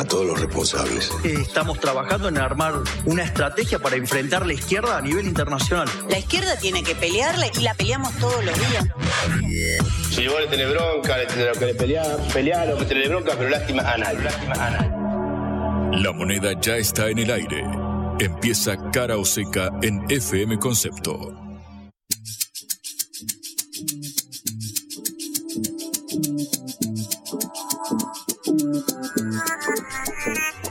a 0.00 0.04
todos 0.04 0.26
los 0.26 0.40
responsables. 0.40 1.10
Estamos 1.24 1.78
trabajando 1.78 2.28
en 2.28 2.38
armar 2.38 2.74
una 3.04 3.22
estrategia 3.22 3.78
para 3.78 3.96
enfrentar 3.96 4.46
la 4.46 4.54
izquierda 4.54 4.96
a 4.96 5.02
nivel 5.02 5.26
internacional. 5.26 5.88
La 6.08 6.18
izquierda 6.18 6.56
tiene 6.58 6.82
que 6.82 6.94
pelearla 6.94 7.48
y 7.48 7.60
la 7.60 7.74
peleamos 7.74 8.16
todos 8.16 8.42
los 8.42 8.54
días. 8.70 8.86
Si 10.10 10.26
vos 10.26 10.40
le 10.40 10.46
tenés 10.46 10.70
bronca, 10.70 11.18
le 11.18 11.26
tenés 11.26 11.58
que 11.58 11.74
pelear, 11.74 12.18
pelear, 12.32 12.68
lo 12.68 12.78
que 12.78 12.86
tenés 12.86 13.08
bronca, 13.10 13.34
pero 13.36 13.50
lástima 13.50 13.82
a 13.82 13.98
nadie. 13.98 14.20
Lástima 14.20 14.54
a 14.54 14.70
nadie. 14.70 16.02
La 16.02 16.12
moneda 16.12 16.58
ya 16.58 16.76
está 16.76 17.08
en 17.08 17.18
el 17.18 17.30
aire. 17.30 17.62
Empieza 18.20 18.76
cara 18.92 19.18
o 19.18 19.24
seca 19.24 19.70
en 19.82 20.02
FM 20.08 20.58
Concepto. 20.58 21.49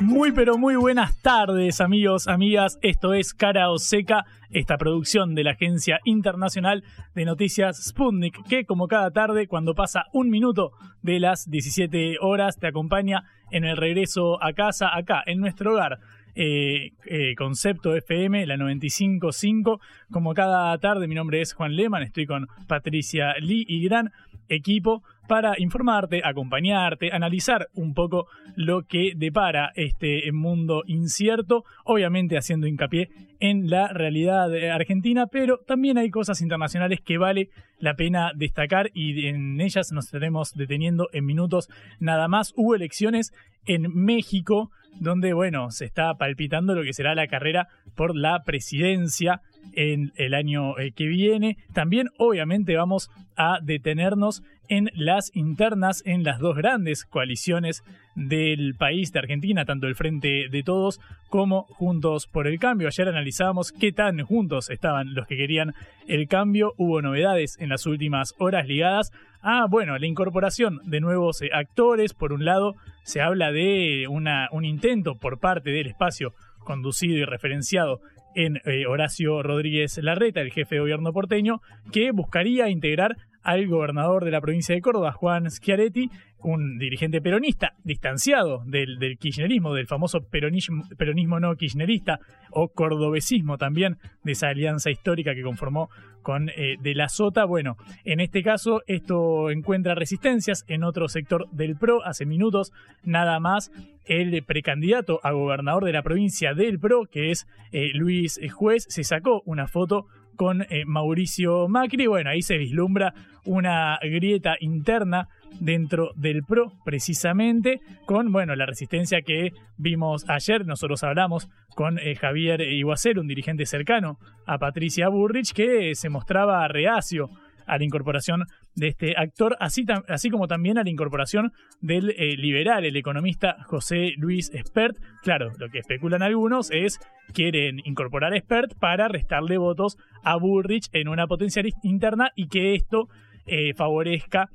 Muy 0.09 0.31
pero 0.31 0.57
muy 0.57 0.75
buenas 0.75 1.21
tardes 1.21 1.79
amigos, 1.79 2.27
amigas, 2.27 2.79
esto 2.81 3.13
es 3.13 3.35
Cara 3.35 3.69
o 3.69 3.77
Seca, 3.77 4.25
esta 4.49 4.75
producción 4.79 5.35
de 5.35 5.43
la 5.43 5.51
agencia 5.51 5.99
internacional 6.03 6.83
de 7.13 7.25
noticias 7.25 7.77
Sputnik, 7.77 8.43
que 8.47 8.65
como 8.65 8.87
cada 8.87 9.11
tarde 9.11 9.47
cuando 9.47 9.75
pasa 9.75 10.07
un 10.11 10.31
minuto 10.31 10.71
de 11.03 11.19
las 11.19 11.47
17 11.47 12.17
horas 12.21 12.57
te 12.57 12.65
acompaña 12.65 13.21
en 13.51 13.65
el 13.65 13.77
regreso 13.77 14.43
a 14.43 14.53
casa, 14.53 14.97
acá, 14.97 15.21
en 15.27 15.41
nuestro 15.41 15.73
hogar. 15.73 15.99
Eh, 16.33 16.93
eh, 17.05 17.35
Concepto 17.35 17.95
FM, 17.95 18.47
la 18.47 18.55
95.5. 18.55 19.79
Como 20.11 20.33
cada 20.33 20.75
tarde, 20.79 21.07
mi 21.07 21.13
nombre 21.13 21.39
es 21.39 21.53
Juan 21.53 21.75
Lehmann, 21.75 22.01
estoy 22.01 22.25
con 22.25 22.47
Patricia 22.67 23.35
Lee 23.39 23.63
y 23.67 23.83
gran 23.83 24.11
equipo 24.47 25.03
para 25.29 25.53
informarte, 25.59 26.21
acompañarte, 26.25 27.11
analizar 27.11 27.67
un 27.75 27.93
poco 27.93 28.25
lo 28.55 28.81
que 28.81 29.13
depara 29.15 29.71
este 29.75 30.31
mundo 30.31 30.81
incierto, 30.87 31.65
obviamente 31.85 32.35
haciendo 32.35 32.65
hincapié 32.65 33.09
en 33.39 33.69
la 33.69 33.89
realidad 33.89 34.51
argentina, 34.73 35.27
pero 35.27 35.59
también 35.59 35.99
hay 35.99 36.09
cosas 36.09 36.41
internacionales 36.41 36.99
que 37.05 37.19
vale 37.19 37.49
la 37.77 37.93
pena 37.93 38.31
destacar 38.35 38.89
y 38.95 39.27
en 39.27 39.61
ellas 39.61 39.91
nos 39.91 40.05
estaremos 40.05 40.53
deteniendo 40.55 41.09
en 41.13 41.25
minutos 41.25 41.69
nada 41.99 42.27
más. 42.27 42.51
Hubo 42.55 42.73
elecciones 42.73 43.31
en 43.67 43.83
México, 43.93 44.71
donde, 44.99 45.33
bueno, 45.33 45.69
se 45.69 45.85
está 45.85 46.15
palpitando 46.15 46.73
lo 46.73 46.81
que 46.81 46.93
será 46.93 47.13
la 47.13 47.27
carrera 47.27 47.67
por 47.95 48.15
la 48.15 48.41
presidencia 48.43 49.41
en 49.73 50.11
el 50.15 50.33
año 50.33 50.77
eh, 50.77 50.91
que 50.91 51.05
viene. 51.05 51.57
También, 51.73 52.09
obviamente, 52.17 52.75
vamos 52.75 53.09
a 53.35 53.59
detenernos 53.61 54.43
en 54.67 54.89
las 54.93 55.35
internas 55.35 56.03
en 56.05 56.23
las 56.23 56.39
dos 56.39 56.55
grandes 56.55 57.05
coaliciones 57.05 57.83
del 58.15 58.75
país 58.75 59.11
de 59.11 59.19
Argentina, 59.19 59.65
tanto 59.65 59.87
el 59.87 59.95
Frente 59.95 60.47
de 60.49 60.63
Todos 60.63 60.99
como 61.29 61.63
Juntos 61.63 62.27
por 62.27 62.47
el 62.47 62.59
Cambio. 62.59 62.87
Ayer 62.87 63.07
analizábamos 63.07 63.71
qué 63.71 63.91
tan 63.91 64.21
juntos 64.23 64.69
estaban 64.69 65.13
los 65.15 65.25
que 65.25 65.37
querían 65.37 65.73
el 66.07 66.27
cambio. 66.27 66.73
Hubo 66.77 67.01
novedades 67.01 67.57
en 67.59 67.69
las 67.69 67.85
últimas 67.85 68.35
horas 68.37 68.67
ligadas 68.67 69.11
a, 69.41 69.65
bueno, 69.67 69.97
la 69.97 70.05
incorporación 70.05 70.79
de 70.83 70.99
nuevos 70.99 71.41
eh, 71.41 71.49
actores. 71.53 72.13
Por 72.13 72.33
un 72.33 72.45
lado, 72.45 72.75
se 73.03 73.21
habla 73.21 73.51
de 73.51 74.05
un 74.07 74.65
intento 74.65 75.15
por 75.15 75.39
parte 75.39 75.71
del 75.71 75.87
espacio 75.87 76.33
conducido 76.59 77.17
y 77.17 77.25
referenciado 77.25 78.01
en 78.35 78.57
eh, 78.65 78.85
Horacio 78.87 79.43
Rodríguez 79.43 79.97
Larreta, 80.01 80.41
el 80.41 80.51
jefe 80.51 80.75
de 80.75 80.81
gobierno 80.81 81.13
porteño, 81.13 81.61
que 81.91 82.11
buscaría 82.11 82.69
integrar 82.69 83.17
al 83.43 83.67
gobernador 83.67 84.25
de 84.25 84.31
la 84.31 84.41
provincia 84.41 84.75
de 84.75 84.81
Córdoba, 84.81 85.11
Juan 85.11 85.49
Schiaretti, 85.49 86.09
un 86.41 86.77
dirigente 86.77 87.21
peronista 87.21 87.73
distanciado 87.83 88.63
del, 88.65 89.17
kirchnerismo, 89.19 89.73
del 89.73 89.87
famoso 89.87 90.21
peronismo, 90.21 91.39
no 91.39 91.55
kirchnerista 91.55 92.19
o 92.51 92.69
cordobesismo 92.69 93.57
también, 93.57 93.97
de 94.23 94.31
esa 94.31 94.49
alianza 94.49 94.89
histórica 94.89 95.35
que 95.35 95.43
conformó 95.43 95.89
con 96.21 96.49
eh, 96.49 96.77
De 96.81 96.95
la 96.95 97.09
Sota. 97.09 97.45
Bueno, 97.45 97.77
en 98.03 98.19
este 98.19 98.43
caso 98.43 98.81
esto 98.87 99.51
encuentra 99.51 99.95
resistencias 99.95 100.63
en 100.67 100.83
otro 100.83 101.07
sector 101.09 101.49
del 101.51 101.75
PRO. 101.75 102.03
Hace 102.05 102.25
minutos 102.25 102.71
nada 103.03 103.39
más 103.39 103.71
el 104.05 104.43
precandidato 104.43 105.19
a 105.23 105.31
gobernador 105.31 105.85
de 105.85 105.93
la 105.93 106.03
provincia 106.03 106.53
del 106.53 106.79
PRO, 106.79 107.05
que 107.05 107.31
es 107.31 107.47
eh, 107.71 107.91
Luis 107.93 108.39
Juez, 108.53 108.85
se 108.89 109.03
sacó 109.03 109.41
una 109.45 109.67
foto 109.67 110.07
con 110.39 110.61
eh, 110.61 110.85
Mauricio 110.85 111.67
Macri. 111.67 112.07
Bueno, 112.07 112.29
ahí 112.29 112.41
se 112.41 112.57
vislumbra 112.57 113.13
una 113.43 113.99
grieta 114.01 114.55
interna 114.61 115.27
dentro 115.59 116.11
del 116.15 116.43
PRO, 116.43 116.71
precisamente, 116.85 117.81
con 118.05 118.31
bueno, 118.31 118.55
la 118.55 118.65
resistencia 118.65 119.21
que 119.21 119.51
vimos 119.75 120.23
ayer. 120.29 120.65
Nosotros 120.65 121.03
hablamos 121.03 121.49
con 121.75 121.99
eh, 121.99 122.15
Javier 122.15 122.61
Iguacer, 122.61 123.19
un 123.19 123.27
dirigente 123.27 123.65
cercano 123.65 124.17
a 124.45 124.57
Patricia 124.59 125.09
Burrich, 125.09 125.51
que 125.51 125.93
se 125.93 126.07
mostraba 126.07 126.65
reacio 126.69 127.29
a 127.69 127.77
la 127.77 127.83
incorporación 127.83 128.45
de 128.75 128.87
este 128.87 129.15
actor, 129.17 129.55
así, 129.59 129.85
así 130.07 130.29
como 130.29 130.47
también 130.47 130.77
a 130.77 130.83
la 130.83 130.89
incorporación 130.89 131.51
del 131.81 132.11
eh, 132.11 132.35
liberal, 132.35 132.85
el 132.85 132.95
economista 132.95 133.57
José 133.65 134.13
Luis 134.17 134.51
Espert. 134.53 134.97
Claro, 135.23 135.51
lo 135.57 135.69
que 135.69 135.79
especulan 135.79 136.23
algunos 136.23 136.71
es 136.71 136.99
quieren 137.33 137.79
incorporar 137.85 138.33
a 138.33 138.37
Espert 138.37 138.73
para 138.79 139.07
restarle 139.07 139.57
votos 139.57 139.97
a 140.23 140.35
Bullrich 140.37 140.89
en 140.93 141.07
una 141.07 141.27
potencial 141.27 141.69
interna 141.83 142.31
y 142.35 142.47
que 142.47 142.75
esto 142.75 143.07
eh, 143.45 143.73
favorezca 143.73 144.49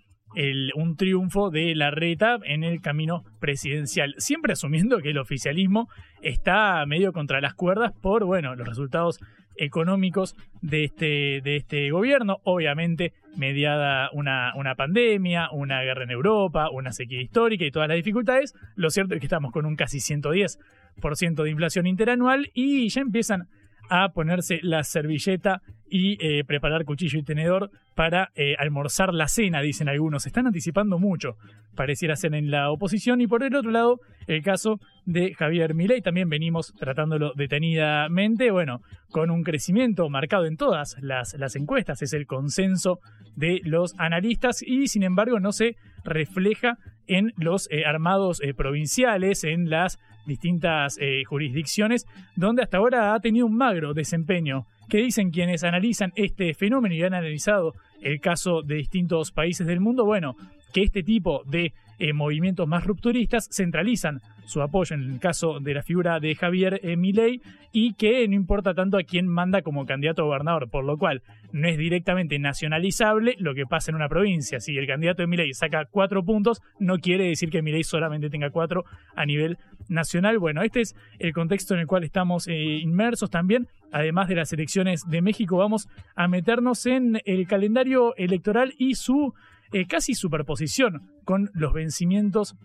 un 0.75 0.97
triunfo 0.97 1.51
de 1.51 1.75
la 1.75 1.91
reta 1.91 2.39
en 2.45 2.65
el 2.65 2.81
camino 2.81 3.23
presidencial, 3.41 4.15
siempre 4.19 4.55
asumiendo 4.55 4.99
que 4.99 5.11
el 5.11 5.19
oficialismo 5.19 5.89
está 6.23 6.85
medio 6.87 7.13
contra 7.13 7.41
las 7.41 7.55
cuerdas 7.55 7.93
por 8.03 8.25
bueno, 8.25 8.55
los 8.57 8.67
resultados 8.67 9.21
económicos 9.57 10.37
de 10.63 10.85
este, 10.85 11.41
de 11.43 11.57
este 11.57 11.91
gobierno, 11.91 12.39
obviamente 12.45 13.13
mediada 13.37 14.11
una, 14.13 14.53
una 14.57 14.75
pandemia, 14.75 15.49
una 15.53 15.83
guerra 15.83 16.05
en 16.05 16.11
Europa, 16.11 16.71
una 16.71 16.93
sequía 16.93 17.21
histórica 17.21 17.65
y 17.65 17.71
todas 17.71 17.89
las 17.89 17.97
dificultades, 17.97 18.55
lo 18.77 18.91
cierto 18.91 19.15
es 19.15 19.21
que 19.21 19.27
estamos 19.27 19.53
con 19.53 19.67
un 19.67 19.77
casi 19.77 19.99
110% 19.99 21.43
de 21.43 21.51
inflación 21.51 21.87
interanual 21.87 22.51
y 22.55 22.89
ya 22.89 23.01
empiezan 23.01 23.49
a 23.89 24.11
ponerse 24.11 24.61
la 24.63 24.85
servilleta 24.85 25.63
y 25.89 26.17
eh, 26.21 26.45
preparar 26.45 26.85
cuchillo 26.85 27.19
y 27.19 27.23
tenedor 27.23 27.71
para 27.95 28.31
eh, 28.35 28.57
almorzar 28.59 29.15
la 29.15 29.29
cena, 29.29 29.61
dicen 29.61 29.89
algunos. 29.89 30.25
Se 30.25 30.29
están 30.29 30.47
anticipando 30.47 30.99
mucho, 30.99 31.37
pareciera 31.77 32.17
ser 32.17 32.35
en 32.35 32.51
la 32.51 32.71
oposición. 32.71 33.21
Y 33.21 33.27
por 33.27 33.45
el 33.45 33.55
otro 33.55 33.71
lado, 33.71 34.01
el 34.27 34.43
caso 34.43 34.81
de 35.05 35.35
Javier 35.35 35.75
Milei, 35.75 36.01
también 36.01 36.29
venimos 36.29 36.75
tratándolo 36.75 37.33
detenidamente, 37.37 38.51
bueno, 38.51 38.81
con 39.11 39.31
un 39.31 39.45
crecimiento 39.45 40.09
marcado 40.09 40.47
en 40.47 40.57
todas 40.57 40.97
las, 41.01 41.35
encuestas, 41.55 42.03
es 42.03 42.13
el 42.13 42.27
consenso 42.27 42.99
de 43.37 43.61
los 43.63 43.95
analistas. 43.99 44.63
Y 44.63 44.89
sin 44.89 45.05
embargo 45.05 45.39
no 45.39 45.53
se 45.53 45.77
refleja 46.03 46.79
en 47.07 47.33
los 47.37 47.69
eh, 47.71 47.85
armados 47.85 48.41
provinciales, 48.57 49.45
en 49.45 49.71
las 49.71 49.99
distintas 50.27 50.99
jurisdicciones, 51.27 52.07
donde 52.37 52.63
hasta 52.63 52.79
ahora 52.79 53.15
ha 53.15 53.21
tenido 53.21 53.47
un 53.47 53.57
magro 53.57 53.95
desempeño 53.95 54.67
que 54.89 54.99
dicen 54.99 55.31
quienes 55.31 55.65
analizan 55.65 56.13
este 56.15 56.55
fenómeno 56.55 56.95
y 56.95 57.03
han 57.03 57.15
analizado 57.15 57.73
el 58.03 58.21
caso 58.21 58.63
de 58.63 58.77
distintos 58.77 59.33
países 59.33 59.67
del 59.67 59.81
mundo, 59.81 60.05
bueno, 60.05 60.37
que 60.73 60.83
este 60.83 61.03
tipo 61.03 61.43
de 61.47 61.73
eh, 61.99 62.13
movimientos 62.13 62.67
más 62.67 62.85
rupturistas 62.85 63.49
centralizan 63.51 64.21
su 64.47 64.63
apoyo 64.63 64.95
en 64.95 65.03
el 65.03 65.21
caso 65.21 65.61
de 65.61 65.75
la 65.75 65.83
figura 65.83 66.21
de 66.21 66.35
Javier 66.35 66.81
eh, 66.83 66.97
Milei 66.97 67.41
y 67.73 67.95
que 67.95 68.27
no 68.29 68.35
importa 68.35 68.75
tanto 68.75 68.99
a 68.99 69.03
quién 69.03 69.27
manda 69.27 69.63
como 69.63 69.87
candidato 69.87 70.23
a 70.23 70.27
gobernador, 70.27 70.71
por 70.71 70.85
lo 70.85 70.97
cual 70.97 71.23
no 71.53 71.69
es 71.69 71.79
directamente 71.79 72.39
nacionalizable 72.39 73.37
lo 73.39 73.55
que 73.55 73.67
pasa 73.67 73.91
en 73.91 73.97
una 73.97 74.09
provincia. 74.09 74.61
Si 74.61 74.77
el 74.77 74.87
candidato 74.87 75.23
de 75.23 75.27
Milei 75.27 75.55
saca 75.55 75.85
cuatro 75.87 76.25
puntos, 76.25 76.61
no 76.79 76.99
quiere 76.99 77.29
decir 77.29 77.51
que 77.51 77.63
Milei 77.63 77.85
solamente 77.85 78.31
tenga 78.31 78.51
cuatro 78.51 78.85
a 79.17 79.27
nivel 79.27 79.59
nacional. 79.89 80.39
Bueno, 80.39 80.63
este 80.63 80.83
es 80.83 80.95
el 81.19 81.33
contexto 81.33 81.75
en 81.75 81.81
el 81.81 81.87
cual 81.87 82.05
estamos 82.05 82.47
eh, 82.49 82.55
inmersos 82.55 83.31
también. 83.31 83.67
Además 83.93 84.29
de 84.29 84.35
las 84.35 84.53
elecciones 84.53 85.03
de 85.09 85.23
México, 85.23 85.57
vamos 85.57 85.89
a 86.17 86.27
meternos 86.29 86.85
en 86.87 87.21
el 87.25 87.47
calendario 87.47 88.15
electoral 88.17 88.75
y 88.79 88.97
su 88.97 89.35
eh, 89.73 89.87
casi 89.87 90.15
superposición 90.15 91.11
con 91.25 91.51
los 91.55 91.73
vencimientos 91.73 92.57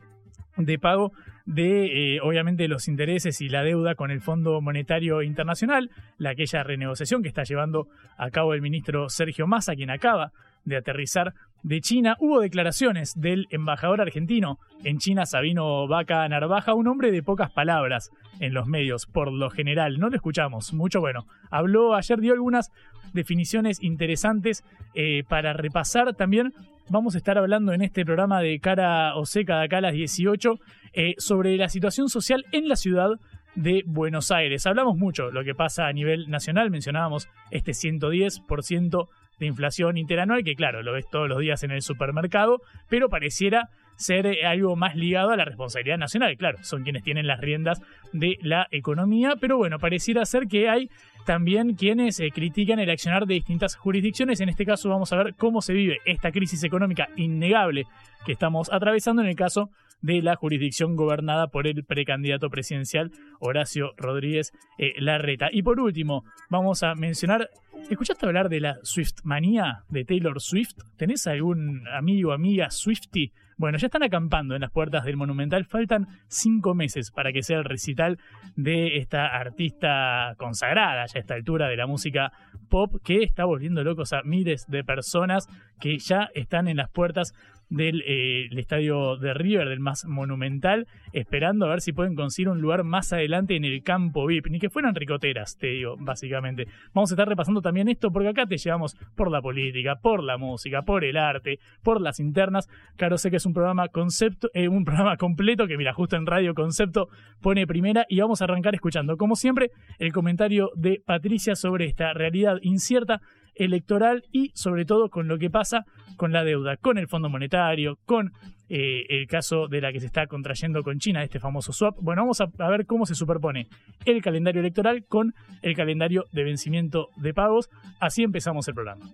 de 0.58 0.78
pago 0.78 1.12
de, 1.46 2.16
eh, 2.16 2.20
obviamente, 2.22 2.68
los 2.68 2.88
intereses 2.88 3.42
y 3.42 3.50
la 3.50 3.64
deuda 3.64 3.96
con 3.96 4.12
el 4.12 4.22
Fondo 4.22 4.62
Monetario 4.62 5.24
Internacional, 5.24 5.90
la 6.18 6.32
aquella 6.32 6.64
renegociación 6.64 7.24
que 7.24 7.30
está 7.30 7.44
llevando 7.44 7.88
a 8.18 8.30
cabo 8.30 8.54
el 8.54 8.62
ministro 8.62 9.10
Sergio 9.10 9.48
Massa, 9.48 9.76
quien 9.76 9.90
acaba 9.90 10.32
de 10.66 10.78
aterrizar 10.78 11.34
de 11.64 11.82
China. 11.82 12.16
Hubo 12.20 12.42
declaraciones 12.42 13.14
del 13.16 13.48
embajador 13.50 14.02
argentino 14.02 14.60
en 14.84 15.00
China, 15.00 15.26
Sabino 15.26 15.88
Vaca 15.88 16.28
Narvaja, 16.28 16.74
un 16.74 16.88
hombre 16.88 17.12
de 17.12 17.24
pocas 17.24 17.52
palabras 17.52 18.12
en 18.40 18.54
los 18.54 18.68
medios, 18.68 19.06
por 19.06 19.32
lo 19.32 19.50
general. 19.50 19.98
No 20.00 20.10
lo 20.10 20.16
escuchamos 20.16 20.74
mucho. 20.74 21.00
Bueno, 21.00 21.26
habló 21.50 21.96
ayer, 21.96 22.20
dio 22.20 22.34
algunas 22.34 22.72
definiciones 23.14 23.82
interesantes 23.82 24.64
eh, 24.94 25.24
para 25.28 25.54
repasar 25.54 26.14
también. 26.16 26.54
Vamos 26.92 27.14
a 27.14 27.20
estar 27.20 27.38
hablando 27.38 27.72
en 27.72 27.84
este 27.84 28.04
programa 28.04 28.42
de 28.42 28.60
cara 28.60 29.16
o 29.16 29.28
seca 29.28 29.60
de 29.60 29.66
acá 29.66 29.78
a 29.78 29.82
las 29.82 29.94
18 29.94 30.60
eh, 30.94 31.14
sobre 31.20 31.56
la 31.56 31.70
situación 31.70 32.10
social 32.10 32.48
en 32.52 32.68
la 32.68 32.76
ciudad 32.76 33.10
de 33.54 33.84
Buenos 33.86 34.32
Aires. 34.32 34.66
Hablamos 34.66 34.98
mucho 34.98 35.30
lo 35.30 35.44
que 35.44 35.54
pasa 35.54 35.86
a 35.86 35.94
nivel 35.94 36.32
nacional, 36.32 36.72
mencionábamos 36.72 37.30
este 37.52 37.74
110% 37.74 39.08
de 39.38 39.46
inflación 39.46 39.98
interanual, 39.98 40.44
que 40.44 40.56
claro, 40.56 40.82
lo 40.82 40.94
ves 40.94 41.06
todos 41.12 41.30
los 41.30 41.38
días 41.38 41.62
en 41.62 41.70
el 41.70 41.84
supermercado, 41.84 42.60
pero 42.90 43.08
pareciera 43.08 43.70
ser 43.96 44.26
eh, 44.26 44.48
algo 44.48 44.76
más 44.76 44.96
ligado 44.96 45.30
a 45.30 45.38
la 45.38 45.46
responsabilidad 45.46 46.00
nacional. 46.00 46.36
Claro, 46.38 46.58
son 46.64 46.82
quienes 46.84 47.04
tienen 47.04 47.28
las 47.28 47.40
riendas 47.40 47.82
de 48.14 48.40
la 48.42 48.68
economía, 48.72 49.36
pero 49.40 49.58
bueno, 49.58 49.78
pareciera 49.78 50.26
ser 50.26 50.48
que 50.48 50.70
hay 50.70 50.90
también 51.30 51.76
quienes 51.76 52.20
eh, 52.20 52.32
critican 52.34 52.80
el 52.80 52.90
accionar 52.90 53.28
de 53.28 53.36
distintas 53.36 53.76
jurisdicciones. 53.76 54.42
En 54.42 54.50
este 54.50 54.66
caso 54.66 54.90
vamos 54.90 55.14
a 55.14 55.18
ver 55.18 55.36
cómo 55.36 55.62
se 55.62 55.74
vive 55.74 56.00
esta 56.04 56.32
crisis 56.32 56.64
económica 56.64 57.10
innegable 57.18 57.86
que 58.26 58.32
estamos 58.32 58.74
atravesando 58.74 59.22
en 59.22 59.28
el 59.28 59.36
caso 59.36 59.70
de 60.02 60.24
la 60.24 60.36
jurisdicción 60.36 60.96
gobernada 60.96 61.50
por 61.50 61.68
el 61.68 61.84
precandidato 61.84 62.50
presidencial 62.50 63.12
Horacio 63.40 63.94
Rodríguez 63.96 64.54
eh, 64.80 64.96
Larreta. 64.98 65.50
Y 65.52 65.62
por 65.62 65.80
último, 65.80 66.24
vamos 66.50 66.82
a 66.82 66.96
mencionar, 66.96 67.52
¿escuchaste 67.92 68.26
hablar 68.26 68.50
de 68.50 68.62
la 68.62 68.80
Swift 68.82 69.18
manía 69.24 69.84
de 69.88 70.06
Taylor 70.06 70.42
Swift? 70.42 70.78
¿Tenés 70.98 71.28
algún 71.28 71.88
amigo, 71.90 72.32
amiga 72.32 72.72
Swifty? 72.72 73.34
Bueno, 73.60 73.78
ya 73.78 73.88
están 73.88 74.04
acampando 74.04 74.56
en 74.56 74.62
las 74.62 74.72
puertas 74.72 75.04
del 75.04 75.18
Monumental. 75.18 75.66
Faltan 75.66 76.08
cinco 76.30 76.74
meses 76.76 77.12
para 77.12 77.34
que 77.34 77.44
sea 77.44 77.58
el 77.58 77.66
recital 77.66 78.18
de 78.56 78.96
esta 79.00 79.28
artista 79.28 80.34
consagrada 80.38 81.06
ya 81.06 81.18
a 81.18 81.20
esta 81.20 81.34
altura 81.34 81.68
de 81.68 81.76
la 81.76 81.86
música 81.86 82.32
pop 82.70 82.96
que 83.04 83.22
está 83.22 83.44
volviendo 83.44 83.84
locos 83.84 84.14
a 84.14 84.22
miles 84.24 84.66
de 84.70 84.86
personas 84.86 85.50
que 85.82 86.00
ya 86.00 86.30
están 86.36 86.70
en 86.70 86.78
las 86.78 86.90
puertas 86.90 87.34
del 87.70 88.04
eh, 88.06 88.50
estadio 88.58 89.18
de 89.18 89.34
River, 89.34 89.70
del 89.70 89.80
más 89.80 90.06
monumental, 90.06 90.88
esperando 91.14 91.66
a 91.66 91.70
ver 91.70 91.82
si 91.82 91.94
pueden 91.94 92.16
conseguir 92.16 92.50
un 92.50 92.62
lugar 92.62 92.84
más 92.84 93.14
adelante 93.14 93.56
en 93.56 93.64
el 93.64 93.84
campo 93.84 94.26
VIP. 94.26 94.48
Ni 94.48 94.60
que 94.60 94.70
fueran 94.70 94.96
ricoteras, 94.96 95.58
te 95.58 95.68
digo, 95.68 95.96
básicamente. 96.00 96.68
Vamos 96.94 97.12
a 97.12 97.14
estar 97.14 97.28
repasando 97.28 97.62
también 97.62 97.88
esto 97.88 98.12
porque 98.12 98.30
acá 98.30 98.46
te 98.46 98.58
llevamos 98.58 98.96
por 99.16 99.32
la 99.32 99.42
política, 99.42 99.96
por 99.96 100.24
la 100.24 100.38
música, 100.38 100.82
por 100.82 101.04
el 101.04 101.18
arte, 101.18 101.60
por 101.84 102.02
las 102.02 102.20
internas. 102.20 102.68
Claro, 102.98 103.18
sé 103.18 103.30
que 103.30 103.38
es 103.38 103.46
un 103.46 103.54
programa 103.54 103.88
concepto, 103.88 104.50
eh, 104.54 104.68
un 104.68 104.84
programa 104.90 105.18
completo 105.18 105.68
que 105.68 105.78
mira, 105.78 105.94
justo 105.94 106.16
en 106.16 106.26
Radio 106.26 106.54
Concepto 106.54 107.08
pone 107.42 107.68
primera 107.68 108.06
y 108.10 108.20
vamos 108.20 108.42
a 108.42 108.46
arrancar 108.46 108.76
escuchando, 108.76 109.18
como 109.18 109.36
siempre, 109.36 109.72
el 110.00 110.12
comentario 110.12 110.72
de 110.76 111.02
Patricia 111.06 111.56
sobre 111.56 111.86
esta 111.86 112.14
realidad 112.14 112.58
incierta 112.62 113.22
electoral 113.60 114.24
y 114.32 114.52
sobre 114.56 114.86
todo 114.86 115.10
con 115.10 115.28
lo 115.28 115.38
que 115.38 115.52
pasa 115.52 115.86
con 116.18 116.32
la 116.32 116.44
deuda, 116.44 116.78
con 116.78 116.98
el 116.98 117.08
Fondo 117.08 117.30
Monetario, 117.30 118.00
con 118.06 118.34
eh, 118.68 119.06
el 119.10 119.28
caso 119.28 119.68
de 119.68 119.82
la 119.82 119.92
que 119.92 120.00
se 120.00 120.06
está 120.06 120.28
contrayendo 120.28 120.84
con 120.84 121.00
China, 121.00 121.24
este 121.24 121.40
famoso 121.40 121.72
swap. 121.72 121.98
Bueno, 122.02 122.24
vamos 122.24 122.42
a, 122.42 122.50
a, 122.60 122.70
ver 122.70 122.86
cómo 122.86 123.06
se 123.06 123.16
superpone 123.16 123.68
el 124.06 124.22
calendario 124.22 124.62
electoral 124.62 125.06
con 125.08 125.34
el 125.62 125.76
calendario 125.76 126.26
de 126.32 126.44
vencimiento 126.44 127.10
de 127.16 127.34
pagos. 127.34 127.70
Así 128.00 128.24
empezamos 128.24 128.68
el 128.68 128.76
programa. 128.76 129.06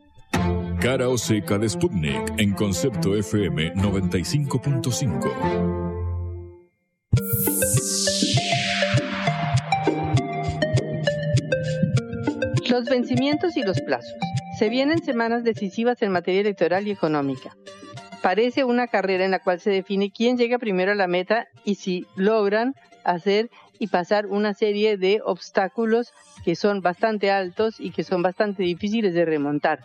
Cara 0.82 1.10
o 1.10 1.18
seca 1.18 1.58
de 1.58 1.70
Sputnik 1.70 2.34
en 2.38 2.54
concepto 2.54 3.16
FM 3.16 3.74
95.5. 3.76 5.86
Los 12.70 12.86
vencimientos 12.90 13.56
y 13.56 13.64
los 13.64 13.80
plazos. 13.82 14.25
Se 14.58 14.70
vienen 14.70 15.04
semanas 15.04 15.44
decisivas 15.44 16.02
en 16.02 16.14
materia 16.14 16.40
electoral 16.40 16.88
y 16.88 16.92
económica. 16.92 17.58
Parece 18.22 18.64
una 18.64 18.88
carrera 18.88 19.26
en 19.26 19.32
la 19.32 19.40
cual 19.40 19.60
se 19.60 19.70
define 19.70 20.12
quién 20.12 20.38
llega 20.38 20.60
primero 20.60 20.94
a 20.94 20.96
la 20.96 21.08
meta 21.08 21.48
y 21.66 21.76
si 21.76 22.08
logran 22.16 22.74
hacer 23.04 23.50
y 23.80 23.88
pasar 23.88 24.28
una 24.28 24.54
serie 24.54 24.96
de 24.98 25.20
obstáculos 25.26 26.14
que 26.46 26.56
son 26.56 26.80
bastante 26.80 27.32
altos 27.32 27.80
y 27.80 27.92
que 27.92 28.06
son 28.06 28.22
bastante 28.22 28.64
difíciles 28.64 29.14
de 29.14 29.26
remontar. 29.26 29.82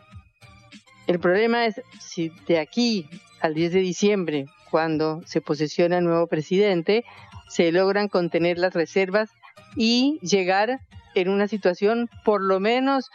El 1.09 1.19
problema 1.19 1.67
es 1.67 1.83
si 1.99 2.31
de 2.47 2.61
aquí 2.61 3.09
al 3.41 3.55
10 3.55 3.73
de 3.73 3.81
diciembre, 3.81 4.47
cuando 4.71 5.21
se 5.27 5.41
posesiona 5.41 5.99
el 5.99 6.05
nuevo 6.05 6.29
presidente, 6.29 7.05
se 7.49 7.73
logran 7.73 8.09
contener 8.09 8.57
las 8.57 8.75
reservas 8.75 9.31
y 9.75 10.21
llegar 10.23 10.79
en 11.17 11.29
una 11.29 11.49
situación 11.49 12.09
por 12.25 12.41
lo 12.41 12.61
menos 12.61 13.11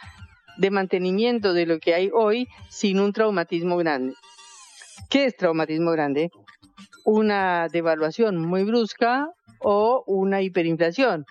de 0.56 0.70
mantenimiento 0.70 1.52
de 1.52 1.66
lo 1.66 1.78
que 1.78 1.94
hay 1.94 2.10
hoy 2.12 2.48
sin 2.68 3.00
un 3.00 3.12
traumatismo 3.12 3.76
grande. 3.76 4.14
¿Qué 5.10 5.26
es 5.26 5.36
traumatismo 5.36 5.92
grande? 5.92 6.30
Una 7.04 7.68
devaluación 7.68 8.36
muy 8.36 8.64
brusca 8.64 9.28
o 9.60 10.02
una 10.06 10.42
hiperinflación. 10.42 11.24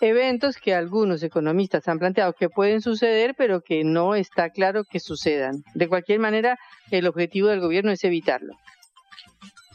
Eventos 0.00 0.56
que 0.56 0.74
algunos 0.74 1.22
economistas 1.22 1.86
han 1.88 1.98
planteado 1.98 2.32
que 2.32 2.48
pueden 2.48 2.80
suceder, 2.80 3.34
pero 3.36 3.60
que 3.60 3.84
no 3.84 4.14
está 4.14 4.50
claro 4.50 4.84
que 4.84 4.98
sucedan. 5.00 5.62
De 5.74 5.88
cualquier 5.88 6.18
manera, 6.18 6.58
el 6.90 7.06
objetivo 7.06 7.48
del 7.48 7.60
gobierno 7.60 7.92
es 7.92 8.02
evitarlo. 8.04 8.54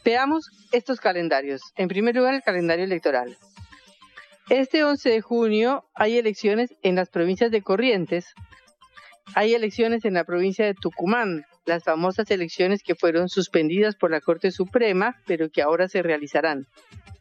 Veamos 0.03 0.49
estos 0.71 0.99
calendarios. 0.99 1.61
En 1.75 1.87
primer 1.87 2.15
lugar, 2.15 2.35
el 2.35 2.43
calendario 2.43 2.85
electoral. 2.85 3.37
Este 4.49 4.83
11 4.83 5.09
de 5.09 5.21
junio 5.21 5.85
hay 5.95 6.19
elecciones 6.19 6.69
en 6.83 6.95
las 6.95 7.09
provincias 7.09 7.49
de 7.49 7.63
Corrientes, 7.63 8.35
hay 9.33 9.53
elecciones 9.53 10.05
en 10.05 10.13
la 10.13 10.23
provincia 10.23 10.65
de 10.65 10.73
Tucumán, 10.73 11.45
las 11.65 11.83
famosas 11.83 12.29
elecciones 12.29 12.83
que 12.83 12.95
fueron 12.95 13.29
suspendidas 13.29 13.95
por 13.95 14.11
la 14.11 14.21
Corte 14.21 14.51
Suprema, 14.51 15.15
pero 15.25 15.49
que 15.49 15.61
ahora 15.61 15.87
se 15.87 16.03
realizarán, 16.03 16.67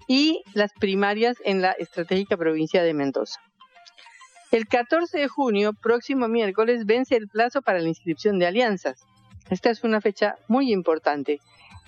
y 0.07 0.43
las 0.53 0.73
primarias 0.73 1.37
en 1.45 1.63
la 1.63 1.73
estratégica 1.73 2.37
provincia 2.37 2.83
de 2.83 2.95
Mendoza. 2.95 3.41
El 4.51 4.67
14 4.67 5.19
de 5.19 5.29
junio, 5.29 5.73
próximo 5.73 6.29
miércoles, 6.29 6.85
vence 6.87 7.17
el 7.17 7.29
plazo 7.29 7.63
para 7.63 7.81
la 7.81 7.89
inscripción 7.89 8.39
de 8.39 8.47
alianzas. 8.47 9.03
Esta 9.51 9.71
es 9.71 9.83
una 9.83 10.01
fecha 10.01 10.37
muy 10.47 10.73
importante 10.73 11.41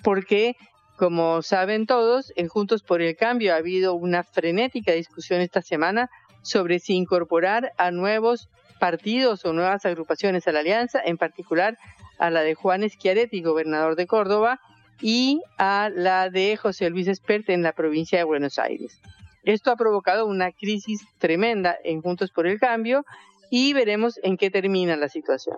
porque 0.03 0.55
como 0.97 1.43
saben 1.43 1.85
todos, 1.85 2.33
en 2.35 2.47
Juntos 2.47 2.81
por 2.81 3.03
el 3.03 3.15
Cambio 3.15 3.53
ha 3.53 3.57
habido 3.57 3.93
una 3.93 4.23
frenética 4.23 4.93
discusión 4.93 5.41
esta 5.41 5.61
semana 5.61 6.09
sobre 6.41 6.79
si 6.79 6.95
incorporar 6.95 7.71
a 7.77 7.91
nuevos 7.91 8.49
partidos 8.79 9.45
o 9.45 9.53
nuevas 9.53 9.85
agrupaciones 9.85 10.47
a 10.47 10.51
la 10.51 10.59
alianza, 10.59 11.01
en 11.03 11.17
particular 11.17 11.77
a 12.19 12.29
la 12.29 12.41
de 12.41 12.55
Juan 12.55 12.87
Schiaretti, 12.89 13.41
gobernador 13.41 13.95
de 13.95 14.07
Córdoba, 14.07 14.59
y 15.01 15.41
a 15.57 15.89
la 15.93 16.29
de 16.29 16.57
José 16.57 16.89
Luis 16.89 17.07
Espert 17.07 17.49
en 17.49 17.63
la 17.63 17.73
provincia 17.73 18.17
de 18.17 18.23
Buenos 18.23 18.57
Aires. 18.57 18.99
Esto 19.43 19.71
ha 19.71 19.75
provocado 19.75 20.25
una 20.25 20.51
crisis 20.51 21.01
tremenda 21.19 21.77
en 21.83 22.01
Juntos 22.01 22.31
por 22.31 22.47
el 22.47 22.59
Cambio 22.59 23.05
y 23.49 23.73
veremos 23.73 24.19
en 24.23 24.37
qué 24.37 24.49
termina 24.49 24.95
la 24.97 25.07
situación. 25.07 25.57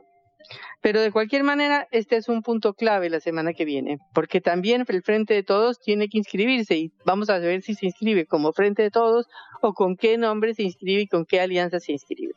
Pero 0.82 1.02
de 1.02 1.12
cualquier 1.12 1.44
manera, 1.44 1.88
este 1.92 2.16
es 2.16 2.30
un 2.30 2.42
punto 2.42 2.74
clave 2.74 3.10
la 3.10 3.20
semana 3.20 3.54
que 3.54 3.66
viene, 3.66 3.98
porque 4.14 4.42
también 4.42 4.86
el 4.88 5.04
Frente 5.04 5.34
de 5.34 5.44
Todos 5.44 5.80
tiene 5.80 6.08
que 6.08 6.18
inscribirse 6.18 6.78
y 6.78 6.92
vamos 7.06 7.30
a 7.30 7.40
ver 7.40 7.62
si 7.62 7.76
se 7.76 7.86
inscribe 7.86 8.26
como 8.26 8.54
Frente 8.54 8.84
de 8.84 8.92
Todos 8.92 9.28
o 9.62 9.74
con 9.74 9.96
qué 9.96 10.18
nombre 10.18 10.54
se 10.54 10.64
inscribe 10.64 11.02
y 11.02 11.08
con 11.08 11.26
qué 11.26 11.42
alianza 11.42 11.80
se 11.80 11.92
inscribe. 11.92 12.34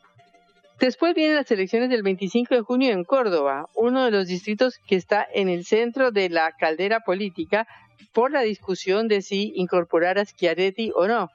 Después 0.83 1.15
vienen 1.15 1.37
las 1.37 1.49
elecciones 1.49 1.89
del 1.89 2.03
25 2.03 2.55
de 2.55 2.59
junio 2.59 2.91
en 2.91 3.05
Córdoba, 3.05 3.69
uno 3.73 4.03
de 4.03 4.11
los 4.11 4.27
distritos 4.27 4.79
que 4.85 4.97
está 4.97 5.25
en 5.33 5.47
el 5.47 5.63
centro 5.63 6.11
de 6.11 6.27
la 6.27 6.51
caldera 6.51 6.99
política 6.99 7.65
por 8.11 8.31
la 8.31 8.41
discusión 8.41 9.07
de 9.07 9.21
si 9.21 9.53
incorporar 9.55 10.19
a 10.19 10.25
Schiaretti 10.25 10.91
o 10.93 11.07
no. 11.07 11.29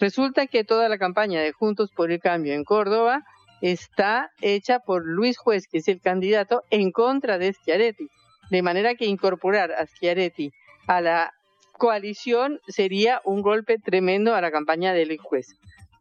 Resulta 0.00 0.48
que 0.48 0.64
toda 0.64 0.88
la 0.88 0.98
campaña 0.98 1.40
de 1.40 1.52
Juntos 1.52 1.92
por 1.92 2.10
el 2.10 2.18
Cambio 2.18 2.54
en 2.54 2.64
Córdoba 2.64 3.22
está 3.60 4.32
hecha 4.40 4.80
por 4.80 5.06
Luis 5.06 5.38
Juez, 5.38 5.68
que 5.68 5.78
es 5.78 5.86
el 5.86 6.00
candidato 6.00 6.64
en 6.70 6.90
contra 6.90 7.38
de 7.38 7.52
Schiaretti. 7.52 8.08
De 8.50 8.62
manera 8.62 8.96
que 8.96 9.06
incorporar 9.06 9.70
a 9.70 9.86
Schiaretti 9.86 10.50
a 10.88 11.00
la 11.00 11.34
coalición 11.78 12.58
sería 12.66 13.22
un 13.24 13.42
golpe 13.42 13.78
tremendo 13.78 14.34
a 14.34 14.40
la 14.40 14.50
campaña 14.50 14.92
de 14.92 15.06
Luis 15.06 15.20
Juez. 15.20 15.54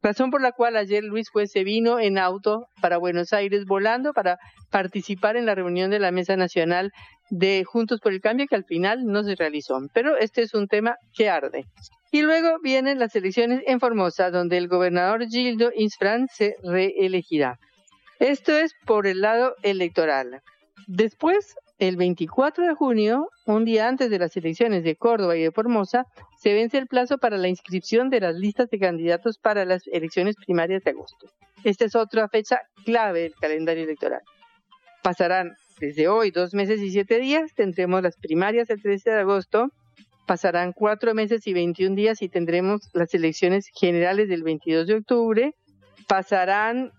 Razón 0.03 0.31
por 0.31 0.41
la 0.41 0.51
cual 0.51 0.77
ayer 0.77 1.03
Luis 1.03 1.29
Juez 1.29 1.51
se 1.51 1.63
vino 1.63 2.00
en 2.00 2.17
auto 2.17 2.65
para 2.81 2.98
Buenos 2.98 3.34
Aires 3.34 3.65
volando 3.65 4.13
para 4.13 4.39
participar 4.72 5.38
en 5.38 5.46
la 5.46 5.53
reunión 5.53 5.91
de 5.91 6.00
la 6.00 6.12
Mesa 6.12 6.36
Nacional 6.36 6.91
de 7.29 7.63
Juntos 7.65 8.00
por 8.01 8.12
el 8.12 8.20
Cambio 8.20 8.48
que 8.48 8.55
al 8.55 8.65
final 8.65 9.05
no 9.05 9.24
se 9.24 9.36
realizó. 9.36 9.79
Pero 9.93 10.17
este 10.17 10.41
es 10.41 10.55
un 10.55 10.67
tema 10.67 10.96
que 11.13 11.29
arde. 11.29 11.65
Y 12.12 12.24
luego 12.24 12.58
vienen 12.62 13.00
las 13.00 13.15
elecciones 13.15 13.62
en 13.67 13.79
Formosa, 13.79 14.31
donde 14.31 14.58
el 14.58 14.67
gobernador 14.67 15.27
Gildo 15.27 15.72
Insfran 15.75 16.27
se 16.27 16.55
reelegirá. 16.63 17.58
Esto 18.20 18.53
es 18.53 18.74
por 18.86 19.08
el 19.08 19.22
lado 19.22 19.55
electoral. 19.63 20.41
Después, 20.88 21.55
el 21.81 21.97
24 21.97 22.67
de 22.67 22.75
junio, 22.75 23.31
un 23.47 23.65
día 23.65 23.88
antes 23.88 24.11
de 24.11 24.19
las 24.19 24.38
elecciones 24.38 24.83
de 24.83 24.95
Córdoba 24.95 25.35
y 25.35 25.41
de 25.41 25.51
Formosa, 25.51 26.05
se 26.38 26.53
vence 26.53 26.77
el 26.77 26.85
plazo 26.85 27.17
para 27.17 27.38
la 27.38 27.47
inscripción 27.47 28.11
de 28.11 28.19
las 28.19 28.35
listas 28.35 28.69
de 28.69 28.77
candidatos 28.77 29.39
para 29.39 29.65
las 29.65 29.88
elecciones 29.88 30.35
primarias 30.35 30.83
de 30.83 30.91
agosto. 30.91 31.31
Esta 31.63 31.85
es 31.85 31.95
otra 31.95 32.29
fecha 32.29 32.59
clave 32.85 33.21
del 33.21 33.33
calendario 33.33 33.83
electoral. 33.85 34.21
Pasarán 35.01 35.55
desde 35.79 36.07
hoy 36.07 36.29
dos 36.29 36.53
meses 36.53 36.79
y 36.81 36.91
siete 36.91 37.17
días, 37.17 37.51
tendremos 37.55 38.03
las 38.03 38.15
primarias 38.15 38.69
el 38.69 38.79
13 38.79 39.09
de 39.09 39.19
agosto, 39.19 39.69
pasarán 40.27 40.73
cuatro 40.73 41.15
meses 41.15 41.47
y 41.47 41.53
21 41.53 41.95
días 41.95 42.21
y 42.21 42.29
tendremos 42.29 42.91
las 42.93 43.11
elecciones 43.15 43.65
generales 43.73 44.29
del 44.29 44.43
22 44.43 44.85
de 44.85 44.95
octubre, 44.97 45.55
pasarán 46.07 46.91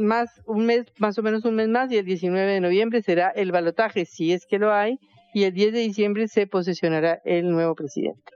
más 0.00 0.40
un 0.46 0.66
mes, 0.66 0.86
más 0.98 1.18
o 1.18 1.22
menos 1.22 1.44
un 1.44 1.54
mes 1.54 1.68
más, 1.68 1.90
y 1.92 1.96
el 1.96 2.04
19 2.04 2.52
de 2.52 2.60
noviembre 2.60 3.02
será 3.02 3.28
el 3.30 3.52
balotaje, 3.52 4.04
si 4.04 4.32
es 4.32 4.46
que 4.46 4.58
lo 4.58 4.72
hay, 4.72 4.98
y 5.32 5.44
el 5.44 5.52
10 5.52 5.72
de 5.72 5.80
diciembre 5.80 6.28
se 6.28 6.46
posesionará 6.46 7.20
el 7.24 7.50
nuevo 7.50 7.74
presidente. 7.74 8.32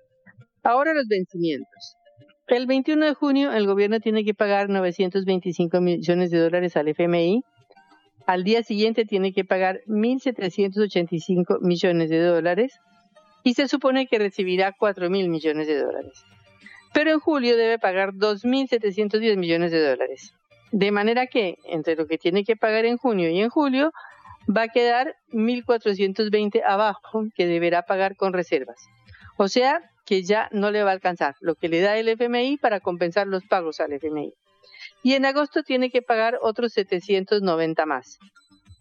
Ahora 0.62 0.94
los 0.94 1.06
vencimientos. 1.08 1.96
El 2.46 2.66
21 2.66 3.06
de 3.06 3.14
junio 3.14 3.52
el 3.52 3.66
gobierno 3.66 4.00
tiene 4.00 4.24
que 4.24 4.34
pagar 4.34 4.68
925 4.68 5.80
millones 5.80 6.30
de 6.30 6.38
dólares 6.38 6.76
al 6.76 6.88
FMI, 6.88 7.42
al 8.26 8.44
día 8.44 8.62
siguiente 8.62 9.04
tiene 9.04 9.32
que 9.32 9.44
pagar 9.44 9.80
1.785 9.86 11.60
millones 11.60 12.08
de 12.08 12.20
dólares 12.20 12.78
y 13.42 13.54
se 13.54 13.68
supone 13.68 14.06
que 14.06 14.18
recibirá 14.18 14.72
4.000 14.72 15.28
millones 15.28 15.66
de 15.66 15.78
dólares. 15.78 16.24
Pero 16.94 17.10
en 17.10 17.20
julio 17.20 17.56
debe 17.56 17.78
pagar 17.78 18.12
2.710 18.12 19.36
millones 19.36 19.72
de 19.72 19.86
dólares. 19.86 20.32
De 20.76 20.90
manera 20.90 21.28
que 21.28 21.58
entre 21.66 21.94
lo 21.94 22.08
que 22.08 22.18
tiene 22.18 22.42
que 22.42 22.56
pagar 22.56 22.84
en 22.84 22.96
junio 22.96 23.30
y 23.30 23.40
en 23.40 23.48
julio 23.48 23.92
va 24.50 24.62
a 24.62 24.68
quedar 24.68 25.14
1.420 25.30 26.64
abajo 26.66 27.22
que 27.36 27.46
deberá 27.46 27.82
pagar 27.82 28.16
con 28.16 28.32
reservas. 28.32 28.84
O 29.38 29.46
sea 29.46 29.88
que 30.04 30.24
ya 30.24 30.48
no 30.50 30.72
le 30.72 30.82
va 30.82 30.90
a 30.90 30.94
alcanzar 30.94 31.36
lo 31.40 31.54
que 31.54 31.68
le 31.68 31.80
da 31.80 31.96
el 31.96 32.08
FMI 32.08 32.56
para 32.56 32.80
compensar 32.80 33.28
los 33.28 33.44
pagos 33.44 33.78
al 33.78 33.92
FMI 33.92 34.34
y 35.04 35.12
en 35.12 35.26
agosto 35.26 35.62
tiene 35.62 35.90
que 35.90 36.02
pagar 36.02 36.40
otros 36.42 36.72
790 36.72 37.86
más. 37.86 38.18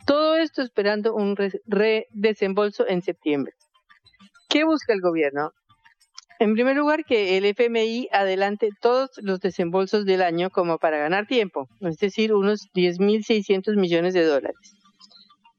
Todo 0.07 0.37
esto 0.37 0.63
esperando 0.63 1.13
un 1.13 1.37
redesembolso 1.67 2.87
en 2.87 3.03
septiembre. 3.03 3.53
¿Qué 4.49 4.63
busca 4.63 4.93
el 4.93 5.01
gobierno? 5.01 5.51
En 6.43 6.55
primer 6.55 6.75
lugar, 6.75 7.05
que 7.05 7.37
el 7.37 7.45
FMI 7.45 8.09
adelante 8.11 8.67
todos 8.81 9.11
los 9.21 9.39
desembolsos 9.39 10.03
del 10.03 10.21
año 10.21 10.49
como 10.49 10.77
para 10.77 10.97
ganar 10.97 11.25
tiempo, 11.25 11.69
es 11.79 11.95
decir, 11.99 12.33
unos 12.33 12.67
10.600 12.75 13.77
millones 13.77 14.13
de 14.13 14.25
dólares. 14.25 14.75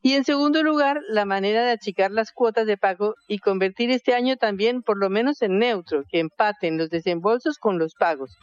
Y 0.03 0.13
en 0.13 0.25
segundo 0.25 0.63
lugar, 0.63 1.01
la 1.09 1.25
manera 1.25 1.65
de 1.65 1.71
achicar 1.71 2.11
las 2.11 2.33
cuotas 2.33 2.67
de 2.67 2.77
pago 2.77 3.15
y 3.29 3.39
convertir 3.39 3.91
este 3.91 4.13
año 4.13 4.37
también 4.37 4.83
por 4.83 4.99
lo 4.99 5.09
menos 5.09 5.41
en 5.41 5.59
neutro, 5.59 6.05
que 6.11 6.19
empaten 6.19 6.77
los 6.77 6.91
desembolsos 6.91 7.57
con 7.57 7.79
los 7.79 7.95
pagos, 7.95 8.37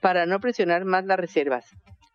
para 0.00 0.26
no 0.26 0.38
presionar 0.38 0.84
más 0.84 1.04
las 1.06 1.18
reservas, 1.18 1.64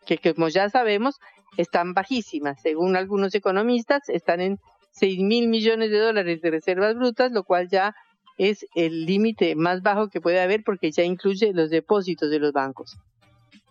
que 0.05 0.17
como 0.19 0.47
ya 0.47 0.69
sabemos 0.69 1.15
están 1.57 1.93
bajísimas. 1.93 2.61
Según 2.61 2.95
algunos 2.95 3.35
economistas, 3.35 4.07
están 4.07 4.39
en 4.39 4.57
6 4.91 5.19
mil 5.19 5.49
millones 5.49 5.91
de 5.91 5.99
dólares 5.99 6.39
de 6.39 6.51
reservas 6.51 6.95
brutas, 6.95 7.33
lo 7.33 7.43
cual 7.43 7.67
ya 7.67 7.93
es 8.37 8.65
el 8.75 9.05
límite 9.05 9.55
más 9.55 9.81
bajo 9.81 10.09
que 10.09 10.21
puede 10.21 10.41
haber 10.41 10.63
porque 10.63 10.91
ya 10.91 11.03
incluye 11.03 11.53
los 11.53 11.69
depósitos 11.69 12.29
de 12.29 12.39
los 12.39 12.51
bancos. 12.53 12.97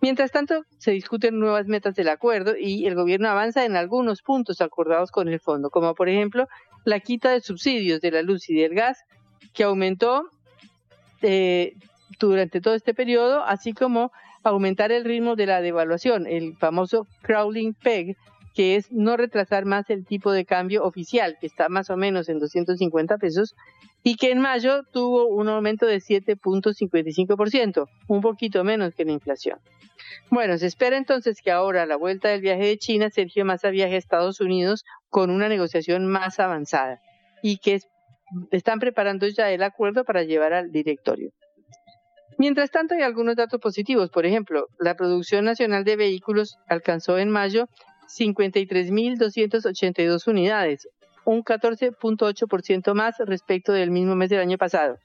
Mientras 0.00 0.33
tanto, 0.33 0.64
se 0.78 0.90
discuten 0.90 1.38
nuevas 1.38 1.66
metas 1.66 1.94
del 1.94 2.09
acuerdo 2.09 2.54
y 2.59 2.87
el 2.87 2.94
gobierno 2.94 3.28
avanza 3.28 3.64
en 3.64 3.76
algunos 3.76 4.23
puntos 4.23 4.61
acordados 4.61 5.11
con 5.11 5.28
el 5.28 5.40
fondo, 5.40 5.71
como 5.71 5.94
por 5.94 6.09
ejemplo 6.09 6.47
la 6.85 7.00
quita 7.00 7.30
de 7.30 7.40
subsidios 7.40 8.00
de 8.00 8.11
la 8.11 8.23
luz 8.23 8.50
y 8.50 8.54
del 8.54 8.75
gas, 8.75 9.04
que 9.54 9.64
aumentó 9.64 10.28
eh, 11.23 11.75
durante 12.18 12.61
todo 12.61 12.75
este 12.75 12.92
periodo, 12.92 13.44
así 13.44 13.73
como 13.73 14.12
aumentar 14.42 14.92
el 14.92 15.04
ritmo 15.04 15.37
de 15.37 15.47
la 15.47 15.62
devaluación, 15.62 16.26
el 16.26 16.54
famoso 16.59 17.06
crawling 17.23 17.73
peg, 17.73 18.16
que 18.55 18.77
es 18.77 18.91
no 18.93 19.17
retrasar 19.17 19.65
más 19.65 19.91
el 19.91 20.07
tipo 20.07 20.33
de 20.33 20.45
cambio 20.45 20.85
oficial, 20.85 21.37
que 21.41 21.47
está 21.47 21.69
más 21.69 21.91
o 21.91 21.97
menos 21.97 22.29
en 22.29 22.39
250 22.39 23.19
pesos, 23.19 23.55
y 24.03 24.17
que 24.17 24.31
en 24.31 24.41
mayo 24.41 24.85
tuvo 24.93 25.27
un 25.27 25.49
aumento 25.49 25.87
de 25.87 25.99
7.55%, 25.99 27.89
un 28.07 28.21
poquito 28.21 28.63
menos 28.63 28.95
que 28.95 29.05
la 29.05 29.13
inflación. 29.13 29.59
Bueno, 30.31 30.57
se 30.59 30.67
espera 30.67 30.97
entonces 30.97 31.41
que 31.43 31.51
ahora 31.51 31.83
a 31.83 31.87
la 31.87 31.97
vuelta 31.97 32.29
del 32.29 32.41
viaje 32.41 32.65
de 32.65 32.79
China, 32.79 33.11
Sergio 33.11 33.45
Massa 33.45 33.71
viaje 33.71 33.95
a 33.95 33.99
Estados 33.99 34.41
Unidos 34.41 34.85
con 35.09 35.31
una 35.31 35.49
negociación 35.49 36.07
más 36.07 36.39
avanzada 36.39 37.01
y 37.43 37.59
que 37.59 37.81
están 38.51 38.79
preparando 38.79 39.27
ya 39.27 39.51
el 39.51 39.63
acuerdo 39.63 40.05
para 40.05 40.23
llevar 40.23 40.53
al 40.53 40.71
directorio. 40.71 41.31
Mientras 42.39 42.71
tanto, 42.71 42.95
hay 42.95 43.03
algunos 43.03 43.37
datos 43.37 43.61
positivos. 43.61 44.11
Por 44.11 44.27
ejemplo, 44.27 44.67
la 44.79 44.97
producción 44.97 45.45
nacional 45.45 45.85
de 45.85 45.97
vehículos 45.97 46.57
alcanzó 46.69 47.19
en 47.19 47.31
mayo 47.31 47.69
53.282 48.07 50.27
unidades, 50.27 50.89
un 51.25 51.43
14.8% 51.43 52.95
más 52.95 53.17
respecto 53.19 53.73
del 53.73 53.91
mismo 53.91 54.15
mes 54.17 54.31
del 54.31 54.41
año 54.41 54.57
pasado. 54.59 54.97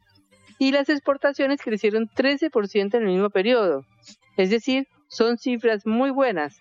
Y 0.58 0.72
las 0.72 0.90
exportaciones 0.90 1.62
crecieron 1.62 2.08
13% 2.08 2.96
en 2.96 3.04
el 3.04 3.10
mismo 3.10 3.30
periodo. 3.30 3.86
Es 4.36 4.50
decir, 4.50 4.88
son 5.08 5.38
cifras 5.38 5.86
muy 5.86 6.10
buenas. 6.12 6.60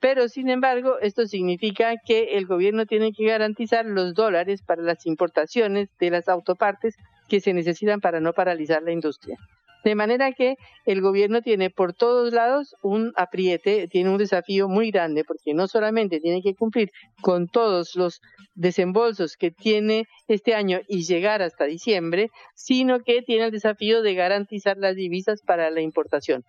Pero, 0.00 0.28
sin 0.28 0.48
embargo, 0.48 0.98
esto 1.00 1.26
significa 1.26 1.94
que 2.04 2.38
el 2.38 2.46
gobierno 2.46 2.86
tiene 2.86 3.12
que 3.12 3.26
garantizar 3.26 3.84
los 3.84 4.14
dólares 4.14 4.62
para 4.62 4.82
las 4.82 5.06
importaciones 5.06 5.90
de 5.98 6.10
las 6.10 6.28
autopartes 6.28 6.96
que 7.28 7.40
se 7.40 7.52
necesitan 7.52 8.00
para 8.00 8.20
no 8.20 8.32
paralizar 8.32 8.82
la 8.82 8.92
industria. 8.92 9.36
De 9.84 9.94
manera 9.94 10.32
que 10.32 10.56
el 10.84 11.00
gobierno 11.00 11.40
tiene 11.40 11.70
por 11.70 11.94
todos 11.94 12.32
lados 12.32 12.74
un 12.82 13.12
apriete, 13.16 13.88
tiene 13.88 14.10
un 14.10 14.18
desafío 14.18 14.68
muy 14.68 14.90
grande, 14.90 15.24
porque 15.24 15.54
no 15.54 15.68
solamente 15.68 16.20
tiene 16.20 16.42
que 16.42 16.54
cumplir 16.54 16.90
con 17.22 17.48
todos 17.48 17.96
los 17.96 18.20
desembolsos 18.54 19.36
que 19.36 19.50
tiene 19.50 20.04
este 20.28 20.54
año 20.54 20.80
y 20.86 21.04
llegar 21.04 21.40
hasta 21.40 21.64
diciembre, 21.64 22.28
sino 22.54 23.00
que 23.00 23.22
tiene 23.22 23.46
el 23.46 23.50
desafío 23.50 24.02
de 24.02 24.14
garantizar 24.14 24.76
las 24.76 24.96
divisas 24.96 25.40
para 25.46 25.70
la 25.70 25.80
importación. 25.80 26.42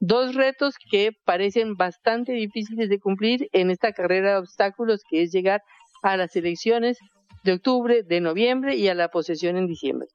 Dos 0.00 0.34
retos 0.34 0.74
que 0.90 1.12
parecen 1.24 1.74
bastante 1.74 2.32
difíciles 2.32 2.88
de 2.88 2.98
cumplir 2.98 3.48
en 3.52 3.70
esta 3.70 3.92
carrera 3.92 4.32
de 4.32 4.38
obstáculos 4.38 5.02
que 5.08 5.22
es 5.22 5.30
llegar 5.30 5.62
a 6.02 6.16
las 6.16 6.34
elecciones 6.34 6.98
de 7.44 7.52
octubre, 7.52 8.02
de 8.02 8.20
noviembre 8.20 8.74
y 8.74 8.88
a 8.88 8.94
la 8.94 9.08
posesión 9.08 9.56
en 9.56 9.68
diciembre. 9.68 10.08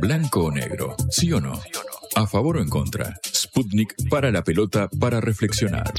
Blanco 0.00 0.44
o 0.44 0.50
negro, 0.50 0.96
sí 1.10 1.32
o 1.32 1.40
no. 1.40 1.60
A 2.14 2.26
favor 2.26 2.56
o 2.56 2.62
en 2.62 2.68
contra. 2.68 3.18
Sputnik 3.24 3.94
para 4.08 4.30
la 4.30 4.42
pelota 4.42 4.88
para 5.00 5.20
reflexionar. 5.20 5.92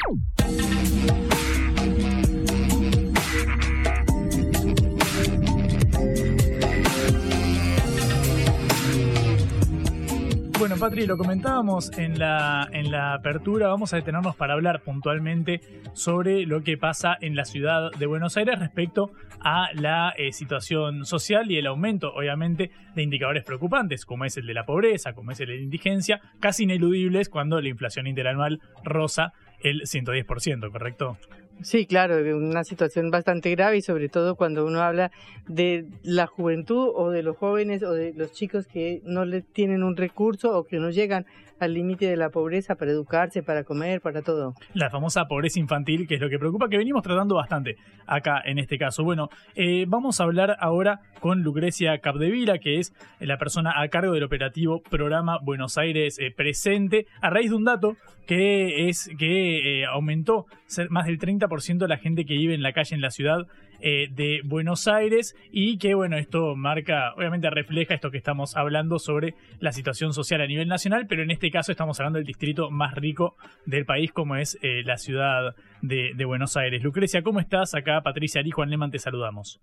Bueno, 10.69 10.81
Patri, 10.81 11.07
lo 11.07 11.17
comentábamos 11.17 11.91
en 11.97 12.19
la, 12.19 12.69
en 12.71 12.91
la 12.91 13.15
apertura. 13.15 13.69
Vamos 13.69 13.91
a 13.91 13.95
detenernos 13.95 14.35
para 14.35 14.53
hablar 14.53 14.83
puntualmente 14.83 15.61
sobre 15.93 16.45
lo 16.45 16.61
que 16.61 16.77
pasa 16.77 17.17
en 17.21 17.35
la 17.35 17.43
ciudad 17.43 17.89
de 17.91 18.05
Buenos 18.05 18.37
Aires 18.37 18.59
respecto 18.59 19.11
a 19.39 19.69
la 19.73 20.13
eh, 20.15 20.31
situación 20.31 21.05
social 21.05 21.49
y 21.49 21.57
el 21.57 21.65
aumento, 21.65 22.13
obviamente, 22.13 22.69
de 22.93 23.01
indicadores 23.01 23.45
preocupantes, 23.45 24.05
como 24.05 24.25
es 24.25 24.37
el 24.37 24.45
de 24.45 24.53
la 24.53 24.67
pobreza, 24.67 25.13
como 25.13 25.31
es 25.31 25.39
el 25.39 25.47
de 25.47 25.55
la 25.55 25.61
indigencia, 25.63 26.21
casi 26.39 26.65
ineludibles 26.65 27.29
cuando 27.29 27.59
la 27.59 27.69
inflación 27.69 28.05
interanual 28.05 28.61
roza 28.83 29.33
el 29.61 29.81
110%, 29.81 30.71
¿correcto? 30.71 31.17
Sí, 31.61 31.85
claro, 31.85 32.15
una 32.37 32.63
situación 32.63 33.11
bastante 33.11 33.51
grave 33.51 33.77
y 33.77 33.81
sobre 33.81 34.07
todo 34.07 34.35
cuando 34.35 34.65
uno 34.65 34.81
habla 34.81 35.11
de 35.45 35.87
la 36.03 36.25
juventud 36.25 36.89
o 36.95 37.09
de 37.09 37.21
los 37.21 37.35
jóvenes 37.35 37.83
o 37.83 37.91
de 37.91 38.13
los 38.13 38.31
chicos 38.31 38.65
que 38.65 39.01
no 39.03 39.25
le 39.25 39.41
tienen 39.41 39.83
un 39.83 39.97
recurso 39.97 40.57
o 40.57 40.63
que 40.63 40.77
no 40.77 40.89
llegan 40.89 41.25
al 41.59 41.73
límite 41.73 42.05
de 42.07 42.17
la 42.17 42.29
pobreza 42.29 42.75
para 42.75 42.91
educarse, 42.91 43.43
para 43.43 43.63
comer, 43.63 44.01
para 44.01 44.21
todo. 44.21 44.53
La 44.73 44.89
famosa 44.89 45.25
pobreza 45.25 45.59
infantil, 45.59 46.07
que 46.07 46.15
es 46.15 46.21
lo 46.21 46.29
que 46.29 46.39
preocupa, 46.39 46.69
que 46.69 46.77
venimos 46.77 47.03
tratando 47.03 47.35
bastante 47.35 47.75
acá 48.07 48.41
en 48.45 48.59
este 48.59 48.77
caso. 48.77 49.03
Bueno, 49.03 49.29
eh, 49.55 49.85
vamos 49.87 50.19
a 50.19 50.23
hablar 50.23 50.57
ahora 50.59 51.01
con 51.19 51.43
Lucrecia 51.43 51.99
Capdevila, 51.99 52.59
que 52.59 52.79
es 52.79 52.93
la 53.19 53.37
persona 53.37 53.81
a 53.81 53.87
cargo 53.89 54.13
del 54.13 54.23
operativo 54.23 54.81
Programa 54.81 55.39
Buenos 55.41 55.77
Aires 55.77 56.17
eh, 56.19 56.31
Presente, 56.35 57.05
a 57.21 57.29
raíz 57.29 57.49
de 57.49 57.55
un 57.55 57.65
dato 57.65 57.95
que 58.25 58.89
es 58.89 59.09
que 59.17 59.81
eh, 59.81 59.85
aumentó 59.85 60.45
más 60.89 61.07
del 61.07 61.17
30% 61.17 61.79
de 61.79 61.87
la 61.87 61.97
gente 61.97 62.25
que 62.25 62.35
vive 62.35 62.53
en 62.53 62.61
la 62.61 62.73
calle 62.73 62.95
en 62.95 63.01
la 63.01 63.09
ciudad 63.09 63.47
eh, 63.81 64.07
de 64.11 64.41
Buenos 64.43 64.87
Aires 64.87 65.35
y 65.51 65.77
que 65.77 65.93
bueno, 65.93 66.17
esto 66.17 66.55
marca, 66.55 67.13
obviamente 67.15 67.49
refleja 67.49 67.93
esto 67.93 68.11
que 68.11 68.17
estamos 68.17 68.57
hablando 68.57 68.99
sobre 68.99 69.35
la 69.59 69.71
situación 69.71 70.13
social 70.13 70.41
a 70.41 70.47
nivel 70.47 70.67
nacional, 70.67 71.07
pero 71.07 71.23
en 71.23 71.31
este 71.31 71.51
caso 71.51 71.71
estamos 71.71 71.99
hablando 71.99 72.17
del 72.17 72.25
distrito 72.25 72.71
más 72.71 72.93
rico 72.95 73.35
del 73.65 73.85
país 73.85 74.11
como 74.11 74.35
es 74.35 74.57
eh, 74.61 74.83
la 74.83 74.97
ciudad 74.97 75.55
de, 75.81 76.13
Buenos 76.25 76.57
Aires. 76.57 76.83
Lucrecia, 76.83 77.23
¿cómo 77.23 77.39
estás? 77.39 77.73
Acá 77.73 78.01
Patricia 78.01 78.41
Ari, 78.41 78.51
Juan 78.51 78.69
Leman, 78.69 78.91
te 78.91 78.99
saludamos. 78.99 79.59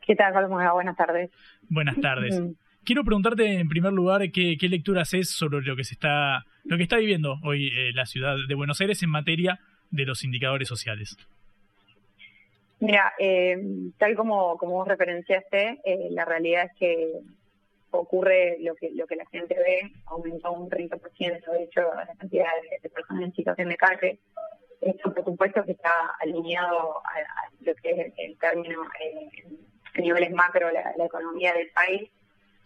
¿Qué 0.00 0.16
tal, 0.16 0.32
Buenas 0.48 0.96
tardes. 0.96 1.30
Buenas 1.68 2.00
tardes. 2.00 2.42
Quiero 2.84 3.04
preguntarte 3.04 3.60
en 3.60 3.68
primer 3.68 3.92
lugar 3.92 4.30
qué, 4.32 4.56
qué 4.58 4.68
lectura 4.68 5.02
haces 5.02 5.30
sobre 5.30 5.62
lo 5.62 5.76
que 5.76 5.84
se 5.84 5.94
está, 5.94 6.44
lo 6.64 6.76
que 6.76 6.82
está 6.82 6.96
viviendo 6.96 7.38
hoy 7.44 7.68
eh, 7.68 7.92
la 7.94 8.06
ciudad 8.06 8.36
de 8.48 8.54
Buenos 8.54 8.80
Aires 8.80 9.02
en 9.02 9.10
materia 9.10 9.60
de 9.90 10.04
los 10.04 10.24
indicadores 10.24 10.66
sociales. 10.66 11.16
Mira, 12.82 13.14
eh, 13.16 13.56
tal 13.96 14.16
como, 14.16 14.58
como 14.58 14.72
vos 14.72 14.88
referenciaste, 14.88 15.80
eh, 15.84 16.08
la 16.10 16.24
realidad 16.24 16.64
es 16.64 16.72
que 16.76 17.12
ocurre 17.92 18.56
lo 18.58 18.74
que 18.74 18.90
lo 18.90 19.06
que 19.06 19.14
la 19.14 19.24
gente 19.26 19.54
ve, 19.54 19.92
aumentó 20.06 20.50
un 20.50 20.68
30%, 20.68 21.52
de 21.52 21.62
hecho, 21.62 21.82
la 21.94 22.08
cantidad 22.18 22.48
de, 22.82 22.90
personas 22.90 23.22
en 23.22 23.34
situación 23.34 23.68
de 23.68 23.76
calle. 23.76 24.18
Esto, 24.80 25.14
por 25.14 25.24
supuesto, 25.24 25.64
que 25.64 25.72
está 25.72 25.92
alineado 26.18 26.98
a, 26.98 27.52
lo 27.60 27.72
que 27.76 27.90
es 27.92 28.12
el 28.16 28.36
término 28.38 28.82
eh, 29.00 29.28
en 29.94 30.02
niveles 30.02 30.32
macro, 30.32 30.68
la, 30.72 30.92
economía 31.04 31.54
del 31.54 31.70
país. 31.70 32.10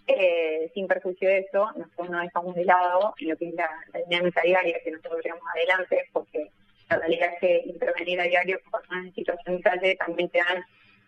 Eh, 0.06 0.70
sin 0.72 0.86
perjuicio 0.86 1.28
de 1.28 1.40
eso, 1.40 1.72
nosotros 1.76 2.08
no 2.08 2.20
dejamos 2.20 2.54
de 2.54 2.64
lado 2.64 3.12
lo 3.18 3.36
que 3.36 3.48
es 3.48 3.54
la, 3.54 3.68
la 3.92 4.00
dinámica 4.00 4.40
diaria 4.40 4.80
que 4.82 4.92
nosotros 4.92 5.20
llevamos 5.22 5.46
adelante, 5.54 6.08
porque 6.10 6.48
la 6.88 6.98
realidad 6.98 7.30
es 7.34 7.40
que 7.40 7.62
intervenir 7.66 8.20
a 8.20 8.24
diario 8.24 8.60
con 8.62 8.80
personas 8.80 9.06
en 9.06 9.14
situación 9.14 9.56
de 9.56 9.62
calle 9.62 9.96
también 9.96 10.28
te 10.28 10.38
dan 10.38 10.64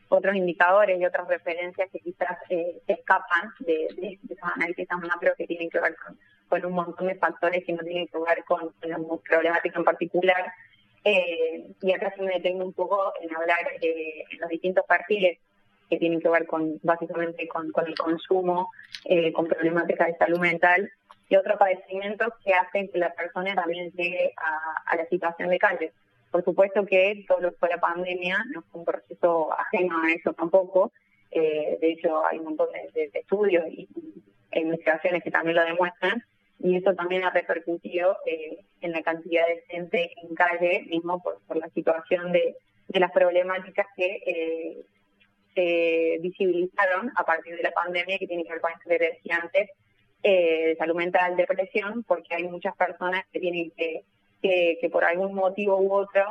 otros 0.09 0.35
indicadores 0.35 0.99
y 0.99 1.05
otras 1.05 1.29
referencias 1.29 1.89
que 1.91 2.01
quizás 2.01 2.39
eh, 2.49 2.81
escapan 2.87 3.53
de, 3.61 3.89
de, 3.95 4.19
de, 4.23 4.35
esos 4.35 4.51
análisis 4.57 4.89
tan 4.89 5.01
macro 5.01 5.35
que 5.37 5.47
tienen 5.47 5.69
que 5.69 5.81
ver 5.81 5.95
con, 6.49 6.65
un 6.65 6.73
montón 6.73 7.07
de 7.07 7.15
factores 7.17 7.65
que 7.65 7.73
no 7.73 7.83
tienen 7.83 8.09
que 8.09 8.19
ver 8.19 8.43
con, 8.45 8.73
la 8.83 8.99
problemática 9.29 9.79
en 9.79 9.85
particular. 9.85 10.53
Eh, 11.05 11.67
y 11.81 11.93
acá 11.93 12.13
sí 12.17 12.23
me 12.23 12.33
detengo 12.33 12.65
un 12.65 12.73
poco 12.73 13.13
en 13.21 13.35
hablar 13.37 13.59
de 13.81 14.25
los 14.39 14.49
distintos 14.49 14.85
perfiles 14.87 15.39
que 15.89 15.99
tienen 15.99 16.21
que 16.21 16.29
ver 16.29 16.47
con 16.47 16.79
básicamente 16.83 17.47
con, 17.47 17.71
con 17.71 17.87
el 17.87 17.95
consumo, 17.95 18.71
eh, 19.05 19.33
con 19.33 19.47
problemáticas 19.47 20.09
de 20.09 20.17
salud 20.17 20.39
mental 20.39 20.91
y 21.29 21.37
otros 21.37 21.59
padecimientos 21.59 22.33
que 22.45 22.55
hacen 22.55 22.89
que 22.89 22.99
la 22.99 23.13
persona 23.13 23.55
también 23.55 23.91
llegue 23.93 24.33
a, 24.37 24.97
la 24.97 25.07
situación 25.07 25.51
de 25.51 25.59
calle. 25.59 25.93
Por 26.31 26.45
supuesto 26.45 26.85
que 26.87 27.25
todo 27.29 27.41
lo 27.41 27.51
que 27.51 27.59
fue 27.59 27.69
la 27.69 27.81
pandemia 27.81 28.45
no 28.53 28.63
fue 28.63 28.81
un 28.81 28.85
proceso 28.85 29.53
ajeno 29.53 30.03
a 30.03 30.13
eso 30.13 30.33
tampoco. 30.33 30.93
Eh, 31.31 31.79
de 31.81 31.93
hecho, 31.93 32.25
hay 32.27 32.39
un 32.39 32.45
montón 32.45 32.69
de, 32.95 33.11
estudios 33.13 33.65
y, 33.69 33.89
investigaciones 34.53 35.23
que 35.23 35.31
también 35.31 35.57
lo 35.57 35.65
demuestran. 35.65 36.25
Y 36.61 36.77
eso 36.77 36.95
también 36.95 37.23
ha 37.25 37.31
repercutido 37.31 38.17
eh, 38.27 38.59
en 38.81 38.93
la 38.93 39.03
cantidad 39.03 39.47
de 39.47 39.63
gente 39.69 40.11
en 40.23 40.35
calle, 40.35 40.87
mismo 40.89 41.23
por, 41.23 41.57
la 41.57 41.69
situación 41.71 42.33
de, 42.33 42.57
las 42.89 43.13
problemáticas 43.13 43.87
que 43.95 44.23
eh, 44.27 44.85
se 45.55 46.19
visibilizaron 46.21 47.13
a 47.15 47.25
partir 47.25 47.55
de 47.57 47.63
la 47.63 47.71
pandemia, 47.71 48.19
que 48.19 48.27
tiene 48.27 48.45
que 48.45 48.53
ver 48.53 48.61
con 48.61 48.73
esto 48.73 48.89
que 48.89 48.99
decía 48.99 49.37
antes, 49.43 49.71
eh, 50.23 50.75
salud 50.79 50.97
mental, 50.97 51.37
depresión, 51.37 52.03
porque 52.03 52.35
hay 52.35 52.45
muchas 52.45 52.77
personas 52.77 53.25
que 53.33 53.39
tienen 53.39 53.71
que, 53.77 54.03
que, 54.43 54.89
por 54.91 55.05
algún 55.05 55.35
motivo 55.35 55.81
u 55.81 55.93
otro 55.93 56.25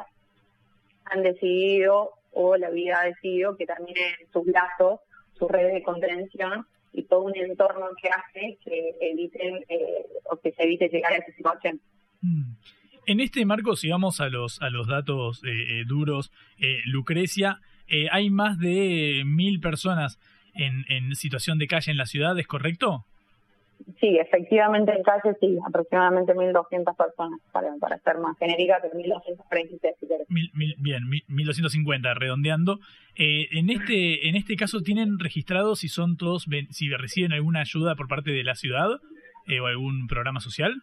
han 1.05 1.23
decidido 1.23 2.11
o 2.33 2.57
la 2.57 2.69
vida 2.69 2.99
ha 2.99 3.05
decidido 3.05 3.55
que 3.55 3.65
terminen 3.65 4.13
sus 4.33 4.45
lazos, 4.47 4.99
sus 5.39 5.49
redes 5.49 5.73
de 5.73 5.83
contención 5.83 6.67
y 6.91 7.03
todo 7.03 7.21
un 7.21 7.37
entorno 7.37 7.87
que 8.01 8.09
hace 8.09 8.57
que 8.63 8.95
eviten 8.99 9.63
eh, 9.69 10.05
o 10.29 10.35
que 10.37 10.51
se 10.51 10.63
evite 10.63 10.89
llegar 10.89 11.13
a 11.13 11.17
esa 11.17 11.31
situación. 11.31 11.79
Mm. 12.21 12.55
En 13.05 13.19
este 13.21 13.45
marco, 13.45 13.77
si 13.77 13.89
vamos 13.89 14.19
a 14.19 14.27
los, 14.27 14.61
a 14.61 14.69
los 14.69 14.87
datos 14.87 15.41
eh, 15.45 15.85
duros, 15.87 16.29
Lucrecia, 16.85 17.61
hay 18.11 18.29
más 18.29 18.59
de 18.59 19.23
mil 19.25 19.61
personas 19.61 20.19
en, 20.53 20.83
en 20.89 21.15
situación 21.15 21.57
de 21.57 21.67
calle 21.67 21.91
en 21.91 21.97
la 21.97 22.05
ciudad, 22.05 22.37
¿es 22.37 22.47
correcto? 22.47 23.05
Sí, 23.99 24.17
efectivamente 24.17 24.91
en 24.91 25.03
calle 25.03 25.35
sí, 25.39 25.57
aproximadamente 25.65 26.33
1.200 26.33 26.95
personas, 26.95 27.39
para, 27.51 27.73
para 27.79 27.97
ser 27.99 28.17
más 28.19 28.37
genérica, 28.37 28.79
pero 28.81 28.93
1.236 28.93 29.95
si 29.99 30.07
Mil, 30.29 30.51
mil, 30.53 30.75
bien, 30.77 31.03
1.250 31.29 32.15
redondeando. 32.15 32.79
Eh, 33.15 33.47
en 33.51 33.69
este 33.69 34.27
en 34.27 34.35
este 34.35 34.55
caso, 34.55 34.81
¿tienen 34.81 35.19
registrado 35.19 35.75
si 35.75 35.87
son 35.87 36.17
todos, 36.17 36.45
si 36.71 36.89
reciben 36.89 37.33
alguna 37.33 37.61
ayuda 37.61 37.95
por 37.95 38.07
parte 38.07 38.31
de 38.31 38.43
la 38.43 38.55
ciudad 38.55 38.89
eh, 39.47 39.59
o 39.59 39.67
algún 39.67 40.07
programa 40.07 40.41
social? 40.41 40.73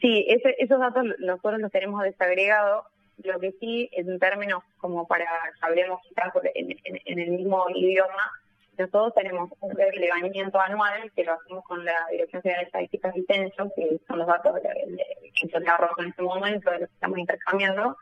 Sí, 0.00 0.24
ese, 0.28 0.54
esos 0.58 0.78
datos 0.78 1.04
nosotros 1.18 1.60
los 1.60 1.72
tenemos 1.72 2.02
desagregados. 2.02 2.84
Lo 3.24 3.38
que 3.38 3.52
sí, 3.60 3.90
en 3.92 4.18
términos 4.18 4.62
como 4.78 5.06
para 5.06 5.24
que 5.24 5.66
hablemos 5.66 6.00
quizás 6.08 6.32
en, 6.54 6.74
en 7.04 7.18
el 7.18 7.30
mismo 7.32 7.66
idioma, 7.74 8.30
nosotros 8.78 9.14
tenemos 9.14 9.50
un 9.60 9.76
relevamiento 9.76 10.60
anual 10.60 11.10
que 11.14 11.24
lo 11.24 11.34
hacemos 11.34 11.64
con 11.64 11.84
la 11.84 12.06
Dirección 12.10 12.42
General 12.42 12.62
de 12.62 12.66
Estadísticas 12.66 13.16
y 13.16 13.24
Censo, 13.24 13.72
que 13.76 14.00
son 14.06 14.18
los 14.18 14.26
datos 14.26 14.60
que 14.60 15.48
yo 15.48 15.60
te 15.60 15.68
arrojo 15.68 16.00
en 16.02 16.08
este 16.08 16.22
momento, 16.22 16.70
de 16.70 16.80
los 16.80 16.88
que 16.88 16.94
estamos 16.94 17.18
intercambiando. 17.18 17.96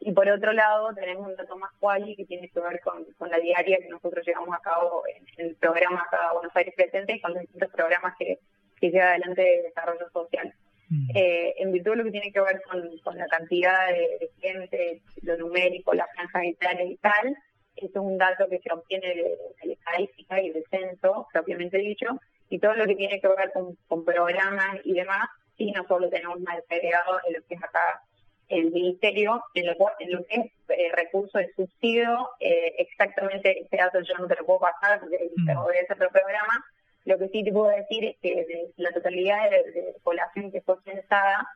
Y 0.00 0.12
por 0.12 0.28
otro 0.28 0.52
lado, 0.52 0.92
tenemos 0.94 1.28
un 1.28 1.36
dato 1.36 1.56
más 1.56 1.70
quali 1.78 2.16
que 2.16 2.24
tiene 2.24 2.48
que 2.48 2.60
ver 2.60 2.80
con, 2.80 3.06
la 3.30 3.38
diaria 3.38 3.78
que 3.78 3.88
nosotros 3.88 4.26
llevamos 4.26 4.54
a 4.54 4.60
cabo 4.60 5.04
en, 5.06 5.46
el 5.46 5.54
programa 5.56 6.02
acá 6.02 6.32
Buenos 6.32 6.54
Aires 6.56 6.74
Presente 6.74 7.14
y 7.14 7.20
con 7.20 7.32
los 7.32 7.42
distintos 7.42 7.70
programas 7.70 8.14
que, 8.18 8.38
que 8.80 8.90
lleva 8.90 9.10
adelante 9.10 9.42
de 9.42 9.62
desarrollo 9.62 10.10
social. 10.12 10.52
Mm. 10.88 11.10
Eh, 11.14 11.54
en 11.56 11.72
virtud 11.72 11.92
de 11.92 11.96
lo 11.98 12.04
que 12.04 12.10
tiene 12.10 12.32
que 12.32 12.40
ver 12.40 12.60
con, 12.62 13.16
la 13.16 13.26
cantidad 13.26 13.88
de, 13.88 14.30
gente, 14.40 15.00
lo 15.22 15.36
numérico, 15.38 15.94
las 15.94 16.08
franjas 16.14 16.42
etarias 16.44 16.90
y 16.90 16.96
tal, 16.96 17.36
es 17.76 17.90
un 17.94 18.18
dato 18.18 18.48
que 18.48 18.58
se 18.58 18.72
obtiene 18.72 19.08
de, 19.08 19.38
la 19.64 19.72
estadística 19.72 20.40
y 20.40 20.50
del 20.50 20.64
censo, 20.70 21.26
propiamente 21.32 21.78
dicho, 21.78 22.06
y 22.48 22.58
todo 22.58 22.74
lo 22.74 22.86
que 22.86 22.96
tiene 22.96 23.20
que 23.20 23.28
ver 23.28 23.52
con, 23.52 24.04
programas 24.04 24.76
y 24.84 24.94
demás, 24.94 25.28
sí 25.56 25.70
nosotros 25.72 26.10
tenemos 26.10 26.40
más 26.40 26.60
peleado 26.68 27.18
en 27.26 27.34
lo 27.34 27.40
que 27.46 27.54
es 27.54 27.62
acá 27.62 28.02
el 28.48 28.70
ministerio, 28.70 29.42
en 29.54 29.66
lo, 29.66 30.24
que 30.26 30.34
es 30.34 30.52
eh, 30.68 30.92
recurso 30.94 31.38
de 31.38 31.50
subsidio, 31.54 32.28
eh, 32.38 32.74
exactamente 32.78 33.62
ese 33.62 33.76
dato 33.76 34.00
yo 34.00 34.14
no 34.18 34.26
te 34.26 34.36
lo 34.36 34.44
puedo 34.44 34.60
pasar 34.60 35.00
porque 35.00 35.30
mm. 35.36 35.48
es 35.48 35.90
otro 35.90 36.10
programa, 36.10 36.62
lo 37.04 37.18
que 37.18 37.28
sí 37.28 37.42
te 37.42 37.52
puedo 37.52 37.68
decir 37.68 38.04
es 38.04 38.16
que 38.20 38.34
de 38.34 38.72
la 38.76 38.92
totalidad 38.92 39.50
de, 39.50 39.94
población 40.02 40.52
que 40.52 40.60
fue 40.60 40.76
censada, 40.84 41.48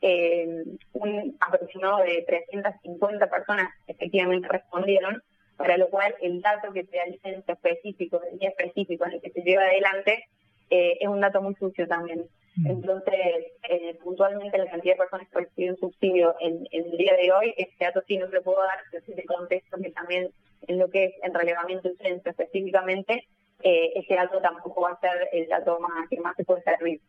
eh, 0.00 0.64
un 0.92 1.36
aproximado 1.40 1.98
de 1.98 2.24
350 2.26 3.28
personas 3.28 3.68
efectivamente 3.86 4.48
respondieron, 4.48 5.22
para 5.56 5.76
lo 5.76 5.88
cual 5.88 6.14
el 6.20 6.40
dato 6.40 6.72
que 6.72 6.84
te 6.84 6.96
da 6.96 7.04
el 7.04 7.20
censo 7.20 7.52
específico, 7.52 8.20
el 8.30 8.38
día 8.38 8.50
específico 8.50 9.04
en 9.06 9.12
el 9.12 9.20
que 9.20 9.30
se 9.30 9.42
lleva 9.42 9.62
adelante, 9.62 10.24
eh, 10.70 10.98
es 11.00 11.08
un 11.08 11.20
dato 11.20 11.40
muy 11.42 11.54
sucio 11.54 11.86
también. 11.86 12.26
Mm. 12.56 12.66
Entonces, 12.66 13.52
eh, 13.68 13.98
puntualmente 14.02 14.58
la 14.58 14.70
cantidad 14.70 14.94
de 14.94 14.98
personas 14.98 15.28
que 15.28 15.40
reciben 15.40 15.76
subsidio 15.76 16.34
en, 16.40 16.66
el 16.70 16.96
día 16.96 17.14
de 17.16 17.32
hoy, 17.32 17.54
ese 17.56 17.72
dato 17.80 18.02
sí 18.06 18.16
no 18.16 18.28
se 18.28 18.36
lo 18.36 18.42
puedo 18.42 18.62
dar, 18.62 18.78
pero 18.90 19.04
sí 19.04 19.14
te 19.14 19.24
contesto 19.24 19.76
que 19.82 19.90
también 19.90 20.30
en 20.66 20.78
lo 20.78 20.88
que 20.88 21.04
es 21.04 21.14
en 21.22 21.34
relevamiento 21.34 21.88
del 21.88 21.98
censo 21.98 22.30
específicamente, 22.30 23.26
eh, 23.62 23.92
ese 23.96 24.14
dato 24.14 24.40
tampoco 24.40 24.82
va 24.82 24.90
a 24.90 25.00
ser 25.00 25.28
el 25.32 25.48
dato 25.48 25.78
más 25.80 26.08
que 26.08 26.20
más 26.20 26.36
se 26.36 26.44
puede 26.44 26.62
servir. 26.62 27.00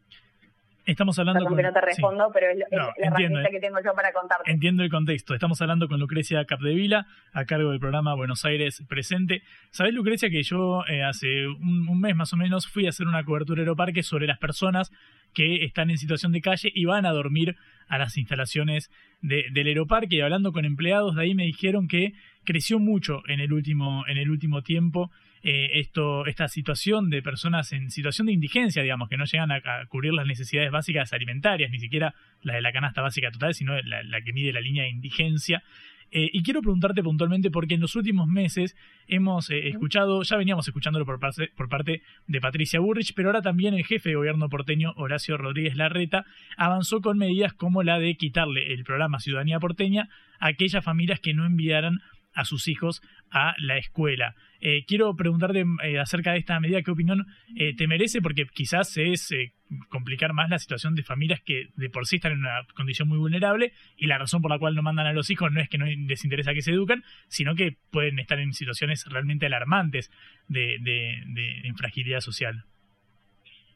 Estamos 0.86 1.18
hablando 1.18 1.40
Perdón 1.40 1.50
con... 1.50 1.58
que 1.58 1.64
no 1.64 1.74
te 1.74 1.80
sí. 1.80 1.86
respondo, 1.88 2.30
pero 2.34 2.48
es, 2.52 2.58
es 2.58 2.66
la 2.72 2.86
entiendo, 3.08 3.16
herramienta 3.40 3.50
que 3.50 3.60
tengo 3.60 3.78
yo 3.84 3.94
para 3.96 4.14
contarte. 4.14 4.52
Entiendo 4.52 4.84
el 4.84 4.90
contexto. 4.90 5.34
Estamos 5.34 5.60
hablando 5.62 5.88
con 5.88 6.00
Lucrecia 6.00 6.46
Capdevila, 6.46 7.08
a 7.34 7.46
cargo 7.46 7.72
del 7.72 7.80
programa 7.80 8.14
Buenos 8.14 8.46
Aires 8.46 8.84
Presente. 8.88 9.42
¿Sabés, 9.72 9.94
Lucrecia, 9.94 10.30
que 10.30 10.44
yo 10.44 10.84
eh, 10.88 11.04
hace 11.04 11.48
un, 11.48 11.88
un 11.90 12.00
mes 12.00 12.16
más 12.16 12.34
o 12.34 12.38
menos 12.38 12.68
fui 12.68 12.86
a 12.86 12.90
hacer 12.90 13.08
una 13.08 13.24
cobertura 13.24 13.62
Aeroparque 13.62 14.04
sobre 14.04 14.28
las 14.28 14.38
personas 14.38 14.92
que 15.34 15.66
están 15.66 15.90
en 15.90 15.98
situación 15.98 16.32
de 16.32 16.42
calle 16.42 16.72
y 16.74 16.86
van 16.86 17.06
a 17.06 17.12
dormir 17.12 17.56
a 17.88 17.98
las 17.98 18.18
instalaciones 18.18 18.90
de- 19.22 19.46
del 19.52 19.68
Aeroparque? 19.68 20.18
Y 20.18 20.22
hablando 20.22 20.52
con 20.54 20.66
empleados 20.66 21.16
de 21.16 21.24
ahí 21.24 21.34
me 21.36 21.44
dijeron 21.46 21.88
que 21.88 22.14
creció 22.44 22.80
mucho 22.80 23.22
en 23.28 23.40
el 23.40 23.52
último, 23.54 24.06
en 24.08 24.18
el 24.18 24.30
último 24.30 24.62
tiempo 24.62 25.10
eh, 25.48 25.80
esto, 25.80 26.26
esta 26.26 26.48
situación 26.48 27.12
de 27.12 27.22
personas 27.22 27.72
en 27.72 27.92
situación 27.92 28.26
de 28.26 28.34
indigencia, 28.34 28.82
digamos, 28.82 29.10
que 29.10 29.16
no 29.16 29.26
llegan 29.26 29.52
a, 29.52 29.62
cubrir 29.88 30.12
las 30.12 30.26
necesidades 30.26 30.72
básicas 30.72 31.14
alimentarias, 31.14 31.70
ni 31.70 31.80
siquiera 31.80 32.16
la 32.42 32.56
de 32.56 32.62
la 32.62 32.72
canasta 32.72 33.02
básica 33.02 33.30
total, 33.30 33.54
sino 33.54 33.80
la, 33.82 34.02
la 34.04 34.22
que 34.22 34.34
mide 34.34 34.52
la 34.52 34.60
línea 34.60 34.84
de 34.84 34.90
indigencia. 34.90 35.64
Eh, 36.12 36.30
y 36.32 36.44
quiero 36.44 36.62
preguntarte 36.62 37.04
puntualmente 37.04 37.52
porque 37.52 37.76
en 37.76 37.82
los 37.82 37.96
últimos 37.96 38.28
meses 38.28 38.76
hemos 39.08 39.50
eh, 39.50 39.68
escuchado, 39.68 40.24
ya 40.24 40.38
veníamos 40.38 40.68
escuchándolo 40.68 41.06
por 41.06 41.20
parte, 41.20 41.50
por 41.56 41.68
parte 41.68 42.02
de 42.26 42.42
Patricia 42.42 42.80
Burrich, 42.80 43.14
pero 43.16 43.30
ahora 43.30 43.42
también 43.42 43.74
el 43.74 43.86
jefe 43.86 44.10
de 44.10 44.16
gobierno 44.16 44.50
porteño, 44.50 44.94
Horacio 44.96 45.38
Rodríguez 45.38 45.76
Larreta, 45.76 46.26
avanzó 46.58 47.02
con 47.02 47.18
medidas 47.18 47.54
como 47.54 47.84
la 47.84 48.00
de 48.00 48.16
quitarle 48.16 48.74
el 48.74 48.84
programa 48.84 49.20
Ciudadanía 49.20 49.60
Porteña 49.60 50.10
a 50.40 50.48
aquellas 50.48 50.84
familias 50.84 51.20
que 51.20 51.34
no 51.34 51.46
enviaran 51.46 52.00
a 52.34 52.46
sus 52.46 52.68
hijos 52.68 53.02
a 53.32 53.56
la 53.58 53.78
escuela. 53.78 54.36
Eh, 54.68 54.84
quiero 54.88 55.16
preguntarte 55.16 55.64
eh, 55.84 56.00
acerca 56.00 56.32
de 56.32 56.40
esta 56.40 56.60
medida, 56.60 56.82
¿qué 56.82 56.90
opinión 56.90 57.28
eh, 57.56 57.76
te 57.76 57.86
merece? 57.86 58.20
Porque 58.20 58.48
quizás 58.52 58.98
es 58.98 59.32
eh, 59.32 59.54
complicar 59.90 60.34
más 60.34 60.50
la 60.50 60.58
situación 60.58 60.96
de 60.96 61.04
familias 61.04 61.40
que 61.46 61.68
de 61.76 61.88
por 61.92 62.08
sí 62.08 62.16
están 62.16 62.32
en 62.32 62.40
una 62.40 62.66
condición 62.76 63.08
muy 63.08 63.20
vulnerable 63.20 63.74
y 63.96 64.08
la 64.08 64.18
razón 64.18 64.42
por 64.42 64.50
la 64.50 64.58
cual 64.58 64.74
no 64.74 64.82
mandan 64.82 65.06
a 65.06 65.14
los 65.14 65.30
hijos 65.30 65.52
no 65.52 65.62
es 65.62 65.70
que 65.70 65.78
no 65.78 65.86
les 65.86 66.24
interesa 66.24 66.56
que 66.56 66.64
se 66.64 66.72
educan, 66.72 67.04
sino 67.28 67.54
que 67.54 67.78
pueden 67.92 68.18
estar 68.18 68.40
en 68.40 68.54
situaciones 68.54 69.06
realmente 69.08 69.46
alarmantes 69.46 70.10
de, 70.48 70.78
de, 70.82 71.14
de 71.28 71.74
fragilidad 71.78 72.22
social. 72.22 72.66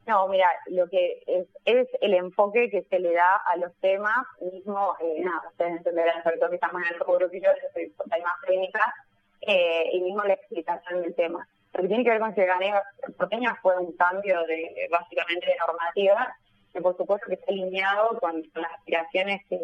No, 0.07 0.27
mira, 0.27 0.47
lo 0.71 0.89
que 0.89 1.21
es, 1.27 1.47
es 1.65 1.87
el 2.01 2.15
enfoque 2.15 2.71
que 2.71 2.81
se 2.89 2.97
le 2.97 3.13
da 3.13 3.35
a 3.35 3.57
los 3.57 3.79
temas, 3.79 4.25
mismo, 4.41 4.97
nada, 5.23 5.49
ustedes 5.51 5.77
entenderán, 5.77 6.23
sobre 6.23 6.37
todo 6.37 6.49
que 6.49 6.55
estamos 6.55 6.81
en 6.81 6.95
el 6.95 6.99
rubro 6.99 7.29
que 7.29 7.39
yo, 7.39 7.49
más 8.23 8.33
técnica, 8.47 8.91
eh, 9.41 9.89
y 9.93 10.01
mismo 10.01 10.23
la 10.23 10.33
explicación 10.33 11.01
del 11.01 11.15
tema. 11.15 11.47
Lo 11.73 11.81
que 11.83 11.87
tiene 11.87 12.03
que 12.03 12.09
ver 12.09 12.19
con 12.19 12.33
ciudadanía 12.33 12.81
porteña 13.17 13.55
fue 13.61 13.77
un 13.77 13.91
cambio 13.93 14.43
de, 14.45 14.87
básicamente, 14.89 15.47
de 15.47 15.55
normativa, 15.57 16.35
que 16.73 16.81
por 16.81 16.97
supuesto 16.97 17.27
que 17.27 17.35
está 17.35 17.51
alineado 17.51 18.19
con, 18.19 18.43
las 18.55 18.71
aspiraciones 18.73 19.41
que 19.47 19.59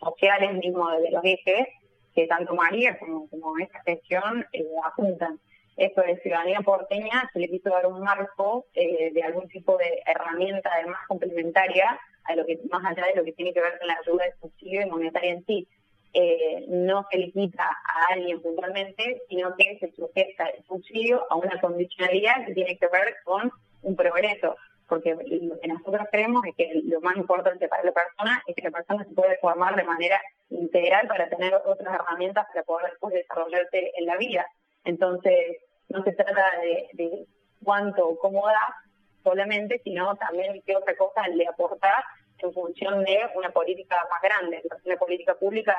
sociales 0.00 0.54
mismo 0.54 0.90
de 0.90 1.10
los 1.10 1.24
ejes, 1.24 1.66
que 2.14 2.26
tanto 2.26 2.54
María 2.54 2.98
como, 2.98 3.28
como 3.28 3.58
esta 3.58 3.80
gestión 3.82 4.46
eh, 4.52 4.64
apuntan 4.84 5.38
esto 5.78 6.02
de 6.02 6.18
ciudadanía 6.18 6.60
porteña 6.60 7.30
se 7.32 7.38
le 7.38 7.48
quiso 7.48 7.70
dar 7.70 7.86
un 7.86 8.00
marco 8.00 8.66
eh, 8.74 9.12
de 9.12 9.22
algún 9.22 9.48
tipo 9.48 9.76
de 9.78 10.02
herramienta 10.06 10.70
además 10.74 10.98
complementaria 11.06 11.98
a 12.24 12.34
lo 12.34 12.44
que 12.44 12.58
más 12.70 12.84
allá 12.84 13.06
de 13.06 13.14
lo 13.14 13.24
que 13.24 13.32
tiene 13.32 13.54
que 13.54 13.60
ver 13.60 13.78
con 13.78 13.86
la 13.86 13.96
ayuda 14.04 14.26
exclusiva 14.26 14.82
y 14.82 14.90
monetaria 14.90 15.32
en 15.32 15.46
sí. 15.46 15.68
Eh, 16.12 16.64
no 16.68 17.06
se 17.10 17.18
le 17.18 17.32
a 17.58 18.12
alguien 18.12 18.40
puntualmente, 18.40 19.22
sino 19.28 19.54
que 19.56 19.78
se 19.78 19.92
sujeta 19.92 20.46
el 20.46 20.64
subsidio 20.64 21.26
a 21.30 21.36
una 21.36 21.60
condicionalidad 21.60 22.46
que 22.46 22.54
tiene 22.54 22.78
que 22.78 22.88
ver 22.88 23.16
con 23.24 23.52
un 23.82 23.96
progreso. 23.96 24.56
Porque 24.88 25.14
lo 25.14 25.60
que 25.60 25.68
nosotros 25.68 26.08
creemos 26.10 26.42
es 26.46 26.54
que 26.56 26.80
lo 26.84 27.00
más 27.02 27.16
importante 27.16 27.68
para 27.68 27.84
la 27.84 27.92
persona 27.92 28.42
es 28.46 28.56
que 28.56 28.62
la 28.62 28.70
persona 28.70 29.04
se 29.04 29.14
puede 29.14 29.36
formar 29.36 29.76
de 29.76 29.84
manera 29.84 30.18
integral 30.48 31.06
para 31.08 31.28
tener 31.28 31.54
otras 31.54 31.94
herramientas 31.94 32.46
para 32.46 32.62
poder 32.62 32.90
después 32.90 33.12
desarrollarse 33.12 33.92
en 33.94 34.06
la 34.06 34.16
vida. 34.16 34.46
Entonces, 34.84 35.58
no 35.90 36.02
se 36.04 36.12
trata 36.12 36.58
de, 36.62 36.88
de 36.94 37.26
cuánto 37.62 38.08
o 38.08 38.18
cómo 38.18 38.46
da 38.46 38.74
solamente, 39.22 39.80
sino 39.84 40.16
también 40.16 40.62
qué 40.64 40.74
otra 40.74 40.96
cosa 40.96 41.28
le 41.28 41.46
aportar 41.46 42.02
en 42.40 42.52
función 42.52 43.04
de 43.04 43.18
una 43.34 43.50
política 43.50 43.96
más 44.10 44.22
grande, 44.22 44.62
una 44.84 44.96
política 44.96 45.34
pública 45.34 45.76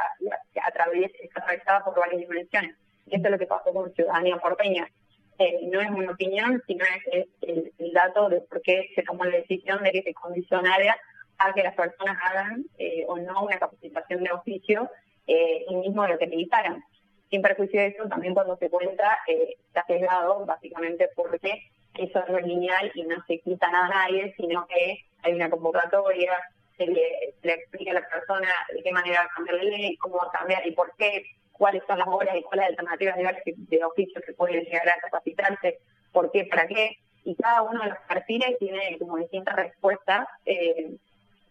que 0.53 0.59
atravesada 0.59 1.83
por 1.83 1.99
varias 1.99 2.21
dimensiones. 2.21 2.75
Y 3.07 3.15
esto 3.15 3.27
es 3.27 3.31
lo 3.31 3.39
que 3.39 3.47
pasó 3.47 3.73
con 3.73 3.93
Ciudadanía 3.93 4.37
Porteña. 4.37 4.89
Eh, 5.37 5.59
no 5.71 5.79
es 5.79 5.89
una 5.89 6.11
opinión, 6.11 6.61
sino 6.67 6.83
es, 7.11 7.27
el, 7.41 7.71
dato 7.93 8.29
de 8.29 8.41
por 8.41 8.61
qué 8.61 8.89
se 8.93 9.03
tomó 9.03 9.23
la 9.25 9.37
decisión 9.37 9.81
de 9.83 9.91
que 9.91 10.03
se 10.03 10.13
condicionara 10.13 10.97
a 11.37 11.53
que 11.53 11.63
las 11.63 11.75
personas 11.75 12.17
hagan 12.21 12.65
eh, 12.77 13.05
o 13.07 13.17
no 13.17 13.43
una 13.45 13.57
capacitación 13.57 14.23
de 14.23 14.31
oficio 14.31 14.89
eh, 15.25 15.65
y 15.67 15.75
mismo 15.75 16.03
de 16.03 16.09
lo 16.09 16.17
que 16.19 16.27
necesitaran 16.27 16.83
sin 17.29 17.41
perjuicio 17.41 17.79
de 17.79 17.87
eso, 17.87 18.07
también 18.07 18.33
cuando 18.33 18.57
se 18.57 18.69
cuenta, 18.69 19.19
eh, 19.27 19.55
está 19.67 19.83
pegado 19.87 20.45
básicamente 20.45 21.09
porque 21.15 21.69
eso 21.95 22.23
no 22.27 22.37
es 22.37 22.45
lineal 22.45 22.91
y 22.95 23.03
no 23.03 23.15
se 23.27 23.39
quita 23.39 23.71
nada 23.71 23.85
a 23.85 24.07
nadie, 24.07 24.33
sino 24.35 24.65
que 24.67 25.05
hay 25.23 25.33
una 25.33 25.49
convocatoria, 25.49 26.33
se 26.77 26.87
le, 26.87 27.33
se 27.41 27.47
le 27.47 27.53
explica 27.53 27.91
a 27.91 27.95
la 27.95 28.07
persona 28.07 28.47
de 28.73 28.81
qué 28.81 28.91
manera 28.91 29.29
cambiar 29.35 29.57
la 29.57 29.63
ley, 29.63 29.97
cómo 29.97 30.19
cambiar 30.31 30.65
y 30.65 30.71
por 30.71 30.93
qué, 30.97 31.23
cuáles 31.51 31.83
son 31.85 31.99
las 31.99 32.07
horas 32.07 32.35
y 32.37 32.43
cuáles 32.43 32.67
alternativas 32.67 33.17
de, 33.17 33.53
de 33.57 33.83
oficio 33.83 34.21
que 34.25 34.33
pueden 34.33 34.63
llegar 34.63 34.89
a 34.89 34.99
capacitarse, 35.01 35.79
por 36.11 36.31
qué, 36.31 36.45
para 36.45 36.67
qué, 36.67 36.97
y 37.23 37.35
cada 37.35 37.61
uno 37.63 37.83
de 37.83 37.89
los 37.89 37.99
perfiles 38.07 38.57
tiene 38.59 38.97
como 38.97 39.17
distintas 39.17 39.55
respuestas 39.55 40.25
eh, 40.45 40.95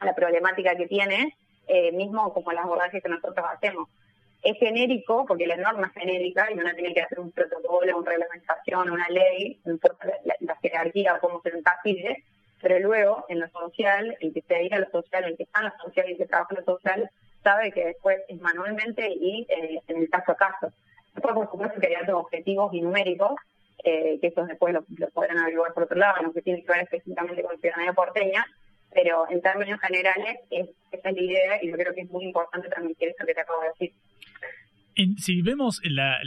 a 0.00 0.06
la 0.06 0.14
problemática 0.14 0.74
que 0.76 0.86
tiene, 0.86 1.36
eh, 1.66 1.92
mismo 1.92 2.32
como 2.32 2.52
las 2.52 2.64
abordajes 2.64 3.02
que 3.02 3.08
nosotros 3.08 3.46
hacemos. 3.52 3.88
Es 4.42 4.56
genérico, 4.58 5.26
porque 5.26 5.46
la 5.46 5.56
norma 5.56 5.88
es 5.88 6.00
genérica 6.00 6.48
y 6.50 6.54
uno 6.54 6.72
tiene 6.74 6.94
que 6.94 7.02
hacer 7.02 7.20
un 7.20 7.32
protocolo, 7.32 7.98
una 7.98 8.10
reglamentación, 8.10 8.90
una 8.90 9.08
ley, 9.08 9.60
no 9.64 9.72
importa 9.72 10.06
la, 10.24 10.34
la 10.40 10.56
jerarquía 10.56 11.14
o 11.14 11.20
cómo 11.20 11.40
se 11.42 11.50
encasille, 11.50 12.24
pero 12.60 12.78
luego 12.80 13.24
en 13.28 13.40
lo 13.40 13.48
social, 13.48 14.16
el 14.20 14.32
que 14.32 14.42
se 14.42 14.54
dedica 14.54 14.76
a 14.76 14.80
lo 14.80 14.90
social, 14.90 15.24
el 15.24 15.36
que 15.36 15.44
está 15.44 15.60
en 15.60 15.66
lo 15.66 15.72
social 15.82 16.08
y 16.08 16.12
el 16.12 16.18
que 16.18 16.26
trabaja 16.26 16.54
en 16.54 16.64
lo 16.64 16.64
social, 16.64 17.10
sabe 17.42 17.72
que 17.72 17.84
después 17.86 18.18
es 18.28 18.40
manualmente 18.40 19.08
y 19.08 19.46
eh, 19.48 19.80
en 19.86 19.96
el 19.96 20.10
caso 20.10 20.32
a 20.32 20.36
caso. 20.36 20.72
Después, 21.14 21.34
por 21.34 21.50
supuesto, 21.50 21.80
que 21.80 21.86
hay 21.88 22.10
objetivos 22.10 22.72
y 22.72 22.80
numéricos, 22.80 23.32
eh, 23.84 24.18
que 24.20 24.28
esos 24.28 24.46
después 24.48 24.74
lo, 24.74 24.84
lo, 24.96 25.08
podrán 25.10 25.38
averiguar 25.38 25.72
por 25.72 25.84
otro 25.84 25.96
lado, 25.96 26.22
lo 26.22 26.32
que 26.32 26.42
tiene 26.42 26.62
que 26.62 26.72
ver 26.72 26.82
específicamente 26.82 27.42
con 27.42 27.58
ciudadanía 27.60 27.92
porteña, 27.92 28.44
pero 28.92 29.26
en 29.30 29.40
términos 29.40 29.80
generales 29.80 30.38
es, 30.50 30.68
esa 30.90 31.10
es 31.10 31.14
la 31.16 31.22
idea 31.22 31.62
y 31.62 31.70
yo 31.70 31.76
creo 31.76 31.94
que 31.94 32.02
es 32.02 32.10
muy 32.10 32.24
importante 32.24 32.68
transmitir 32.68 33.08
eso 33.08 33.26
que 33.26 33.34
te 33.34 33.40
acabo 33.40 33.62
de 33.62 33.68
decir. 33.68 33.92
En, 34.98 35.16
si 35.16 35.42
vemos 35.42 35.80
la, 35.84 36.18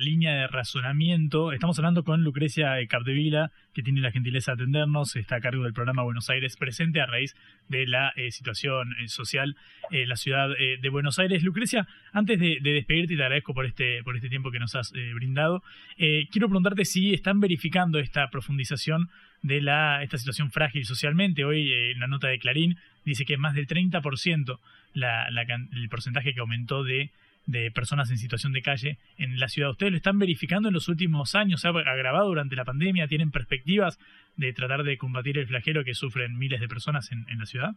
línea 0.00 0.34
de 0.34 0.46
razonamiento, 0.48 1.52
estamos 1.52 1.78
hablando 1.78 2.02
con 2.02 2.24
Lucrecia 2.24 2.84
Capdevila, 2.88 3.52
que 3.72 3.84
tiene 3.84 4.00
la 4.00 4.10
gentileza 4.10 4.50
de 4.50 4.64
atendernos, 4.64 5.14
está 5.14 5.36
a 5.36 5.40
cargo 5.40 5.62
del 5.62 5.72
programa 5.72 6.02
Buenos 6.02 6.28
Aires 6.28 6.56
Presente 6.56 7.00
a 7.00 7.06
raíz 7.06 7.36
de 7.68 7.86
la 7.86 8.12
eh, 8.16 8.32
situación 8.32 8.96
eh, 8.98 9.06
social 9.06 9.54
en 9.92 10.08
la 10.08 10.16
ciudad 10.16 10.50
eh, 10.58 10.76
de 10.82 10.88
Buenos 10.88 11.20
Aires. 11.20 11.44
Lucrecia, 11.44 11.86
antes 12.12 12.40
de, 12.40 12.58
de, 12.60 12.72
despedirte, 12.72 13.14
te 13.14 13.22
agradezco 13.22 13.54
por 13.54 13.64
este, 13.64 13.98
este 13.98 14.28
tiempo 14.28 14.50
que 14.50 14.58
nos 14.58 14.74
has 14.74 14.92
eh, 14.96 15.12
brindado, 15.14 15.62
quiero 15.96 16.48
preguntarte 16.48 16.84
si 16.84 17.14
están 17.14 17.38
verificando 17.38 18.00
esta 18.00 18.28
profundización 18.30 19.08
de 19.42 19.60
la, 19.62 20.02
esta 20.02 20.18
situación 20.18 20.50
frágil 20.50 20.84
socialmente. 20.84 21.44
Hoy 21.44 21.72
en 21.72 22.00
la 22.00 22.08
nota 22.08 22.26
de 22.26 22.40
Clarín 22.40 22.76
dice 23.04 23.24
que 23.24 23.34
es 23.34 23.38
más 23.38 23.54
del 23.54 23.68
30% 23.68 24.58
la, 24.94 25.30
la, 25.30 25.42
el 25.42 25.88
porcentaje 25.88 26.34
que 26.34 26.40
aumentó 26.40 26.82
de 26.82 27.12
de 27.46 27.70
personas 27.70 28.10
en 28.10 28.18
situación 28.18 28.52
de 28.52 28.62
calle 28.62 28.98
en 29.18 29.38
la 29.38 29.48
ciudad. 29.48 29.70
¿Ustedes 29.70 29.92
lo 29.92 29.96
están 29.96 30.18
verificando 30.18 30.68
en 30.68 30.74
los 30.74 30.88
últimos 30.88 31.34
años? 31.34 31.60
¿Se 31.60 31.68
ha 31.68 31.70
agravado 31.70 32.28
durante 32.28 32.56
la 32.56 32.64
pandemia? 32.64 33.06
¿Tienen 33.06 33.30
perspectivas 33.30 33.98
de 34.36 34.52
tratar 34.52 34.82
de 34.82 34.98
combatir 34.98 35.38
el 35.38 35.46
flagelo 35.46 35.84
que 35.84 35.94
sufren 35.94 36.38
miles 36.38 36.60
de 36.60 36.68
personas 36.68 37.10
en, 37.12 37.24
en 37.30 37.38
la 37.38 37.46
ciudad? 37.46 37.70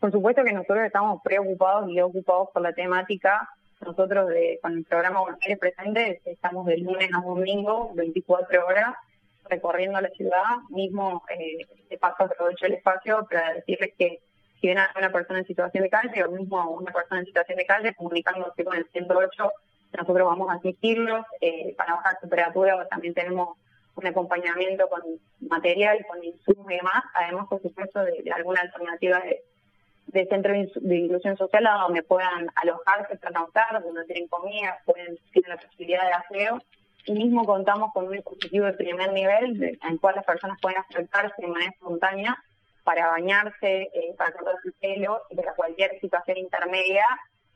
Por 0.00 0.10
supuesto 0.10 0.42
que 0.42 0.52
nosotros 0.52 0.84
estamos 0.86 1.20
preocupados 1.22 1.90
y 1.90 2.00
ocupados 2.00 2.48
por 2.54 2.62
la 2.62 2.72
temática. 2.72 3.50
Nosotros 3.80 4.28
de, 4.28 4.58
con 4.62 4.72
el 4.72 4.84
programa 4.84 5.20
Aires 5.42 5.58
Presente 5.58 6.22
estamos 6.24 6.66
de 6.66 6.78
lunes 6.78 7.10
a 7.14 7.20
domingo, 7.20 7.92
24 7.94 8.66
horas, 8.66 8.94
recorriendo 9.48 10.00
la 10.00 10.08
ciudad. 10.10 10.58
Mismo, 10.70 11.22
eh, 11.28 11.98
paso 11.98 12.24
aprovecho 12.24 12.64
el 12.64 12.74
espacio 12.74 13.26
para 13.30 13.54
decirles 13.54 13.92
que 13.98 14.20
si 14.60 14.66
viene 14.66 14.82
una 14.96 15.10
persona 15.10 15.38
en 15.38 15.46
situación 15.46 15.84
de 15.84 15.90
calle 15.90 16.22
o 16.24 16.30
mismo 16.30 16.70
una 16.70 16.92
persona 16.92 17.20
en 17.20 17.26
situación 17.26 17.56
de 17.56 17.66
calle 17.66 17.94
comunicándose 17.94 18.62
con 18.62 18.76
el 18.76 18.86
108, 18.90 19.52
nosotros 19.98 20.26
vamos 20.26 20.50
a 20.50 20.54
asistirlos 20.54 21.24
eh, 21.40 21.74
para 21.76 21.94
bajar 21.94 22.18
temperatura. 22.20 22.86
También 22.88 23.14
tenemos 23.14 23.56
un 23.94 24.06
acompañamiento 24.06 24.88
con 24.88 25.02
material, 25.40 26.04
con 26.08 26.22
insumos 26.22 26.70
y 26.70 26.76
demás. 26.76 27.02
Además, 27.14 27.46
por 27.48 27.62
supuesto, 27.62 28.04
de, 28.04 28.30
alguna 28.34 28.60
alternativa 28.60 29.20
de, 30.12 30.26
centro 30.26 30.52
de 30.52 30.96
inclusión 30.96 31.36
social 31.36 31.66
a 31.66 31.82
donde 31.82 32.02
puedan 32.02 32.48
alojarse, 32.56 33.16
pernoctar, 33.16 33.82
donde 33.82 34.04
tienen 34.04 34.28
comida, 34.28 34.78
pueden 34.84 35.18
tener 35.32 35.48
la 35.48 35.56
posibilidad 35.56 36.04
de 36.04 36.12
aseo. 36.12 36.58
Y 37.06 37.12
mismo 37.12 37.44
contamos 37.44 37.92
con 37.94 38.06
un 38.06 38.12
dispositivo 38.12 38.66
de 38.66 38.74
primer 38.74 39.10
nivel 39.12 39.62
en 39.62 39.90
el 39.90 40.00
cual 40.00 40.16
las 40.16 40.24
personas 40.26 40.58
pueden 40.60 40.78
acercarse 40.78 41.34
de 41.40 41.48
manera 41.48 41.70
espontánea 41.70 42.38
para 42.84 43.08
bañarse, 43.08 43.90
eh, 43.92 44.14
para 44.16 44.32
cortarse 44.32 44.68
el 44.68 44.74
pelo, 44.74 45.22
para 45.34 45.54
cualquier 45.54 45.98
situación 46.00 46.38
intermedia, 46.38 47.04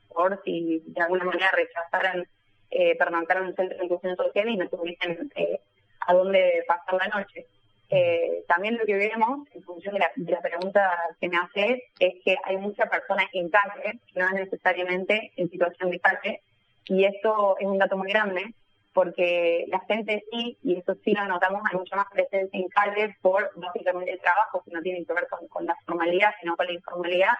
por 0.09 0.41
si 0.43 0.83
de 0.85 1.01
alguna 1.01 1.25
manera 1.25 1.51
rechazaran 1.51 2.27
eh, 2.71 2.95
permanentar 2.97 3.37
en 3.37 3.43
un 3.43 3.55
centro 3.55 3.77
de 3.77 3.83
inclusión 3.83 4.15
social 4.15 4.49
y 4.49 4.57
no 4.57 4.67
tuviesen 4.69 5.31
eh, 5.35 5.59
a 6.07 6.13
dónde 6.13 6.63
pasar 6.67 6.95
la 6.95 7.19
noche. 7.19 7.47
Eh, 7.89 8.43
también 8.47 8.77
lo 8.77 8.85
que 8.85 8.95
vemos, 8.95 9.47
en 9.53 9.63
función 9.63 9.93
de 9.93 9.99
la, 9.99 10.11
de 10.15 10.37
pregunta 10.37 10.91
que 11.19 11.29
me 11.29 11.37
hace, 11.37 11.83
es 11.99 12.15
que 12.23 12.35
hay 12.43 12.57
muchas 12.57 12.89
personas 12.89 13.27
en 13.33 13.49
calle, 13.49 13.99
no 14.15 14.29
necesariamente 14.31 15.31
en 15.35 15.49
situación 15.49 15.91
de 15.91 15.99
calle, 15.99 16.41
y 16.87 17.05
esto 17.05 17.57
es 17.59 17.67
un 17.67 17.77
dato 17.77 17.97
muy 17.97 18.11
grande, 18.11 18.53
porque 18.95 19.65
la 19.67 19.81
gente 19.81 20.23
sí, 20.31 20.57
y 20.63 20.77
eso 20.79 20.95
sí 21.03 21.11
lo 21.11 21.27
notamos, 21.27 21.61
hay 21.69 21.77
mucha 21.77 21.97
más 21.97 22.07
presencia 22.09 22.57
en 22.57 22.69
calle 22.69 23.13
por 23.21 23.51
básicamente 23.55 24.13
el 24.13 24.21
trabajo, 24.21 24.63
que 24.63 24.71
no 24.71 24.81
tiene 24.81 25.05
que 25.05 25.13
ver 25.13 25.27
con, 25.27 25.45
con 25.49 25.65
la 25.65 25.75
formalidad, 25.85 26.31
sino 26.39 26.55
con 26.55 26.65
la 26.65 26.71
informalidad, 26.71 27.33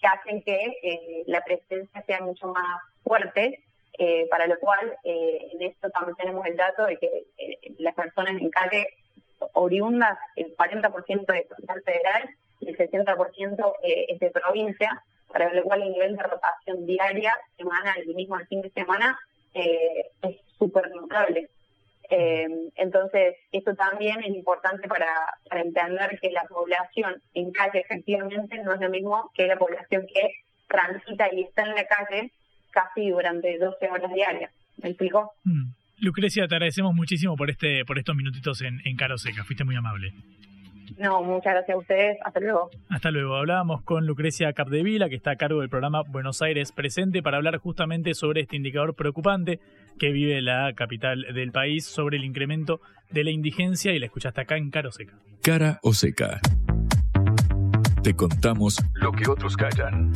que 0.00 0.06
hacen 0.06 0.40
que 0.42 0.78
eh, 0.84 1.24
la 1.26 1.42
presencia 1.42 2.00
sea 2.06 2.20
mucho 2.20 2.46
más 2.46 2.80
fuerte, 3.02 3.60
eh, 3.98 4.28
para 4.30 4.46
lo 4.46 4.56
cual 4.60 4.96
eh, 5.02 5.48
en 5.52 5.62
esto 5.62 5.90
también 5.90 6.16
tenemos 6.16 6.46
el 6.46 6.56
dato 6.56 6.86
de 6.86 6.96
que 6.96 7.24
eh, 7.38 7.58
las 7.78 7.94
personas 7.96 8.40
en 8.40 8.48
calle 8.48 8.86
oriundas, 9.54 10.16
el 10.36 10.56
40% 10.56 11.26
de 11.26 11.44
capital 11.44 11.82
federal 11.82 12.30
y 12.60 12.68
el 12.68 12.78
60% 12.78 13.72
eh, 13.82 14.06
es 14.10 14.20
de 14.20 14.30
provincia, 14.30 15.02
para 15.26 15.52
lo 15.52 15.64
cual 15.64 15.82
el 15.82 15.90
nivel 15.90 16.16
de 16.16 16.22
rotación 16.22 16.86
diaria, 16.86 17.36
semanal 17.56 17.98
y 18.06 18.14
mismo 18.14 18.38
el 18.38 18.46
fin 18.46 18.62
de 18.62 18.70
semana 18.70 19.18
eh, 19.54 20.06
es 20.22 20.36
súper 20.58 20.90
notable. 20.90 21.48
Eh, 22.10 22.48
entonces, 22.74 23.36
esto 23.52 23.74
también 23.74 24.20
es 24.20 24.34
importante 24.34 24.88
para, 24.88 25.12
para 25.48 25.62
entender 25.62 26.18
que 26.20 26.30
la 26.30 26.42
población 26.44 27.22
en 27.34 27.52
calle 27.52 27.80
efectivamente 27.80 28.58
no 28.62 28.74
es 28.74 28.80
lo 28.80 28.90
mismo 28.90 29.30
que 29.34 29.46
la 29.46 29.56
población 29.56 30.06
que 30.12 30.30
transita 30.68 31.32
y 31.32 31.42
está 31.42 31.62
en 31.62 31.74
la 31.74 31.86
calle 31.86 32.32
casi 32.70 33.10
durante 33.10 33.58
12 33.58 33.90
horas 33.90 34.12
diarias. 34.12 34.52
¿Me 34.82 34.90
explico? 34.90 35.32
Mm. 35.44 35.70
Lucrecia, 35.98 36.48
te 36.48 36.54
agradecemos 36.54 36.94
muchísimo 36.94 37.36
por 37.36 37.50
este 37.50 37.84
por 37.84 37.98
estos 37.98 38.16
minutitos 38.16 38.62
en, 38.62 38.80
en 38.84 38.96
Caro 38.96 39.18
Seca. 39.18 39.44
Fuiste 39.44 39.64
muy 39.64 39.76
amable. 39.76 40.12
No, 40.98 41.22
muchas 41.22 41.54
gracias 41.54 41.74
a 41.74 41.78
ustedes. 41.78 42.18
Hasta 42.24 42.40
luego. 42.40 42.70
Hasta 42.88 43.10
luego. 43.10 43.36
Hablábamos 43.36 43.82
con 43.82 44.06
Lucrecia 44.06 44.52
Capdevila, 44.52 45.08
que 45.08 45.16
está 45.16 45.32
a 45.32 45.36
cargo 45.36 45.60
del 45.60 45.68
programa 45.68 46.02
Buenos 46.02 46.42
Aires 46.42 46.72
Presente, 46.72 47.22
para 47.22 47.36
hablar 47.36 47.58
justamente 47.58 48.14
sobre 48.14 48.42
este 48.42 48.56
indicador 48.56 48.94
preocupante 48.94 49.60
que 49.98 50.10
vive 50.10 50.40
la 50.42 50.72
capital 50.74 51.26
del 51.34 51.52
país, 51.52 51.84
sobre 51.86 52.16
el 52.16 52.24
incremento 52.24 52.80
de 53.10 53.24
la 53.24 53.30
indigencia, 53.30 53.92
y 53.92 53.98
la 53.98 54.06
escuchaste 54.06 54.40
acá 54.40 54.56
en 54.56 54.70
Caro 54.70 54.92
Seca. 54.92 55.14
Cara 55.42 55.78
o 55.82 55.92
Seca. 55.92 56.40
Te 58.02 58.14
contamos 58.14 58.78
lo 58.94 59.12
que 59.12 59.28
otros 59.28 59.56
callan. 59.56 60.12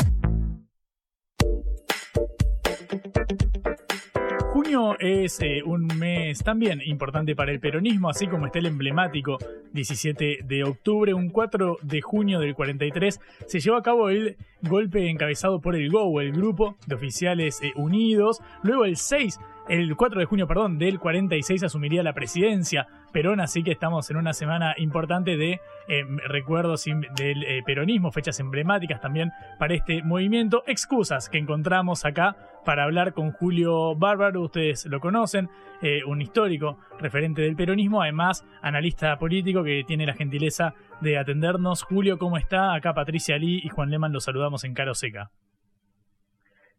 Es 4.98 5.40
eh, 5.40 5.62
un 5.64 5.86
mes 5.86 6.42
también 6.42 6.82
importante 6.84 7.36
para 7.36 7.52
el 7.52 7.60
peronismo, 7.60 8.10
así 8.10 8.26
como 8.26 8.46
está 8.46 8.58
el 8.58 8.66
emblemático 8.66 9.38
17 9.72 10.40
de 10.42 10.64
octubre. 10.64 11.14
Un 11.14 11.30
4 11.30 11.78
de 11.80 12.00
junio 12.00 12.40
del 12.40 12.56
43 12.56 13.20
se 13.46 13.60
llevó 13.60 13.76
a 13.76 13.84
cabo 13.84 14.08
el 14.08 14.36
golpe 14.62 15.08
encabezado 15.08 15.60
por 15.60 15.76
el 15.76 15.90
GO, 15.90 16.20
el 16.20 16.32
Grupo 16.32 16.76
de 16.88 16.96
Oficiales 16.96 17.62
eh, 17.62 17.72
Unidos. 17.76 18.42
Luego 18.64 18.84
el 18.84 18.96
6 18.96 19.38
el 19.68 19.96
4 19.96 20.20
de 20.20 20.26
junio, 20.26 20.46
perdón, 20.46 20.78
del 20.78 20.98
46 20.98 21.62
asumiría 21.64 22.02
la 22.02 22.12
presidencia 22.12 22.86
Perón, 23.12 23.40
así 23.40 23.62
que 23.62 23.70
estamos 23.70 24.10
en 24.10 24.16
una 24.16 24.32
semana 24.32 24.74
importante 24.76 25.36
de 25.36 25.60
eh, 25.88 26.04
recuerdos 26.26 26.84
del 26.84 27.44
eh, 27.44 27.62
peronismo, 27.64 28.10
fechas 28.10 28.40
emblemáticas 28.40 29.00
también 29.00 29.30
para 29.58 29.74
este 29.74 30.02
movimiento. 30.02 30.64
Excusas 30.66 31.28
que 31.28 31.38
encontramos 31.38 32.04
acá 32.04 32.36
para 32.64 32.84
hablar 32.84 33.12
con 33.12 33.30
Julio 33.30 33.94
Bárbaro, 33.94 34.42
ustedes 34.42 34.86
lo 34.86 35.00
conocen, 35.00 35.48
eh, 35.80 36.02
un 36.04 36.20
histórico 36.20 36.78
referente 36.98 37.42
del 37.42 37.56
peronismo, 37.56 38.02
además 38.02 38.44
analista 38.62 39.16
político 39.16 39.62
que 39.62 39.84
tiene 39.86 40.06
la 40.06 40.14
gentileza 40.14 40.74
de 41.00 41.16
atendernos. 41.16 41.84
Julio, 41.84 42.18
¿cómo 42.18 42.36
está? 42.36 42.74
Acá 42.74 42.94
Patricia 42.94 43.38
Lee 43.38 43.60
y 43.62 43.68
Juan 43.68 43.90
Leman 43.90 44.12
los 44.12 44.24
saludamos 44.24 44.64
en 44.64 44.74
Caro 44.74 44.94
Seca. 44.94 45.30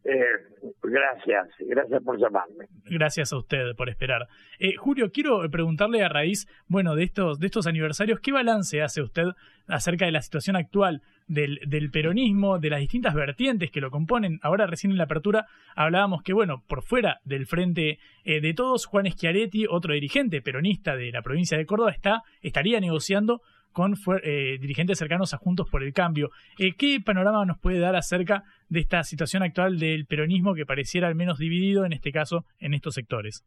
Eh, 0.07 0.71
gracias, 0.83 1.47
gracias 1.59 2.03
por 2.03 2.19
llamarme. 2.19 2.67
Gracias 2.85 3.33
a 3.33 3.37
usted 3.37 3.75
por 3.75 3.89
esperar. 3.89 4.27
Eh, 4.59 4.75
Julio, 4.75 5.11
quiero 5.11 5.41
preguntarle 5.49 6.03
a 6.03 6.09
raíz, 6.09 6.47
bueno, 6.67 6.93
de 6.95 7.03
estos, 7.03 7.39
de 7.39 7.47
estos 7.47 7.65
aniversarios, 7.65 8.19
¿qué 8.19 8.31
balance 8.31 8.83
hace 8.83 9.01
usted 9.01 9.29
acerca 9.67 10.05
de 10.05 10.11
la 10.11 10.21
situación 10.21 10.57
actual 10.57 11.01
del, 11.27 11.59
del 11.65 11.89
peronismo, 11.89 12.59
de 12.59 12.69
las 12.69 12.81
distintas 12.81 13.15
vertientes 13.15 13.71
que 13.71 13.81
lo 13.81 13.89
componen? 13.89 14.37
Ahora 14.43 14.67
recién 14.67 14.91
en 14.91 14.99
la 14.99 15.05
apertura 15.05 15.47
hablábamos 15.75 16.21
que, 16.21 16.33
bueno, 16.33 16.63
por 16.67 16.83
fuera 16.83 17.19
del 17.23 17.47
frente 17.47 17.97
eh, 18.25 18.41
de 18.41 18.53
todos, 18.53 18.85
Juan 18.85 19.09
Schiaretti, 19.09 19.65
otro 19.67 19.95
dirigente 19.95 20.39
peronista 20.43 20.95
de 20.95 21.11
la 21.11 21.23
provincia 21.23 21.57
de 21.57 21.65
Córdoba, 21.65 21.89
está, 21.89 22.21
estaría 22.41 22.79
negociando 22.79 23.41
con 23.75 23.93
eh, 24.23 24.57
dirigentes 24.57 24.97
cercanos 24.97 25.33
a 25.33 25.37
Juntos 25.37 25.67
por 25.69 25.83
el 25.83 25.91
Cambio. 25.91 26.29
Eh, 26.57 26.75
¿Qué 26.77 26.99
panorama 27.05 27.45
nos 27.45 27.59
puede 27.59 27.77
dar 27.79 27.97
acerca 27.97 28.43
de 28.69 28.79
esta 28.79 29.03
situación 29.03 29.43
actual 29.43 29.77
del 29.77 30.05
peronismo 30.05 30.55
que 30.55 30.65
pareciera 30.65 31.09
al 31.09 31.15
menos 31.15 31.37
dividido, 31.39 31.83
en 31.85 31.91
este 31.91 32.13
caso, 32.13 32.45
en 32.57 32.73
estos 32.73 32.93
sectores? 32.93 33.43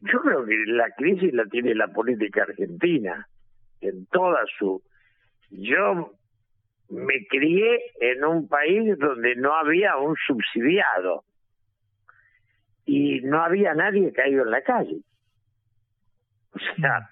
Yo 0.00 0.18
creo 0.22 0.46
que 0.46 0.54
la 0.68 0.88
crisis 0.96 1.30
la 1.34 1.44
tiene 1.44 1.74
la 1.74 1.88
política 1.88 2.44
argentina, 2.44 3.28
en 3.82 4.06
toda 4.06 4.38
su... 4.58 4.82
Yo 5.50 6.12
me 6.88 7.26
crié 7.28 7.78
en 8.00 8.24
un 8.24 8.48
país 8.48 8.96
donde 8.98 9.36
no 9.36 9.54
había 9.54 9.98
un 9.98 10.16
subsidiado 10.26 11.24
y 12.86 13.20
no 13.20 13.42
había 13.42 13.74
nadie 13.74 14.10
caído 14.14 14.42
en 14.42 14.50
la 14.52 14.62
calle. 14.62 15.00
O 16.52 16.58
sea, 16.58 17.10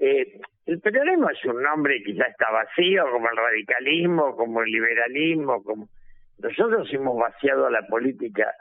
eh, 0.00 0.40
el 0.68 0.80
peronismo 0.80 1.30
es 1.30 1.42
un 1.46 1.62
nombre 1.62 2.02
que 2.04 2.12
ya 2.12 2.24
está 2.24 2.50
vacío, 2.50 3.10
como 3.10 3.26
el 3.30 3.36
radicalismo, 3.38 4.36
como 4.36 4.60
el 4.60 4.70
liberalismo, 4.70 5.62
como 5.62 5.88
nosotros 6.38 6.86
hemos 6.92 7.18
vaciado 7.18 7.70
la 7.70 7.86
política 7.86 8.52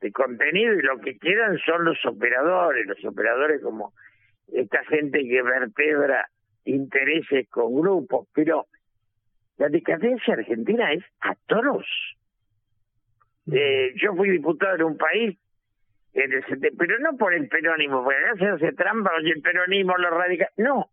de 0.00 0.12
contenido 0.12 0.74
y 0.74 0.82
lo 0.82 1.00
que 1.00 1.18
quedan 1.18 1.58
son 1.58 1.84
los 1.84 1.98
operadores, 2.06 2.86
los 2.86 3.04
operadores 3.04 3.60
como 3.62 3.92
esta 4.46 4.84
gente 4.84 5.18
que 5.26 5.42
vertebra 5.42 6.28
intereses 6.66 7.48
con 7.48 7.74
grupos, 7.80 8.28
pero 8.32 8.66
la 9.58 9.68
decadencia 9.68 10.34
argentina 10.34 10.92
es 10.92 11.02
atroz. 11.18 11.86
Eh, 13.50 13.92
yo 13.96 14.14
fui 14.14 14.30
diputado 14.30 14.76
en 14.76 14.82
un 14.84 14.96
país 14.96 15.36
en 16.14 16.32
el, 16.32 16.44
pero 16.78 17.00
no 17.00 17.16
por 17.16 17.34
el 17.34 17.48
peronismo, 17.48 18.04
porque 18.04 18.18
acá 18.18 18.38
se 18.38 18.46
hace 18.46 18.72
trampa, 18.76 19.10
oye, 19.18 19.32
el 19.32 19.42
peronismo, 19.42 19.96
los 19.96 20.12
radicales, 20.12 20.54
no, 20.58 20.90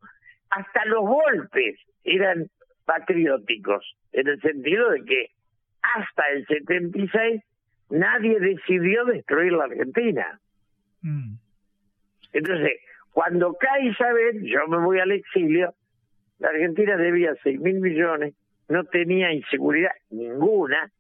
hasta 0.55 0.85
los 0.85 1.01
golpes 1.01 1.79
eran 2.03 2.47
patrióticos, 2.85 3.95
en 4.11 4.27
el 4.27 4.41
sentido 4.41 4.89
de 4.91 5.03
que 5.03 5.27
hasta 5.81 6.23
el 6.33 6.45
76 6.45 7.41
nadie 7.89 8.39
decidió 8.39 9.05
destruir 9.05 9.53
la 9.53 9.65
Argentina. 9.65 10.39
Mm. 11.01 11.35
Entonces, 12.33 12.71
cuando 13.11 13.53
cae 13.53 13.85
Isabel, 13.85 14.43
yo 14.43 14.67
me 14.67 14.77
voy 14.77 14.99
al 14.99 15.11
exilio, 15.11 15.73
la 16.39 16.49
Argentina 16.49 16.97
debía 16.97 17.35
6 17.43 17.59
mil 17.59 17.79
millones, 17.79 18.33
no 18.69 18.83
tenía 18.85 19.31
inseguridad 19.31 19.91
ninguna, 20.09 20.91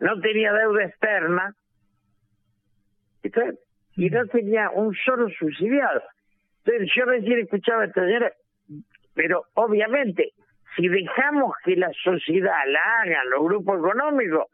no 0.00 0.20
tenía 0.20 0.52
deuda 0.52 0.84
externa, 0.84 1.54
y 3.96 4.10
no 4.10 4.26
tenía 4.26 4.70
un 4.70 4.94
solo 5.04 5.28
subsidiado. 5.30 6.02
Entonces, 6.64 6.90
yo 6.94 7.04
recién 7.04 7.40
escuchaba 7.40 7.82
a 7.82 7.86
esta 7.86 8.04
señora, 8.04 8.32
pero 9.14 9.44
obviamente, 9.54 10.32
si 10.76 10.88
dejamos 10.88 11.54
que 11.64 11.76
la 11.76 11.90
sociedad 12.02 12.58
la 12.66 12.80
hagan 13.02 13.30
los 13.30 13.44
grupos 13.44 13.78
económicos, 13.78 14.46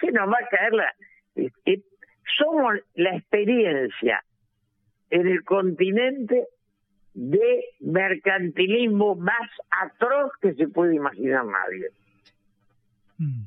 se 0.00 0.10
nos 0.10 0.28
va 0.28 0.38
a 0.42 0.48
caer 0.48 0.72
la... 0.72 0.94
somos 2.36 2.74
la 2.94 3.16
experiencia 3.16 4.22
en 5.10 5.26
el 5.26 5.44
continente 5.44 6.46
de 7.14 7.64
mercantilismo 7.80 9.14
más 9.16 9.50
atroz 9.70 10.32
que 10.40 10.54
se 10.54 10.68
puede 10.68 10.96
imaginar 10.96 11.44
nadie. 11.46 11.88
Mm. 13.18 13.44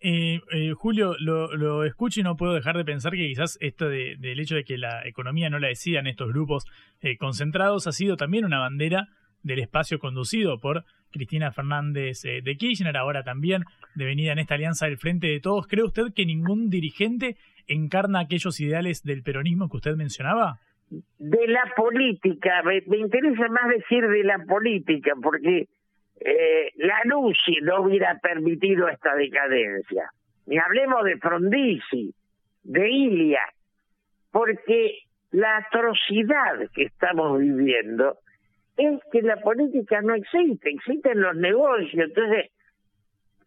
Eh, 0.00 0.40
eh, 0.52 0.72
Julio, 0.76 1.16
lo, 1.18 1.56
lo, 1.56 1.84
escucho 1.84 2.20
y 2.20 2.22
no 2.22 2.36
puedo 2.36 2.54
dejar 2.54 2.76
de 2.76 2.84
pensar 2.84 3.12
que 3.12 3.26
quizás 3.26 3.58
esto 3.60 3.88
de, 3.88 4.16
del 4.18 4.38
hecho 4.38 4.54
de 4.54 4.62
que 4.62 4.78
la 4.78 5.04
economía 5.06 5.50
no 5.50 5.58
la 5.58 5.68
decidan 5.68 6.06
estos 6.06 6.28
grupos 6.28 6.66
eh, 7.00 7.16
concentrados 7.16 7.88
ha 7.88 7.92
sido 7.92 8.16
también 8.16 8.44
una 8.44 8.60
bandera 8.60 9.08
del 9.42 9.60
espacio 9.60 9.98
conducido 9.98 10.58
por 10.58 10.84
Cristina 11.10 11.52
Fernández 11.52 12.24
eh, 12.24 12.40
de 12.42 12.56
Kirchner, 12.56 12.96
ahora 12.96 13.22
también 13.22 13.64
devenida 13.94 14.32
en 14.32 14.38
esta 14.38 14.54
alianza 14.54 14.86
del 14.86 14.98
Frente 14.98 15.26
de 15.26 15.40
Todos. 15.40 15.66
¿Cree 15.66 15.84
usted 15.84 16.12
que 16.14 16.26
ningún 16.26 16.70
dirigente 16.70 17.36
encarna 17.66 18.20
aquellos 18.20 18.60
ideales 18.60 19.02
del 19.02 19.22
peronismo 19.22 19.68
que 19.68 19.76
usted 19.76 19.94
mencionaba? 19.96 20.58
De 20.90 21.46
la 21.48 21.72
política, 21.76 22.62
me, 22.62 22.96
interesa 22.96 23.48
más 23.48 23.68
decir 23.68 24.06
de 24.08 24.24
la 24.24 24.38
política, 24.44 25.12
porque 25.22 25.68
eh, 26.20 26.72
la 26.76 27.00
Lucy 27.04 27.58
no 27.62 27.82
hubiera 27.82 28.18
permitido 28.18 28.88
esta 28.88 29.14
decadencia. 29.14 30.10
Ni 30.46 30.58
hablemos 30.58 31.04
de 31.04 31.18
Frondizi, 31.18 32.14
de 32.62 32.90
Ilia, 32.90 33.42
porque 34.30 35.00
la 35.30 35.58
atrocidad 35.58 36.70
que 36.74 36.84
estamos 36.84 37.38
viviendo 37.38 38.16
es 38.78 39.00
que 39.10 39.22
la 39.22 39.36
política 39.38 40.00
no 40.00 40.14
existe, 40.14 40.70
existen 40.70 41.20
los 41.20 41.34
negocios, 41.36 42.08
entonces 42.08 42.50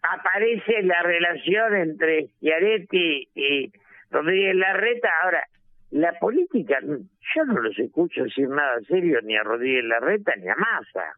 aparece 0.02 0.84
la 0.84 1.02
relación 1.04 1.76
entre 1.76 2.28
Schiaretti 2.28 3.30
y 3.34 3.72
Rodríguez 4.10 4.56
Larreta. 4.56 5.10
Ahora, 5.24 5.48
la 5.92 6.20
política, 6.20 6.80
yo 6.82 7.46
no 7.46 7.62
los 7.62 7.80
escucho 7.80 8.24
decir 8.24 8.50
nada 8.50 8.82
serio 8.88 9.22
ni 9.24 9.38
a 9.38 9.44
Rodríguez 9.44 9.86
Larreta 9.86 10.34
ni 10.36 10.50
a 10.50 10.56
Massa. 10.56 11.16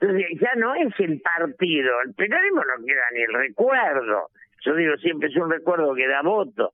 Entonces 0.00 0.26
ya 0.38 0.54
no 0.56 0.74
es 0.74 0.92
el 0.98 1.20
partido, 1.20 2.02
el 2.04 2.14
peronismo 2.14 2.62
no 2.64 2.84
queda 2.84 3.02
ni 3.14 3.22
el 3.22 3.32
recuerdo. 3.32 4.28
Yo 4.60 4.74
digo 4.74 4.96
siempre 4.98 5.28
es 5.28 5.36
un 5.36 5.50
recuerdo 5.50 5.94
que 5.94 6.06
da 6.06 6.20
voto, 6.22 6.72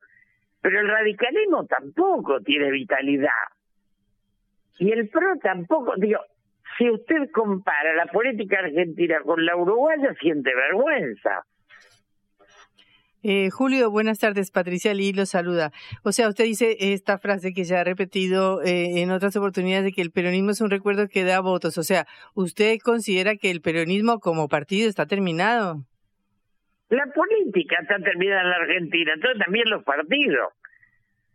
pero 0.60 0.80
el 0.80 0.88
radicalismo 0.88 1.66
tampoco 1.66 2.40
tiene 2.40 2.70
vitalidad. 2.70 3.30
Y 4.78 4.92
el 4.92 5.08
PRO 5.08 5.36
tampoco, 5.42 5.94
digo, 5.96 6.18
si 6.76 6.90
usted 6.90 7.30
compara 7.32 7.94
la 7.94 8.06
política 8.06 8.58
argentina 8.58 9.16
con 9.24 9.44
la 9.44 9.56
uruguaya, 9.56 10.14
siente 10.20 10.50
vergüenza. 10.54 11.44
Eh, 13.26 13.48
Julio, 13.50 13.90
buenas 13.90 14.18
tardes. 14.18 14.50
Patricia 14.50 14.92
Lee 14.92 15.14
lo 15.14 15.24
saluda. 15.24 15.72
O 16.02 16.12
sea, 16.12 16.28
usted 16.28 16.44
dice 16.44 16.76
esta 16.78 17.16
frase 17.18 17.54
que 17.54 17.64
ya 17.64 17.80
ha 17.80 17.84
repetido 17.84 18.60
eh, 18.62 19.00
en 19.00 19.10
otras 19.10 19.34
oportunidades 19.36 19.84
de 19.84 19.92
que 19.92 20.02
el 20.02 20.10
peronismo 20.10 20.50
es 20.50 20.60
un 20.60 20.68
recuerdo 20.68 21.08
que 21.08 21.24
da 21.24 21.40
votos. 21.40 21.78
O 21.78 21.82
sea, 21.82 22.06
¿usted 22.34 22.76
considera 22.84 23.36
que 23.36 23.50
el 23.50 23.62
peronismo 23.62 24.20
como 24.20 24.48
partido 24.48 24.90
está 24.90 25.06
terminado? 25.06 25.86
La 26.90 27.06
política 27.14 27.76
está 27.80 27.98
terminada 27.98 28.42
en 28.42 28.50
la 28.50 28.56
Argentina, 28.56 29.12
entonces 29.14 29.42
también 29.42 29.70
los 29.70 29.82
partidos. 29.84 30.52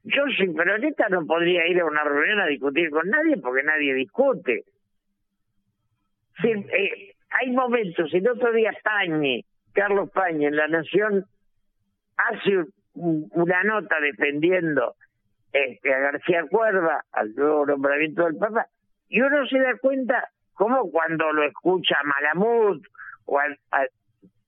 Yo 0.04 0.24
sin 0.38 0.56
peronista 0.56 1.08
no 1.10 1.26
podría 1.26 1.68
ir 1.68 1.80
a 1.82 1.86
una 1.86 2.04
reunión 2.04 2.40
a 2.40 2.48
discutir 2.48 2.90
con 2.90 3.10
nadie 3.10 3.38
porque 3.38 3.64
nadie 3.64 3.94
discute. 3.94 4.64
Eh, 6.44 7.16
hay 7.30 7.52
momentos, 7.52 8.14
el 8.14 8.28
otro 8.28 8.52
día 8.54 8.72
Pañi, 8.82 9.44
Carlos 9.74 10.10
Pañi 10.12 10.46
en 10.46 10.56
La 10.56 10.68
Nación 10.68 11.26
hace 12.16 12.64
una 12.94 13.64
nota 13.64 14.00
defendiendo 14.00 14.96
este, 15.52 15.94
a 15.94 16.00
García 16.00 16.46
Cuerva, 16.50 17.04
al 17.12 17.36
nuevo 17.36 17.66
nombramiento 17.66 18.26
del 18.26 18.38
Papa, 18.38 18.68
y 19.10 19.22
uno 19.22 19.46
se 19.48 19.60
da 19.60 19.78
cuenta 19.82 20.30
como 20.54 20.90
cuando 20.92 21.32
lo 21.34 21.44
escucha 21.44 21.96
Malamud, 22.04 22.82
o 23.26 23.40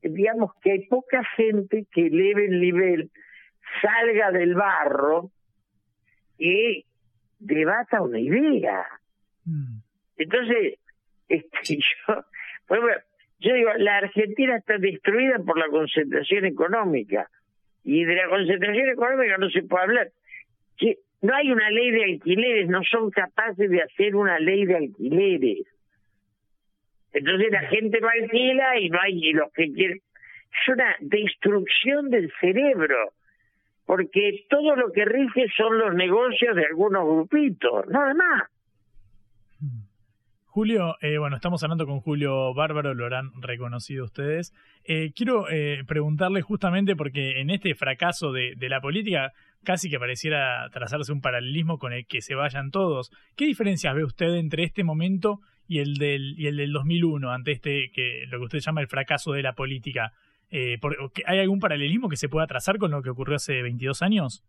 digamos 0.02 0.52
que 0.62 0.72
hay 0.72 0.88
poca 0.88 1.24
gente 1.36 1.86
que 1.92 2.08
eleve 2.08 2.46
el 2.46 2.60
nivel, 2.60 3.12
salga 3.82 4.32
del 4.32 4.56
barro 4.56 5.32
y 6.42 6.86
debata 7.40 8.02
una 8.02 8.20
idea. 8.20 8.84
Mm. 9.46 9.78
Entonces, 10.18 10.80
este, 11.30 11.78
yo, 12.08 12.24
yo 13.40 13.54
digo, 13.54 13.74
la 13.78 13.98
Argentina 13.98 14.58
está 14.58 14.78
destruida 14.80 15.38
por 15.40 15.58
la 15.58 15.68
concentración 15.68 16.46
económica 16.46 17.30
y 17.84 18.04
de 18.06 18.16
la 18.16 18.28
concentración 18.28 18.90
económica 18.90 19.38
no 19.38 19.50
se 19.50 19.64
puede 19.64 19.84
hablar. 19.84 20.12
Que 20.78 20.98
no 21.22 21.36
hay 21.36 21.52
una 21.52 21.70
ley 21.70 21.92
de 21.92 22.04
alquileres, 22.06 22.70
no 22.70 22.84
son 22.84 23.12
capaces 23.12 23.70
de 23.70 23.82
hacer 23.84 24.16
una 24.16 24.40
ley 24.40 24.66
de 24.66 24.78
alquileres. 24.78 25.68
Entonces 27.14 27.52
la 27.52 27.68
gente 27.68 28.00
no 28.00 28.08
alquila 28.08 28.80
y 28.80 28.90
no 28.90 29.00
hay 29.00 29.30
y 29.30 29.34
los 29.34 29.52
que 29.54 29.72
quieren. 29.72 30.00
Es 30.00 30.74
una 30.74 30.96
destrucción 31.02 32.10
del 32.10 32.32
cerebro, 32.40 33.14
porque 33.86 34.46
todo 34.50 34.76
lo 34.76 34.92
que 34.92 35.06
rige 35.06 35.48
son 35.56 35.78
los 35.78 35.94
negocios 35.94 36.56
de 36.56 36.66
algunos 36.66 37.06
grupitos, 37.06 37.88
nada 37.88 38.14
más. 38.14 38.44
Julio, 40.52 40.98
eh, 41.00 41.18
bueno, 41.18 41.38
estamos 41.38 41.64
hablando 41.64 41.86
con 41.86 42.02
Julio 42.02 42.54
Bárbaro, 42.54 42.94
lo 42.94 43.06
habrán 43.06 43.32
reconocido 43.42 44.04
ustedes. 44.04 44.54
Eh, 44.84 45.14
quiero 45.16 45.50
eh, 45.50 45.86
preguntarle 45.88 46.42
justamente 46.42 46.98
porque 46.98 47.40
en 47.40 47.50
este 47.50 47.74
fracaso 47.74 48.34
de, 48.34 48.58
la 48.60 48.82
política 48.82 49.32
casi 49.64 49.90
que 49.90 49.98
pareciera 49.98 50.70
trazarse 50.74 51.14
un 51.14 51.22
paralelismo 51.22 51.78
con 51.78 51.94
el 51.94 52.06
que 52.06 52.20
se 52.22 52.36
vayan 52.36 52.70
todos. 52.70 53.12
¿Qué 53.38 53.46
diferencias 53.46 53.96
ve 53.96 54.04
usted 54.04 54.36
entre 54.36 54.66
este 54.66 54.84
momento 54.84 55.40
y 55.70 55.80
el 55.80 55.94
del, 55.94 56.38
y 56.38 56.48
el 56.48 56.58
del 56.58 56.74
2001, 56.74 57.32
ante 57.32 57.54
este, 57.54 57.90
que 57.94 58.26
lo 58.28 58.40
que 58.40 58.44
usted 58.44 58.60
llama 58.60 58.82
el 58.82 58.88
fracaso 58.88 59.32
de 59.32 59.44
la 59.44 59.54
política? 59.54 60.12
¿Hay 60.52 61.40
algún 61.40 61.60
paralelismo 61.60 62.10
que 62.10 62.18
se 62.18 62.30
pueda 62.30 62.48
trazar 62.48 62.78
con 62.78 62.92
lo 62.92 63.02
que 63.02 63.10
ocurrió 63.10 63.36
hace 63.36 63.62
22 63.62 64.02
años? 64.02 64.44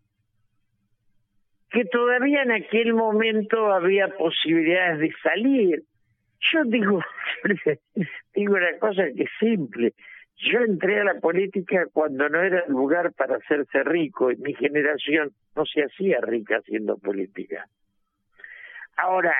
Que 1.70 1.84
todavía 1.84 2.42
en 2.42 2.52
aquel 2.52 2.92
momento 2.92 3.72
había 3.72 4.08
posibilidades 4.08 4.98
de 4.98 5.12
salir 5.22 5.84
yo 6.50 6.64
digo, 6.64 7.00
digo 8.34 8.54
una 8.54 8.78
cosa 8.78 9.04
que 9.14 9.24
es 9.24 9.30
simple. 9.38 9.92
Yo 10.36 10.58
entré 10.60 11.00
a 11.00 11.04
la 11.04 11.20
política 11.20 11.86
cuando 11.92 12.28
no 12.28 12.42
era 12.42 12.64
el 12.66 12.72
lugar 12.72 13.12
para 13.12 13.36
hacerse 13.36 13.84
rico 13.84 14.32
y 14.32 14.36
mi 14.36 14.54
generación 14.54 15.30
no 15.54 15.64
se 15.66 15.82
hacía 15.82 16.20
rica 16.20 16.56
haciendo 16.56 16.98
política. 16.98 17.66
Ahora, 18.96 19.34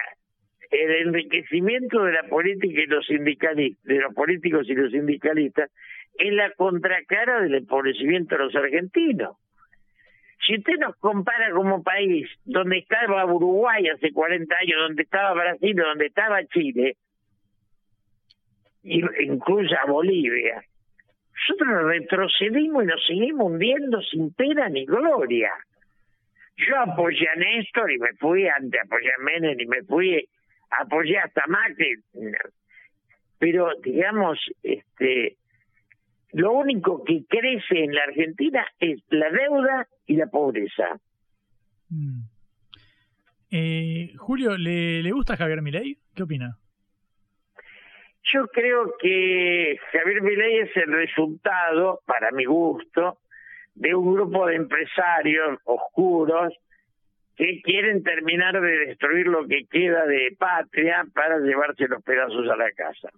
el 0.71 1.09
enriquecimiento 1.09 2.05
de 2.05 2.13
la 2.13 2.23
política 2.29 2.81
y 2.81 2.87
los 2.87 3.05
sindicalistas, 3.07 3.83
de 3.85 3.99
los 3.99 4.15
políticos 4.15 4.69
y 4.69 4.75
los 4.75 4.93
sindicalistas, 4.93 5.71
es 6.15 6.33
la 6.33 6.51
contracara 6.53 7.41
del 7.41 7.55
empobrecimiento 7.55 8.37
de 8.37 8.45
los 8.45 8.55
argentinos. 8.55 9.37
Si 10.47 10.57
usted 10.57 10.75
nos 10.79 10.97
compara 10.97 11.53
como 11.53 11.83
país, 11.83 12.29
donde 12.45 12.79
estaba 12.79 13.25
Uruguay 13.25 13.87
hace 13.89 14.13
40 14.13 14.55
años, 14.61 14.79
donde 14.89 15.03
estaba 15.03 15.35
Brasil, 15.35 15.77
donde 15.77 16.07
estaba 16.07 16.45
Chile, 16.47 16.97
incluso 18.83 19.75
a 19.81 19.91
Bolivia, 19.91 20.65
nosotros 21.49 21.85
retrocedimos 21.87 22.83
y 22.83 22.87
nos 22.87 23.07
seguimos 23.07 23.53
hundiendo 23.53 24.03
sin 24.03 24.33
pena 24.35 24.69
ni 24.69 24.85
gloria. 24.85 25.53
Yo 26.57 26.79
apoyé 26.79 27.29
a 27.29 27.37
Néstor 27.37 27.91
y 27.91 27.99
me 27.99 28.13
fui, 28.15 28.47
ante 28.47 28.79
apoyé 28.81 29.11
a 29.11 29.23
Menem 29.23 29.59
y 29.59 29.67
me 29.67 29.83
fui, 29.83 30.29
apoyé 30.71 31.19
hasta 31.19 31.47
Macri, 31.47 31.97
pero 33.39 33.71
digamos, 33.83 34.39
este, 34.63 35.37
lo 36.33 36.53
único 36.53 37.05
que 37.05 37.25
crece 37.29 37.85
en 37.85 37.95
la 37.95 38.05
Argentina 38.05 38.67
es 38.81 39.03
la 39.11 39.31
deuda 39.31 39.87
y 40.07 40.17
la 40.17 40.27
pobreza. 40.27 40.99
Mm. 41.91 42.23
Eh, 43.51 44.15
Julio, 44.17 44.57
¿le, 44.57 45.03
¿le 45.03 45.13
gusta 45.13 45.37
Javier 45.37 45.61
Milei? 45.61 45.99
¿Qué 46.15 46.23
opina? 46.23 46.57
Yo 48.33 48.47
creo 48.49 48.95
que 48.99 49.77
Javier 49.93 50.23
Milei 50.23 50.61
es 50.61 50.77
el 50.77 50.93
resultado, 50.93 52.01
para 52.07 52.31
mi 52.31 52.47
gusto, 52.47 53.19
de 53.75 53.95
un 53.95 54.15
grupo 54.15 54.47
de 54.47 54.57
empresarios 54.57 55.59
oscuros 55.65 56.55
que 57.37 57.61
quieren 57.63 58.03
terminar 58.03 58.59
de 58.59 58.87
destruir 58.87 59.27
lo 59.27 59.47
que 59.47 59.67
queda 59.67 60.07
de 60.07 60.35
patria 60.39 61.05
para 61.13 61.39
llevarse 61.41 61.89
los 61.89 62.03
pedazos 62.03 62.49
a 62.49 62.57
la 62.57 62.71
casa 62.73 63.11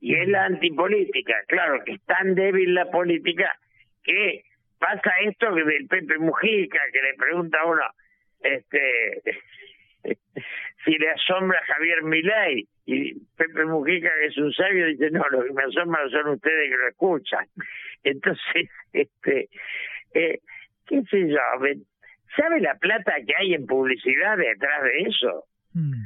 y 0.00 0.14
es 0.14 0.28
la 0.28 0.44
antipolítica. 0.44 1.34
Claro 1.48 1.82
que 1.84 1.92
es 1.92 2.02
tan 2.02 2.34
débil 2.34 2.74
la 2.74 2.90
política 2.90 3.58
que 4.02 4.44
pasa 4.78 5.10
esto 5.24 5.54
del 5.54 5.86
Pepe 5.88 6.18
Mujica, 6.18 6.78
que 6.92 7.02
le 7.02 7.14
pregunta 7.14 7.58
a 7.60 7.66
uno 7.66 7.82
este 8.40 9.22
si 10.84 10.92
le 10.92 11.10
asombra 11.10 11.60
Javier 11.66 12.02
Milei 12.02 12.66
y 12.86 13.14
Pepe 13.36 13.64
Mujica 13.64 14.10
que 14.20 14.26
es 14.26 14.38
un 14.38 14.52
sabio 14.52 14.86
dice 14.86 15.10
no 15.10 15.24
lo 15.30 15.44
que 15.44 15.52
me 15.52 15.64
asombra 15.64 16.08
son 16.10 16.34
ustedes 16.34 16.70
que 16.70 16.76
lo 16.76 16.88
escuchan 16.88 17.46
entonces 18.04 18.70
este 18.92 19.48
eh, 20.14 20.38
qué 20.86 21.02
sé 21.10 21.28
yo 21.28 21.38
sabe 22.36 22.60
la 22.60 22.76
plata 22.76 23.14
que 23.26 23.34
hay 23.36 23.54
en 23.54 23.66
publicidad 23.66 24.36
detrás 24.36 24.82
de 24.84 25.00
eso 25.08 25.44
mm. 25.74 26.04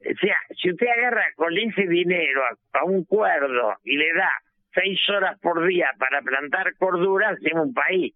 O 0.00 0.18
sea, 0.18 0.36
si 0.60 0.70
usted 0.70 0.86
agarra 0.86 1.24
con 1.36 1.56
ese 1.56 1.86
dinero 1.86 2.42
a, 2.72 2.84
un 2.84 3.04
cuerdo 3.04 3.76
y 3.84 3.96
le 3.96 4.12
da 4.14 4.30
seis 4.74 4.98
horas 5.10 5.38
por 5.40 5.66
día 5.66 5.90
para 5.98 6.22
plantar 6.22 6.74
corduras, 6.76 7.38
en 7.42 7.58
un 7.58 7.74
país. 7.74 8.14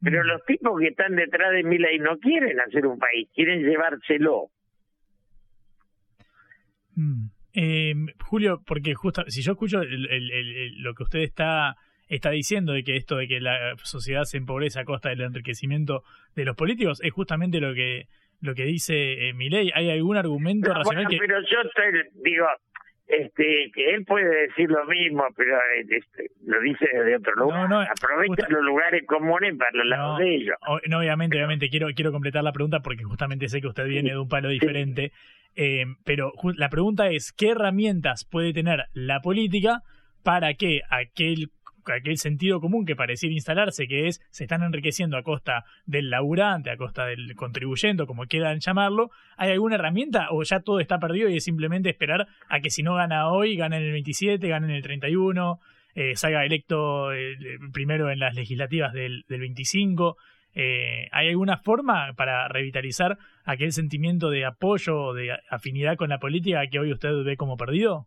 Pero 0.00 0.22
los 0.22 0.44
tipos 0.44 0.78
que 0.78 0.88
están 0.88 1.16
detrás 1.16 1.50
de 1.50 1.64
Milay 1.64 1.98
no 1.98 2.18
quieren 2.18 2.60
hacer 2.60 2.86
un 2.86 2.98
país, 2.98 3.28
quieren 3.34 3.62
llevárselo. 3.62 4.50
Mm. 6.94 7.26
Eh, 7.54 7.94
Julio, 8.24 8.62
porque 8.64 8.94
justo 8.94 9.24
si 9.26 9.42
yo 9.42 9.52
escucho 9.52 9.80
lo 9.82 10.94
que 10.94 11.02
usted 11.02 11.20
está 11.20 11.76
está 12.08 12.30
diciendo 12.30 12.72
de 12.72 12.84
que 12.84 12.96
esto 12.96 13.16
de 13.16 13.26
que 13.26 13.40
la 13.40 13.74
sociedad 13.82 14.24
se 14.24 14.36
empobrece 14.36 14.80
a 14.80 14.84
costa 14.84 15.08
del 15.10 15.22
enriquecimiento 15.22 16.04
de 16.34 16.44
los 16.44 16.56
políticos 16.56 17.00
es 17.02 17.12
justamente 17.12 17.60
lo 17.60 17.74
que 17.74 18.06
lo 18.40 18.54
que 18.54 18.64
dice 18.64 19.28
eh, 19.28 19.32
Milei? 19.34 19.70
¿Hay 19.74 19.90
algún 19.90 20.16
argumento 20.16 20.72
racional 20.72 21.06
Pero 21.08 21.40
yo 21.42 21.58
digo, 22.22 22.46
este, 23.06 23.70
que 23.74 23.94
él 23.94 24.04
puede 24.04 24.48
decir 24.48 24.68
lo 24.70 24.84
mismo, 24.86 25.24
pero 25.36 25.56
eh, 25.56 25.86
este, 25.88 26.30
lo 26.44 26.60
dice 26.60 26.86
desde 26.92 27.16
otro 27.16 27.32
lugar. 27.36 27.68
no, 27.68 27.80
Aprovecha 27.80 28.28
justa- 28.28 28.46
los 28.50 28.62
lugares 28.62 29.02
comunes 29.06 29.56
para 29.56 29.70
los 29.72 29.86
lados 29.86 30.18
No, 30.18 30.24
de 30.24 30.34
ellos. 30.34 30.56
o- 30.68 30.80
no, 30.88 30.98
obviamente, 30.98 31.36
obviamente, 31.38 31.70
quiero, 31.70 31.88
quiero 31.94 32.12
completar 32.12 32.44
la 32.44 32.52
pregunta 32.52 32.80
porque 32.80 33.04
justamente 33.04 33.48
sé 33.48 33.60
que 33.60 33.68
usted 33.68 33.86
viene 33.86 34.10
de 34.10 34.18
un 34.18 34.28
palo 34.28 34.48
diferente. 34.50 35.12
Eh, 35.56 35.86
pero 36.04 36.32
la 36.56 36.68
pregunta 36.68 37.08
es, 37.08 37.32
¿qué 37.32 37.50
herramientas 37.50 38.24
puede 38.30 38.52
tener 38.52 38.84
la 38.92 39.20
política 39.20 39.80
para 40.22 40.52
que 40.54 40.82
aquel, 40.90 41.48
aquel 41.92 42.18
sentido 42.18 42.60
común 42.60 42.84
que 42.84 42.96
pareciera 42.96 43.34
instalarse, 43.34 43.86
que 43.86 44.08
es 44.08 44.20
se 44.30 44.44
están 44.44 44.62
enriqueciendo 44.62 45.16
a 45.16 45.22
costa 45.22 45.64
del 45.86 46.10
laburante, 46.10 46.70
a 46.70 46.76
costa 46.76 47.06
del 47.06 47.34
contribuyente, 47.34 48.06
como 48.06 48.26
quieran 48.26 48.60
llamarlo, 48.60 49.10
¿hay 49.36 49.52
alguna 49.52 49.76
herramienta 49.76 50.28
o 50.30 50.42
ya 50.42 50.60
todo 50.60 50.80
está 50.80 50.98
perdido 50.98 51.28
y 51.28 51.36
es 51.36 51.44
simplemente 51.44 51.90
esperar 51.90 52.26
a 52.48 52.60
que 52.60 52.70
si 52.70 52.82
no 52.82 52.94
gana 52.94 53.28
hoy, 53.28 53.56
gane 53.56 53.78
en 53.78 53.84
el 53.84 53.92
27, 53.92 54.48
gane 54.48 54.68
en 54.68 54.74
el 54.74 54.82
31? 54.82 55.60
eh, 55.98 56.14
salga 56.14 56.44
electo 56.44 57.12
eh, 57.12 57.36
primero 57.72 58.10
en 58.10 58.20
las 58.20 58.34
legislativas 58.36 58.92
del, 58.92 59.24
del 59.28 59.40
25. 59.40 60.16
Eh, 60.54 61.08
¿Hay 61.10 61.28
alguna 61.28 61.56
forma 61.56 62.12
para 62.16 62.46
revitalizar 62.46 63.18
aquel 63.44 63.72
sentimiento 63.72 64.30
de 64.30 64.44
apoyo 64.44 64.96
o 64.96 65.14
de 65.14 65.36
afinidad 65.50 65.96
con 65.96 66.10
la 66.10 66.20
política 66.20 66.66
que 66.70 66.78
hoy 66.78 66.92
usted 66.92 67.24
ve 67.24 67.36
como 67.36 67.56
perdido? 67.56 68.06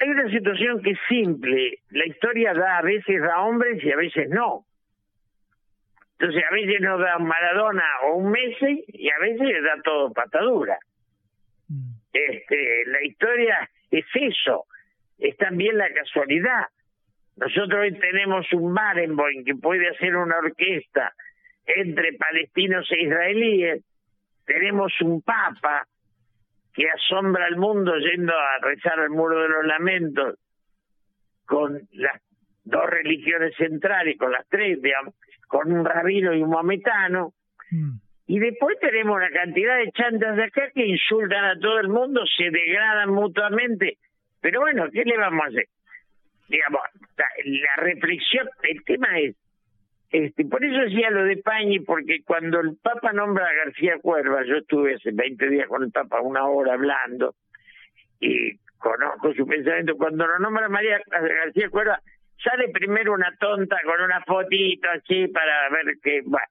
Hay 0.00 0.08
una 0.08 0.30
situación 0.30 0.82
que 0.82 0.90
es 0.90 0.98
simple. 1.08 1.78
La 1.90 2.06
historia 2.06 2.52
da 2.52 2.78
a 2.78 2.82
veces 2.82 3.20
da 3.22 3.40
hombres 3.40 3.82
y 3.82 3.90
a 3.90 3.96
veces 3.96 4.28
no. 4.28 4.64
Entonces 6.18 6.42
a 6.50 6.54
veces 6.54 6.80
nos 6.80 7.00
da 7.00 7.16
un 7.18 7.26
Maradona 7.26 7.84
o 8.04 8.16
un 8.16 8.30
Messi 8.30 8.84
y 8.88 9.10
a 9.10 9.18
veces 9.18 9.62
da 9.62 9.82
todo 9.82 10.12
patadura. 10.12 10.78
Este, 12.12 12.84
la 12.86 13.04
historia 13.04 13.68
es 13.90 14.06
eso, 14.14 14.64
es 15.18 15.36
también 15.36 15.76
la 15.76 15.92
casualidad. 15.92 16.66
Nosotros 17.36 17.80
hoy 17.80 17.98
tenemos 17.98 18.50
un 18.54 18.72
Barenboim 18.72 19.44
que 19.44 19.54
puede 19.54 19.88
hacer 19.88 20.16
una 20.16 20.38
orquesta 20.38 21.12
entre 21.66 22.14
palestinos 22.14 22.90
e 22.92 23.02
israelíes. 23.02 23.84
Tenemos 24.46 24.92
un 25.02 25.20
Papa 25.20 25.86
que 26.76 26.84
asombra 26.90 27.46
al 27.46 27.56
mundo 27.56 27.96
yendo 27.96 28.34
a 28.34 28.58
rezar 28.60 29.00
al 29.00 29.08
muro 29.10 29.40
de 29.40 29.48
los 29.48 29.64
lamentos 29.64 30.38
con 31.46 31.80
las 31.92 32.20
dos 32.64 32.84
religiones 32.90 33.54
centrales, 33.56 34.18
con 34.18 34.30
las 34.30 34.46
tres, 34.48 34.82
digamos, 34.82 35.14
con 35.48 35.72
un 35.72 35.86
rabino 35.86 36.34
y 36.34 36.42
un 36.42 36.50
maometano. 36.50 37.32
Y 38.26 38.38
después 38.38 38.78
tenemos 38.80 39.16
una 39.16 39.30
cantidad 39.30 39.78
de 39.78 39.90
chantas 39.92 40.36
de 40.36 40.44
acá 40.44 40.70
que 40.74 40.84
insultan 40.84 41.44
a 41.44 41.58
todo 41.58 41.80
el 41.80 41.88
mundo, 41.88 42.22
se 42.36 42.50
degradan 42.50 43.10
mutuamente. 43.10 43.96
Pero 44.42 44.60
bueno, 44.60 44.90
¿qué 44.92 45.02
le 45.04 45.16
vamos 45.16 45.44
a 45.44 45.48
hacer? 45.48 45.66
Digamos, 46.48 46.80
la, 47.16 47.24
la 47.44 47.82
reflexión, 47.84 48.48
el 48.64 48.84
tema 48.84 49.18
es, 49.18 49.34
este, 50.24 50.44
por 50.46 50.64
eso 50.64 50.80
decía 50.80 51.10
lo 51.10 51.24
de 51.24 51.36
Pañi, 51.38 51.80
porque 51.80 52.22
cuando 52.24 52.60
el 52.60 52.76
Papa 52.82 53.12
nombra 53.12 53.46
a 53.46 53.64
García 53.64 53.98
Cuerva, 54.00 54.44
yo 54.44 54.56
estuve 54.56 54.94
hace 54.94 55.10
20 55.12 55.48
días 55.48 55.68
con 55.68 55.82
el 55.82 55.90
Papa 55.90 56.20
una 56.20 56.46
hora 56.46 56.74
hablando, 56.74 57.34
y 58.20 58.56
conozco 58.78 59.34
su 59.34 59.46
pensamiento, 59.46 59.96
cuando 59.96 60.26
lo 60.26 60.38
nombra 60.38 60.68
María 60.68 61.00
García 61.10 61.68
Cuerva, 61.70 62.00
sale 62.42 62.68
primero 62.68 63.12
una 63.12 63.34
tonta 63.38 63.76
con 63.84 64.00
una 64.00 64.22
fotito 64.22 64.88
así 64.90 65.28
para 65.28 65.68
ver 65.70 65.94
que, 66.02 66.22
bueno, 66.24 66.46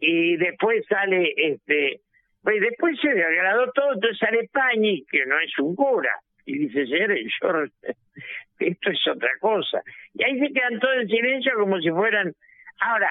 y 0.00 0.36
después 0.36 0.84
sale 0.88 1.32
este 1.36 2.00
pues 2.42 2.60
después 2.60 2.98
se 3.00 3.08
agradó 3.08 3.70
todo 3.72 3.94
entonces 3.94 4.18
sale 4.18 4.48
Pañi 4.52 5.04
que 5.10 5.24
no 5.26 5.38
es 5.40 5.58
un 5.58 5.74
cura 5.74 6.12
y 6.44 6.58
dice 6.58 6.86
señores 6.86 7.26
yo 7.40 7.48
esto 8.58 8.90
es 8.90 9.08
otra 9.08 9.30
cosa 9.40 9.82
y 10.14 10.24
ahí 10.24 10.38
se 10.38 10.52
quedan 10.52 10.78
todos 10.78 10.96
en 10.96 11.08
silencio 11.08 11.52
como 11.58 11.80
si 11.80 11.90
fueran 11.90 12.34
ahora 12.80 13.10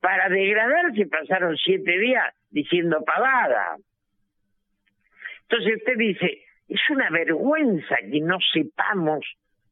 para 0.00 0.28
degradarse 0.28 1.06
pasaron 1.06 1.56
siete 1.56 1.98
días 1.98 2.34
diciendo 2.50 3.02
pavada 3.04 3.76
entonces 5.42 5.76
usted 5.78 5.96
dice 5.96 6.42
es 6.68 6.80
una 6.90 7.08
vergüenza 7.10 7.96
que 8.10 8.20
no 8.20 8.38
sepamos 8.52 9.24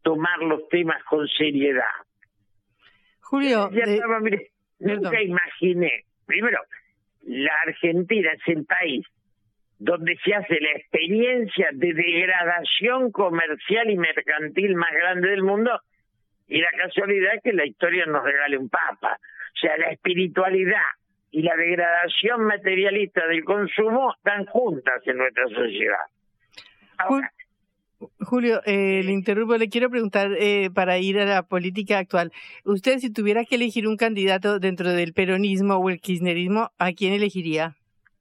tomar 0.03 0.39
los 0.41 0.69
temas 0.69 1.03
con 1.05 1.27
seriedad 1.29 1.85
Julio, 3.21 3.71
Ya 3.73 3.85
de- 3.87 3.95
estaba, 3.97 4.21
mire, 4.21 4.51
nunca 4.79 5.11
Perdón. 5.11 5.27
imaginé. 5.27 6.05
Primero, 6.27 6.61
la 7.25 7.53
Argentina 7.67 8.31
es 8.33 8.57
el 8.57 8.65
país 8.65 9.05
donde 9.81 10.17
se 10.25 10.33
hace 10.33 10.61
la 10.61 10.71
experiencia 10.79 11.69
de 11.73 11.93
degradación 11.93 13.11
comercial 13.11 13.91
y 13.91 13.97
mercantil 13.97 14.77
más 14.77 14.93
grande 14.93 15.29
del 15.31 15.43
mundo 15.43 15.81
y 16.49 16.61
la 16.61 16.71
casualidad 16.77 17.35
es 17.37 17.43
que 17.43 17.53
la 17.53 17.67
historia 17.67 18.07
nos 18.07 18.25
regale 18.25 18.59
un 18.59 18.69
papa. 18.69 19.19
O 19.19 19.59
sea, 19.59 19.77
la 19.79 19.91
espiritualidad 19.91 20.83
y 21.31 21.43
la 21.43 21.57
degradación 21.57 22.43
materialista 22.45 23.27
del 23.27 23.45
consumo 23.45 24.15
están 24.17 24.47
juntas 24.47 25.03
en 25.07 25.19
nuestra 25.19 25.47
sociedad. 25.49 26.05
Ahora, 26.99 27.33
Julio, 28.21 28.61
eh, 28.65 29.03
le 29.05 29.13
interrumpo, 29.13 29.57
le 29.57 29.69
quiero 29.69 29.91
preguntar 29.91 30.31
eh, 30.39 30.71
para 30.75 30.99
ir 30.99 31.19
a 31.19 31.25
la 31.25 31.43
política 31.43 31.99
actual. 31.99 32.33
Usted, 32.65 32.99
si 32.99 33.13
tuviera 33.13 33.45
que 33.45 33.57
elegir 33.57 33.89
un 33.89 33.97
candidato 33.97 34.59
dentro 34.59 34.91
del 34.93 35.15
peronismo 35.15 35.77
o 35.77 35.91
el 35.91 36.01
kirchnerismo, 36.01 36.71
¿a 36.79 36.93
quién 36.93 37.13
elegiría? 37.15 37.77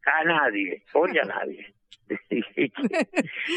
a 0.06 0.24
nadie, 0.24 0.84
hoy 0.94 1.18
a 1.18 1.26
nadie. 1.26 1.75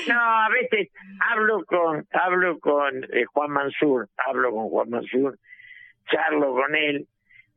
No, 0.08 0.20
a 0.20 0.48
veces 0.48 0.90
hablo 1.20 1.64
con 1.64 2.06
hablo 2.12 2.58
con 2.58 3.04
eh, 3.12 3.24
Juan 3.26 3.50
Mansur, 3.50 4.08
hablo 4.16 4.50
con 4.50 4.68
Juan 4.68 4.90
Mansur, 4.90 5.38
charlo 6.10 6.54
con 6.54 6.74
él, 6.74 7.06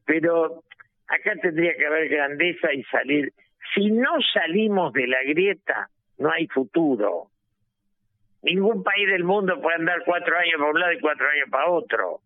pero 0.05 0.63
acá 1.07 1.35
tendría 1.41 1.75
que 1.75 1.85
haber 1.85 2.09
grandeza 2.09 2.73
y 2.73 2.83
salir. 2.83 3.33
Si 3.73 3.89
no 3.91 4.11
salimos 4.33 4.91
de 4.93 5.07
la 5.07 5.23
grieta, 5.23 5.89
no 6.17 6.31
hay 6.31 6.47
futuro. 6.47 7.27
Ningún 8.43 8.83
país 8.83 9.07
del 9.07 9.23
mundo 9.23 9.61
puede 9.61 9.75
andar 9.75 10.03
cuatro 10.03 10.35
años 10.35 10.55
para 10.57 10.71
un 10.71 10.79
lado 10.79 10.93
y 10.93 10.99
cuatro 10.99 11.27
años 11.29 11.49
para 11.49 11.69
otro. 11.69 12.21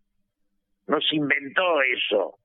No 0.86 1.00
se 1.00 1.16
inventó 1.16 1.82
eso. 1.82 2.38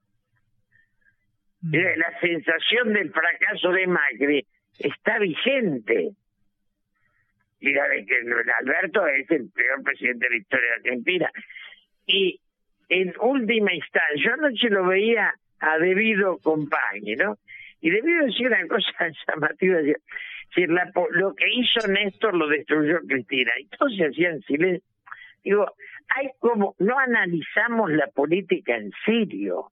Eh, 1.72 1.96
La 1.96 2.20
sensación 2.20 2.94
del 2.94 3.12
fracaso 3.12 3.72
de 3.72 3.88
Macri 3.88 4.46
está 4.84 5.20
vigente. 5.20 6.12
De 7.60 7.72
que 7.74 8.16
Alberto 8.60 9.06
es 9.08 9.30
el 9.30 9.50
peor 9.52 9.84
presidente 9.84 10.26
de 10.26 10.30
la 10.32 10.38
historia 10.38 10.68
de 10.70 10.74
Argentina. 10.90 11.32
Y 12.08 12.40
en 12.90 13.14
última 13.20 13.74
instancia, 13.74 14.16
yo 14.24 14.34
anoche 14.34 14.70
lo 14.70 14.86
veía 14.88 15.34
a 15.60 15.78
Debido 15.78 16.40
Compañi, 16.40 17.16
¿no? 17.16 17.38
Y 17.80 17.92
Debido 17.92 18.26
decía 18.26 18.48
una 18.48 18.68
cosa 18.68 19.08
llamativa, 19.28 19.78
po- 20.94 21.08
lo 21.12 21.36
que 21.36 21.46
hizo 21.54 21.88
Néstor 21.88 22.34
lo 22.36 22.48
destruyó 22.48 23.00
Cristina. 23.08 23.52
Y 23.60 23.66
todos 23.68 23.96
se 23.96 24.06
hacían 24.06 24.42
silencio. 24.42 24.84
Digo, 25.44 25.72
hay 26.10 26.30
como, 26.40 26.76
no 26.80 26.98
analizamos 27.00 27.92
la 27.92 28.08
política 28.08 28.76
en 28.76 28.92
serio. 29.06 29.72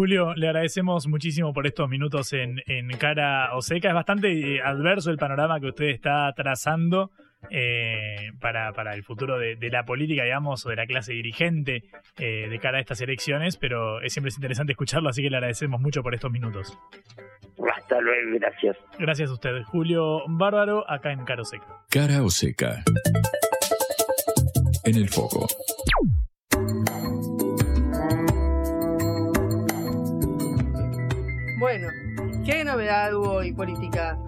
Julio, 0.00 0.34
le 0.34 0.46
agradecemos 0.46 1.06
muchísimo 1.08 1.52
por 1.52 1.66
estos 1.66 1.86
minutos 1.86 2.32
en, 2.32 2.62
en 2.66 2.88
Cara 2.96 3.54
Oseca. 3.54 3.88
Es 3.88 3.94
bastante 3.94 4.56
eh, 4.56 4.62
adverso 4.64 5.10
el 5.10 5.18
panorama 5.18 5.60
que 5.60 5.66
usted 5.66 5.88
está 5.88 6.32
trazando 6.34 7.10
eh, 7.50 8.30
para, 8.40 8.72
para 8.72 8.94
el 8.94 9.02
futuro 9.02 9.38
de, 9.38 9.56
de 9.56 9.68
la 9.68 9.84
política, 9.84 10.24
digamos, 10.24 10.64
o 10.64 10.70
de 10.70 10.76
la 10.76 10.86
clase 10.86 11.12
dirigente 11.12 11.84
eh, 12.16 12.48
de 12.48 12.58
cara 12.58 12.78
a 12.78 12.80
estas 12.80 13.02
elecciones, 13.02 13.58
pero 13.58 14.00
es 14.00 14.14
siempre 14.14 14.30
es 14.30 14.36
interesante 14.36 14.72
escucharlo, 14.72 15.10
así 15.10 15.20
que 15.20 15.28
le 15.28 15.36
agradecemos 15.36 15.78
mucho 15.82 16.02
por 16.02 16.14
estos 16.14 16.30
minutos. 16.30 16.78
Hasta 17.70 18.00
luego, 18.00 18.38
gracias. 18.38 18.78
Gracias 18.98 19.28
a 19.28 19.34
usted, 19.34 19.64
Julio 19.64 20.22
Bárbaro, 20.28 20.90
acá 20.90 21.12
en 21.12 21.26
Cara 21.26 21.42
Oseca. 21.42 21.66
Cara 21.90 22.22
o 22.22 22.30
seca. 22.30 22.84
En 24.82 24.96
el 24.96 25.10
foco. 25.10 25.46
Bueno, 31.70 31.86
¿qué 32.44 32.64
novedad 32.64 33.14
hubo 33.14 33.34
hoy 33.34 33.52
política? 33.52 34.18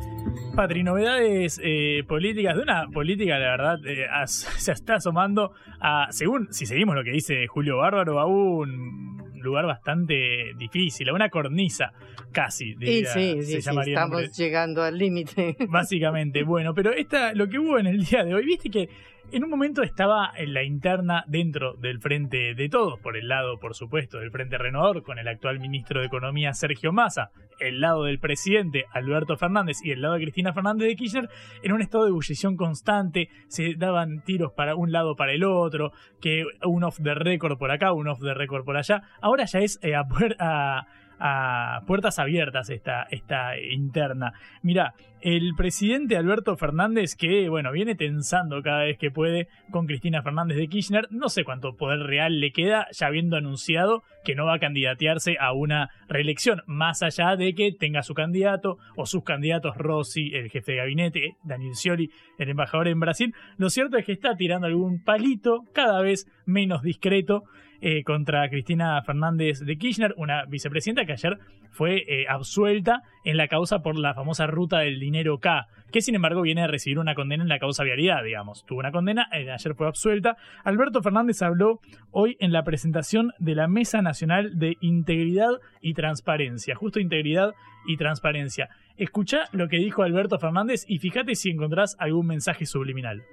Patri, 0.55 0.85
novedades 0.85 1.61
eh, 1.61 2.05
políticas, 2.07 2.55
de 2.55 2.63
una 2.63 2.87
política, 2.87 3.37
la 3.37 3.51
verdad, 3.51 3.85
eh, 3.85 4.07
as- 4.09 4.47
se 4.59 4.71
está 4.71 4.95
asomando 4.95 5.51
a, 5.81 6.07
según, 6.13 6.53
si 6.53 6.67
seguimos 6.67 6.95
lo 6.95 7.03
que 7.03 7.11
dice 7.11 7.49
Julio 7.49 7.79
Bárbaro, 7.79 8.21
a 8.21 8.27
un 8.27 9.33
lugar 9.43 9.67
bastante 9.67 10.53
difícil, 10.57 11.09
a 11.09 11.15
una 11.15 11.31
cornisa 11.31 11.91
casi, 12.31 12.77
diría, 12.77 13.09
sí, 13.13 13.35
se 13.41 13.43
sí, 13.43 13.53
sí, 13.55 13.61
llamaría 13.61 13.95
estamos 13.95 14.37
llegando 14.37 14.83
al 14.85 14.97
límite. 14.97 15.57
Básicamente, 15.69 16.45
bueno, 16.45 16.75
pero 16.75 16.93
esta, 16.93 17.35
lo 17.35 17.49
que 17.49 17.59
hubo 17.59 17.77
en 17.77 17.89
el 17.89 18.05
día 18.05 18.23
de 18.23 18.37
hoy, 18.37 18.47
viste 18.47 18.71
que 18.71 18.89
en 19.33 19.45
un 19.45 19.51
momento 19.51 19.83
estaba 19.83 20.31
en 20.37 20.53
la 20.53 20.63
interna 20.63 21.25
dentro 21.27 21.75
del 21.75 22.01
Frente 22.01 22.55
de 22.55 22.69
Todos, 22.69 23.01
por 23.01 23.17
el 23.17 23.29
lado, 23.29 23.59
por 23.59 23.75
supuesto, 23.75 24.19
del 24.19 24.31
Frente 24.31 24.59
Renovador, 24.59 25.03
con 25.03 25.19
el 25.19 25.27
actual 25.27 25.59
ministro 25.59 26.01
de 26.01 26.07
Economía 26.07 26.53
Sergio 26.53 26.93
Massa, 26.93 27.31
el 27.59 27.81
lado 27.81 28.05
del 28.05 28.19
presidente 28.19 28.85
Alberto 28.93 29.37
Fernández 29.39 29.79
y 29.83 29.93
el 29.93 30.03
lado 30.03 30.15
de 30.15 30.21
Cristina 30.21 30.53
Fernández 30.53 30.89
de 30.89 30.97
Kirchner, 30.97 31.31
en 31.63 31.73
un 31.73 31.81
estado 31.81 32.05
de 32.05 32.11
ebullición 32.11 32.57
constante, 32.57 33.31
se 33.49 33.75
daban 33.75 34.23
tiros 34.23 34.53
para 34.53 34.77
un 34.77 34.93
lado 34.93 35.17
para 35.17 35.33
el 35.33 35.45
otro, 35.45 35.93
que 36.21 36.45
un 36.65 36.85
off 36.85 36.99
the 37.03 37.15
record 37.15 37.57
por 37.57 37.71
acá, 37.71 37.93
un 37.93 38.09
off 38.09 38.21
the 38.21 38.35
record 38.35 38.65
por 38.65 38.77
allá. 38.77 39.03
Ahora 39.23 39.47
ya 39.47 39.61
es 39.61 39.79
eh, 39.83 39.95
a, 39.95 40.05
a 40.41 40.87
a 41.19 41.83
puertas 41.87 42.19
abiertas 42.19 42.71
esta, 42.71 43.05
esta 43.11 43.59
interna. 43.59 44.33
Mira, 44.63 44.95
el 45.23 45.55
presidente 45.57 46.17
Alberto 46.17 46.57
Fernández, 46.57 47.15
que 47.15 47.49
bueno, 47.49 47.71
viene 47.71 47.95
tensando 47.95 48.61
cada 48.61 48.85
vez 48.85 48.99
que 48.99 49.13
puede 49.13 49.47
con 49.71 49.87
Cristina 49.87 50.21
Fernández 50.23 50.57
de 50.57 50.67
Kirchner, 50.67 51.07
no 51.11 51.29
sé 51.29 51.45
cuánto 51.45 51.77
poder 51.77 52.01
real 52.01 52.41
le 52.41 52.51
queda, 52.51 52.89
ya 52.91 53.07
habiendo 53.07 53.37
anunciado 53.37 54.03
que 54.25 54.35
no 54.35 54.47
va 54.47 54.55
a 54.55 54.59
candidatearse 54.59 55.37
a 55.39 55.53
una 55.53 55.91
reelección, 56.09 56.63
más 56.67 57.03
allá 57.03 57.37
de 57.37 57.55
que 57.55 57.73
tenga 57.73 58.03
su 58.03 58.15
candidato 58.15 58.79
o 58.97 59.07
sus 59.07 59.23
candidatos, 59.23 59.77
Rossi, 59.77 60.35
el 60.35 60.51
jefe 60.51 60.73
de 60.73 60.79
gabinete, 60.79 61.37
Daniel 61.45 61.77
Scioli, 61.77 62.11
el 62.39 62.49
embajador 62.49 62.89
en 62.89 62.99
Brasil. 62.99 63.35
Lo 63.59 63.71
cierto 63.71 63.99
es 63.99 64.05
que 64.05 64.13
está 64.13 64.35
tirando 64.35 64.67
algún 64.67 65.05
palito 65.05 65.65
cada 65.73 66.03
vez 66.03 66.27
menos 66.47 66.83
discreto 66.83 67.45
eh, 67.85 68.05
contra 68.05 68.49
Cristina 68.49 69.03
Fernández 69.03 69.59
de 69.59 69.77
Kirchner, 69.77 70.15
una 70.17 70.45
vicepresidenta 70.45 71.05
que 71.05 71.15
ayer 71.15 71.39
fue 71.73 72.05
eh, 72.07 72.27
absuelta 72.29 73.03
en 73.25 73.37
la 73.37 73.49
causa 73.49 73.81
por 73.81 73.99
la 73.99 74.15
famosa 74.15 74.47
ruta 74.47 74.79
del 74.79 75.01
dinero 75.01 75.41
K, 75.41 75.67
que 75.91 76.01
sin 76.01 76.15
embargo 76.15 76.43
viene 76.43 76.63
a 76.63 76.69
recibir 76.69 77.01
una 77.01 77.17
condena 77.17 77.43
en 77.43 77.49
la 77.49 77.59
causa 77.59 77.83
vialidad, 77.83 78.23
digamos. 78.23 78.65
Tuvo 78.67 78.79
una 78.79 78.93
condena, 78.93 79.27
eh, 79.33 79.51
ayer 79.51 79.75
fue 79.75 79.89
absuelta. 79.89 80.37
Alberto 80.63 81.03
Fernández 81.03 81.43
habló 81.43 81.81
hoy 82.13 82.37
en 82.39 82.53
la 82.53 82.63
presentación 82.63 83.33
de 83.41 83.57
la 83.57 83.67
Mesa 83.67 84.01
Nacional 84.01 84.57
de 84.61 84.77
Integridad 84.81 85.51
y 85.81 85.95
Transparencia, 85.95 86.77
justo 86.77 87.01
integridad 87.01 87.53
y 87.85 87.97
transparencia. 87.97 88.69
Escucha 88.97 89.47
lo 89.51 89.67
que 89.67 89.79
dijo 89.79 90.05
Alberto 90.05 90.39
Fernández 90.39 90.85
y 90.87 90.99
fíjate 90.99 91.35
si 91.35 91.51
encontrás 91.51 91.97
algún 91.99 92.29
mensaje 92.29 92.65
subliminal. 92.65 93.25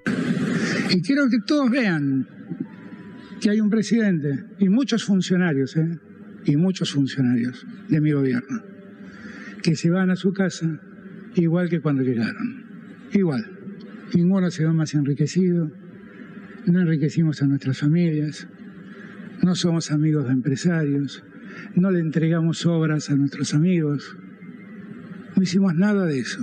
Y 0.89 1.03
quiero 1.03 1.25
que 1.29 1.37
todos 1.45 1.69
vean 1.69 2.25
que 3.41 3.49
hay 3.49 3.61
un 3.61 3.69
presidente 3.69 4.45
y 4.59 4.69
muchos 4.69 5.03
funcionarios, 5.03 5.75
¿eh? 5.77 5.99
y 6.45 6.55
muchos 6.55 6.91
funcionarios 6.91 7.65
de 7.87 8.01
mi 8.01 8.11
gobierno, 8.11 8.61
que 9.61 9.75
se 9.75 9.89
van 9.89 10.09
a 10.09 10.15
su 10.15 10.31
casa 10.33 10.79
igual 11.35 11.69
que 11.69 11.81
cuando 11.81 12.03
llegaron. 12.03 12.65
Igual. 13.13 13.57
Ninguno 14.15 14.49
se 14.49 14.65
va 14.65 14.73
más 14.73 14.93
enriquecido, 14.93 15.71
no 16.65 16.81
enriquecimos 16.81 17.41
a 17.41 17.47
nuestras 17.47 17.77
familias, 17.77 18.47
no 19.43 19.55
somos 19.55 19.91
amigos 19.91 20.25
de 20.25 20.33
empresarios, 20.33 21.23
no 21.75 21.91
le 21.91 21.99
entregamos 21.99 22.65
obras 22.65 23.09
a 23.09 23.15
nuestros 23.15 23.53
amigos, 23.53 24.17
no 25.35 25.43
hicimos 25.43 25.75
nada 25.75 26.05
de 26.05 26.19
eso 26.19 26.41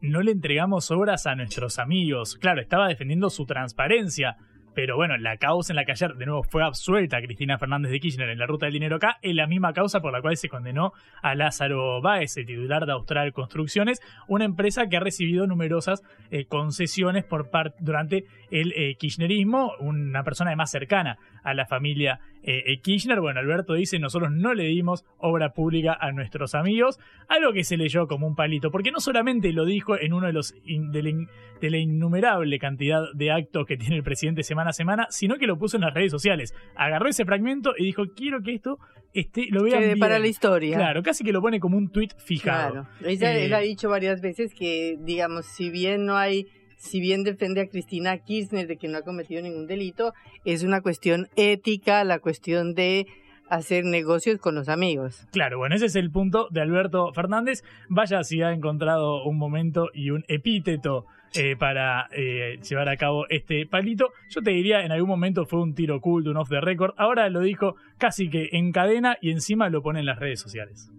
no 0.00 0.22
le 0.22 0.32
entregamos 0.32 0.90
obras 0.90 1.26
a 1.26 1.34
nuestros 1.34 1.78
amigos. 1.78 2.36
Claro, 2.36 2.60
estaba 2.60 2.88
defendiendo 2.88 3.30
su 3.30 3.46
transparencia. 3.46 4.36
Pero 4.76 4.96
bueno, 4.96 5.16
la 5.16 5.38
causa 5.38 5.72
en 5.72 5.76
la 5.76 5.86
que 5.86 5.92
ayer 5.92 6.16
de 6.16 6.26
nuevo 6.26 6.42
fue 6.42 6.62
absuelta 6.62 7.22
Cristina 7.22 7.56
Fernández 7.56 7.90
de 7.90 7.98
Kirchner 7.98 8.28
en 8.28 8.38
la 8.38 8.44
ruta 8.44 8.66
del 8.66 8.74
dinero 8.74 8.96
acá 8.96 9.16
es 9.22 9.34
la 9.34 9.46
misma 9.46 9.72
causa 9.72 10.00
por 10.00 10.12
la 10.12 10.20
cual 10.20 10.36
se 10.36 10.50
condenó 10.50 10.92
a 11.22 11.34
Lázaro 11.34 12.02
Báez, 12.02 12.36
el 12.36 12.44
titular 12.44 12.84
de 12.84 12.92
Austral 12.92 13.32
Construcciones, 13.32 14.02
una 14.28 14.44
empresa 14.44 14.86
que 14.86 14.98
ha 14.98 15.00
recibido 15.00 15.46
numerosas 15.46 16.02
eh, 16.30 16.44
concesiones 16.44 17.24
por 17.24 17.48
parte 17.48 17.78
durante 17.80 18.26
el 18.50 18.74
eh, 18.76 18.96
kirchnerismo, 18.98 19.72
una 19.80 20.22
persona 20.24 20.50
además 20.50 20.70
cercana 20.70 21.16
a 21.46 21.54
la 21.54 21.64
familia 21.64 22.20
eh, 22.42 22.80
Kirchner. 22.80 23.20
Bueno, 23.20 23.40
Alberto 23.40 23.74
dice, 23.74 23.98
nosotros 23.98 24.30
no 24.32 24.52
le 24.52 24.64
dimos 24.64 25.04
obra 25.18 25.52
pública 25.52 25.96
a 25.98 26.12
nuestros 26.12 26.54
amigos, 26.54 26.98
algo 27.28 27.52
que 27.52 27.64
se 27.64 27.76
leyó 27.76 28.08
como 28.08 28.26
un 28.26 28.34
palito, 28.34 28.70
porque 28.70 28.90
no 28.90 29.00
solamente 29.00 29.52
lo 29.52 29.64
dijo 29.64 29.98
en 29.98 30.12
uno 30.12 30.26
de 30.26 30.32
los 30.32 30.54
de, 30.64 31.70
la, 31.70 31.78
innumerable 31.78 32.58
cantidad 32.58 33.02
de 33.14 33.30
actos 33.30 33.64
que 33.66 33.76
tiene 33.76 33.96
el 33.96 34.02
presidente 34.02 34.42
semana 34.42 34.70
a 34.70 34.72
semana, 34.72 35.06
sino 35.10 35.36
que 35.36 35.46
lo 35.46 35.56
puso 35.56 35.76
en 35.76 35.82
las 35.82 35.94
redes 35.94 36.10
sociales. 36.10 36.54
Agarró 36.74 37.08
ese 37.08 37.24
fragmento 37.24 37.74
y 37.78 37.84
dijo, 37.84 38.04
quiero 38.14 38.42
que 38.42 38.54
esto 38.54 38.78
esté, 39.12 39.46
lo 39.50 39.62
vean 39.62 39.98
para 39.98 40.18
la 40.18 40.26
historia. 40.26 40.76
Claro, 40.76 41.02
casi 41.02 41.22
que 41.22 41.32
lo 41.32 41.40
pone 41.40 41.60
como 41.60 41.76
un 41.76 41.90
tuit 41.90 42.12
fijado. 42.18 42.72
Claro. 42.72 42.88
Ella, 43.04 43.32
él 43.36 43.54
ha 43.54 43.62
eh, 43.62 43.66
dicho 43.66 43.88
varias 43.88 44.20
veces 44.20 44.52
que, 44.52 44.98
digamos, 45.00 45.46
si 45.46 45.70
bien 45.70 46.06
no 46.06 46.16
hay 46.16 46.46
si 46.76 47.00
bien 47.00 47.24
defiende 47.24 47.62
a 47.62 47.68
Cristina 47.68 48.18
Kirchner 48.18 48.66
de 48.66 48.76
que 48.76 48.88
no 48.88 48.98
ha 48.98 49.02
cometido 49.02 49.42
ningún 49.42 49.66
delito, 49.66 50.14
es 50.44 50.62
una 50.62 50.80
cuestión 50.80 51.28
ética, 51.36 52.04
la 52.04 52.18
cuestión 52.18 52.74
de 52.74 53.06
hacer 53.48 53.84
negocios 53.84 54.38
con 54.38 54.54
los 54.54 54.68
amigos. 54.68 55.26
Claro, 55.32 55.58
bueno, 55.58 55.74
ese 55.74 55.86
es 55.86 55.96
el 55.96 56.10
punto 56.10 56.48
de 56.50 56.60
Alberto 56.60 57.12
Fernández. 57.12 57.62
Vaya 57.88 58.22
si 58.24 58.42
ha 58.42 58.52
encontrado 58.52 59.24
un 59.24 59.38
momento 59.38 59.90
y 59.94 60.10
un 60.10 60.24
epíteto 60.28 61.06
eh, 61.34 61.56
para 61.56 62.08
eh, 62.12 62.58
llevar 62.68 62.88
a 62.88 62.96
cabo 62.96 63.26
este 63.28 63.66
palito. 63.66 64.10
Yo 64.30 64.42
te 64.42 64.50
diría, 64.50 64.84
en 64.84 64.92
algún 64.92 65.08
momento 65.08 65.44
fue 65.44 65.60
un 65.60 65.74
tiro 65.74 65.96
oculto, 65.96 66.30
un 66.30 66.36
off 66.36 66.48
the 66.48 66.60
record. 66.60 66.94
Ahora 66.96 67.28
lo 67.28 67.40
dijo 67.40 67.76
casi 67.98 68.30
que 68.30 68.48
en 68.52 68.72
cadena 68.72 69.16
y 69.20 69.30
encima 69.30 69.68
lo 69.68 69.82
pone 69.82 70.00
en 70.00 70.06
las 70.06 70.18
redes 70.18 70.40
sociales. 70.40 70.90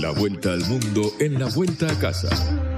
La 0.00 0.10
vuelta 0.10 0.52
al 0.52 0.60
mundo 0.60 1.02
en 1.20 1.38
la 1.38 1.46
vuelta 1.54 1.86
a 1.86 1.98
casa. 1.98 2.73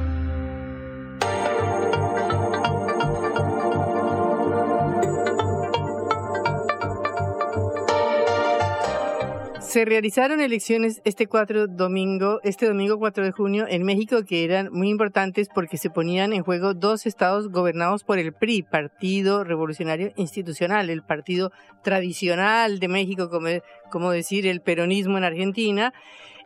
Se 9.77 9.85
realizaron 9.85 10.41
elecciones 10.41 11.03
este 11.05 11.27
4 11.27 11.67
domingo, 11.67 12.41
este 12.43 12.65
domingo 12.65 12.99
4 12.99 13.25
de 13.27 13.31
junio 13.31 13.67
en 13.69 13.83
México 13.83 14.25
que 14.27 14.43
eran 14.43 14.73
muy 14.73 14.89
importantes 14.89 15.51
porque 15.55 15.77
se 15.77 15.91
ponían 15.91 16.33
en 16.33 16.45
juego 16.45 16.73
dos 16.73 17.05
estados 17.05 17.51
gobernados 17.51 18.03
por 18.03 18.19
el 18.19 18.33
PRI, 18.33 18.63
Partido 18.63 19.45
Revolucionario 19.45 20.15
Institucional, 20.17 20.89
el 20.89 21.03
partido 21.03 21.53
tradicional 21.83 22.79
de 22.79 22.89
México, 22.89 23.29
como, 23.29 23.49
como 23.91 24.13
decir 24.13 24.47
el 24.47 24.63
peronismo 24.63 25.19
en 25.19 25.25
Argentina, 25.25 25.93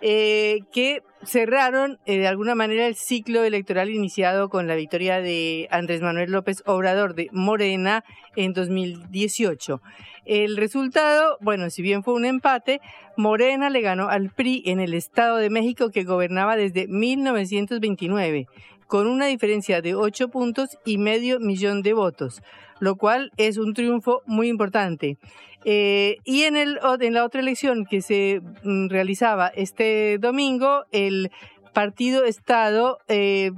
eh, 0.03 0.61
que 0.73 1.03
cerraron 1.25 1.99
eh, 2.07 2.19
de 2.19 2.27
alguna 2.27 2.55
manera 2.55 2.87
el 2.87 2.95
ciclo 2.95 3.45
electoral 3.45 3.91
iniciado 3.91 4.49
con 4.49 4.67
la 4.67 4.75
victoria 4.75 5.21
de 5.21 5.69
Andrés 5.71 6.01
Manuel 6.01 6.31
López 6.31 6.63
Obrador 6.67 7.15
de 7.15 7.29
Morena 7.33 8.05
en 8.37 8.53
2018. 8.53 9.81
El 10.25 10.57
resultado, 10.57 11.37
bueno, 11.41 11.71
si 11.71 11.83
bien 11.83 12.03
fue 12.03 12.15
un 12.15 12.25
empate, 12.25 12.81
Morena 13.17 13.69
le 13.69 13.81
ganó 13.81 14.09
al 14.09 14.31
PRI 14.31 14.63
en 14.67 14.81
el 14.81 14.95
Estado 14.95 15.37
de 15.37 15.51
México 15.51 15.91
que 15.91 16.05
gobernaba 16.05 16.57
desde 16.57 16.87
1929, 16.89 18.47
con 18.87 19.07
una 19.07 19.27
diferencia 19.27 19.83
de 19.83 19.95
8 19.95 20.29
puntos 20.29 20.79
y 20.85 20.99
medio 20.99 21.41
millón 21.41 21.83
de 21.83 21.93
votos, 21.93 22.43
lo 22.81 22.97
cual 22.97 23.31
es 23.37 23.59
un 23.59 23.75
triunfo 23.75 24.23
muy 24.27 24.49
importante. 24.49 25.17
Eh, 25.65 26.17
y 26.25 26.43
en, 26.43 26.57
el, 26.57 26.81
en 27.01 27.15
la 27.15 27.25
otra 27.25 27.41
elección 27.41 27.85
que 27.85 28.01
se 28.01 28.41
mm, 28.65 28.89
realizaba 28.89 29.49
este 29.49 30.19
domingo, 30.19 30.85
el 30.91 31.31
partido 31.75 32.25
Estado 32.25 32.99
eh, 33.09 33.53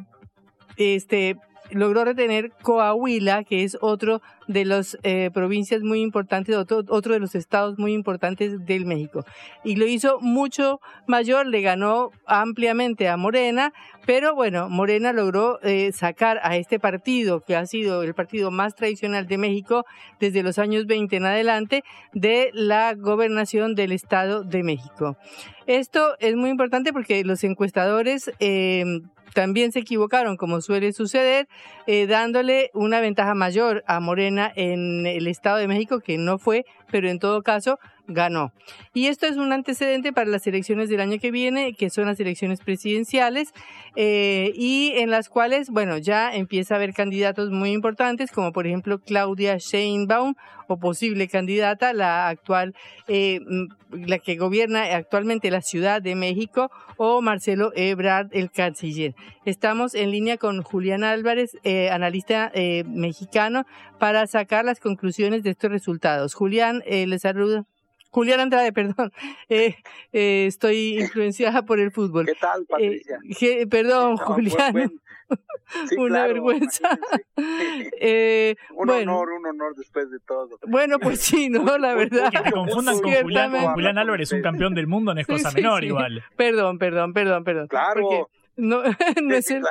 este, 0.77 1.37
logró 1.73 2.05
retener 2.05 2.53
Coahuila, 2.63 3.45
que 3.45 3.65
es 3.65 3.77
otro 3.81 4.21
de 4.49 4.65
las 4.65 4.99
eh, 5.03 5.31
provincias 5.33 5.83
muy 5.83 6.01
importantes, 6.01 6.57
otro, 6.57 6.83
otro 6.89 7.15
de 7.15 7.21
los 7.21 7.35
estados 7.35 7.79
muy 7.79 7.93
importantes 7.93 8.65
del 8.65 8.87
México. 8.87 9.25
Y 9.65 9.77
lo 9.77 9.87
hizo 9.87 10.19
mucho 10.21 10.81
mayor, 11.07 11.47
le 11.47 11.63
ganó 11.63 12.11
ampliamente 12.27 13.09
a 13.09 13.17
Morena, 13.17 13.73
pero 14.07 14.35
bueno, 14.35 14.69
Morena 14.69 15.13
logró 15.13 15.61
eh, 15.63 15.93
sacar 15.93 16.41
a 16.43 16.57
este 16.57 16.79
partido, 16.79 17.41
que 17.41 17.57
ha 17.57 17.67
sido 17.67 18.03
el 18.03 18.15
partido 18.15 18.51
más 18.51 18.75
tradicional 18.75 19.27
de 19.27 19.39
México 19.39 19.85
desde 20.21 20.43
los 20.43 20.59
años 20.59 20.87
20 20.87 21.17
en 21.17 21.27
adelante, 21.27 21.85
de 22.13 22.51
la 22.53 22.95
gobernación 22.95 23.75
del 23.75 23.93
Estado 23.93 24.43
de 24.43 24.63
México. 24.63 25.17
Esto 25.67 26.17
es 26.19 26.35
muy 26.35 26.51
importante 26.51 26.93
porque 26.93 27.25
los 27.25 27.45
encuestadores 27.45 28.31
eh, 28.41 28.85
también 29.35 29.73
se 29.73 29.81
equivocaron, 29.81 30.37
como 30.37 30.61
suele 30.61 30.93
suceder, 30.93 31.49
eh, 31.87 32.07
dándole 32.07 32.71
una 32.75 33.01
ventaja 33.01 33.35
mayor 33.35 33.83
a 33.87 34.01
Morena 34.01 34.53
en 34.55 35.07
el 35.07 35.27
Estado 35.27 35.57
de 35.57 35.69
México, 35.69 36.01
que 36.01 36.19
no 36.19 36.39
fue, 36.39 36.65
pero 36.91 37.09
en 37.09 37.19
todo 37.19 37.43
caso 37.43 37.79
ganó. 38.07 38.53
Y 38.95 39.07
esto 39.07 39.27
es 39.27 39.37
un 39.37 39.53
antecedente 39.53 40.13
para 40.13 40.31
las 40.31 40.47
elecciones 40.47 40.89
del 40.89 41.01
año 41.01 41.19
que 41.19 41.31
viene, 41.31 41.75
que 41.75 41.91
son 41.91 42.07
las 42.07 42.19
elecciones 42.21 42.61
presidenciales, 42.61 43.53
eh, 43.97 44.53
y 44.55 44.93
en 44.97 45.11
las 45.11 45.29
cuales, 45.29 45.71
bueno, 45.71 45.99
ya 45.99 46.35
empieza 46.35 46.75
a 46.75 46.77
haber 46.79 46.95
candidatos 46.95 47.51
muy 47.51 47.73
importantes, 47.73 48.31
como 48.31 48.53
por 48.53 48.67
ejemplo 48.67 48.99
Claudia 48.99 49.57
Sheinbaum, 49.59 50.35
o 50.69 50.79
posible 50.79 51.29
candidata, 51.29 51.93
la 51.93 52.29
actual, 52.29 52.75
eh, 53.09 53.41
la 53.91 54.19
que 54.19 54.37
gobierna 54.37 54.85
actualmente 54.95 55.51
la 55.51 55.61
Ciudad 55.61 56.01
de 56.01 56.15
México, 56.15 56.71
o 56.97 57.21
Marcelo 57.21 57.73
Ebrard, 57.75 58.29
el 58.33 58.51
canciller. 58.51 59.15
Estamos 59.45 59.95
en 59.95 60.11
línea 60.11 60.39
con 60.39 60.63
Julián 60.63 61.05
Álvarez, 61.05 61.57
eh, 61.65 61.91
analista 61.91 62.51
eh, 62.55 62.85
mexicano, 62.87 63.65
para 63.99 64.27
sacar 64.27 64.65
las 64.65 64.81
conclusiones 64.81 65.43
de 65.43 65.51
estos 65.51 65.71
resultados. 65.71 66.35
Julián, 66.35 66.83
eh, 66.87 67.07
les 67.07 67.23
saludo. 67.23 67.67
Julián 68.13 68.41
Andrade, 68.41 68.73
perdón. 68.75 69.11
Eh, 69.49 69.75
eh, 70.13 70.45
estoy 70.47 71.01
influenciada 71.01 71.63
por 71.63 71.81
el 71.81 71.91
fútbol. 71.91 72.27
¿Qué 72.27 72.35
tal, 72.35 72.65
Patricia? 72.67 73.19
Eh, 73.41 73.67
perdón, 73.67 74.13
No, 74.13 74.19
Julián. 74.19 74.73
pues, 74.73 74.91
Sí, 75.89 75.97
Una 75.97 76.09
claro, 76.27 76.35
vergüenza. 76.35 76.99
Eh, 78.05 78.55
Un 78.75 78.87
bueno, 78.87 79.17
honor, 79.19 79.31
un 79.33 79.47
honor 79.47 79.75
después 79.75 80.11
de 80.11 80.19
todo. 80.21 80.59
bueno, 80.69 80.99
pues 80.99 81.21
sí, 81.21 81.49
¿no? 81.49 81.79
La 81.79 81.95
verdad. 81.95 82.31
Que 82.31 82.41
te 82.41 82.53
confundan 82.53 83.01
con 83.01 83.13
Julián, 83.13 83.51
con. 83.51 83.73
Julián 83.73 83.97
Álvarez, 83.97 84.31
un 84.33 84.43
campeón 84.43 84.75
del 84.75 84.87
mundo, 84.87 85.15
no 85.15 85.21
es 85.21 85.27
cosa 85.27 85.51
sí, 85.51 85.57
menor 85.57 85.81
sí. 85.81 85.87
igual. 85.87 86.23
Perdón, 86.37 86.79
perdón, 86.79 87.15
perdón, 87.15 87.45
perdón. 87.45 87.69
Claro. 87.69 88.03
Porque 88.03 88.25
no, 88.57 88.83
no 89.23 89.35
es 89.35 89.51
el, 89.51 89.63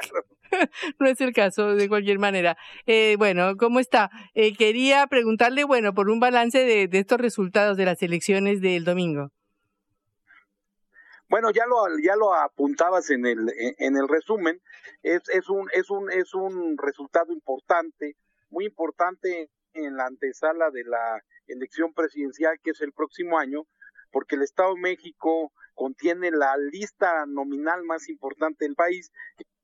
no 1.00 1.08
es 1.08 1.22
el 1.22 1.34
caso 1.34 1.76
de 1.76 1.90
cualquier 1.90 2.20
manera. 2.20 2.58
Eh, 2.86 3.16
bueno, 3.18 3.56
¿cómo 3.58 3.80
está? 3.80 4.10
Eh, 4.34 4.56
quería 4.56 5.08
preguntarle, 5.08 5.64
bueno, 5.64 5.94
por 5.94 6.10
un 6.10 6.20
balance 6.20 6.60
de, 6.66 6.88
de 6.88 7.00
estos 7.00 7.20
resultados 7.20 7.78
de 7.78 7.86
las 7.86 8.02
elecciones 8.02 8.62
del 8.62 8.84
domingo. 8.84 9.32
Bueno, 11.32 11.50
ya 11.52 11.66
lo 11.66 11.86
ya 12.04 12.18
lo 12.18 12.34
apuntabas 12.34 13.10
en 13.10 13.26
el 13.26 13.54
en 13.78 13.96
el 13.96 14.10
resumen, 14.10 14.62
es 15.02 15.22
es 15.30 15.48
un 15.48 15.70
es 15.72 15.90
un 15.90 16.12
es 16.12 16.34
un 16.34 16.78
resultado 16.78 17.32
importante, 17.32 18.18
muy 18.50 18.66
importante 18.66 19.50
en 19.74 19.96
la 19.96 20.08
antesala 20.08 20.72
de 20.72 20.84
la 20.84 21.22
elección 21.48 21.94
presidencial 21.94 22.60
que 22.62 22.72
es 22.72 22.82
el 22.82 22.92
próximo 22.92 23.40
año, 23.40 23.64
porque 24.12 24.36
el 24.36 24.42
Estado 24.42 24.74
de 24.76 24.82
México 24.82 25.54
contiene 25.74 26.32
la 26.32 26.58
lista 26.58 27.26
nominal 27.26 27.84
más 27.86 28.10
importante 28.10 28.66
del 28.66 28.76
país, 28.76 29.10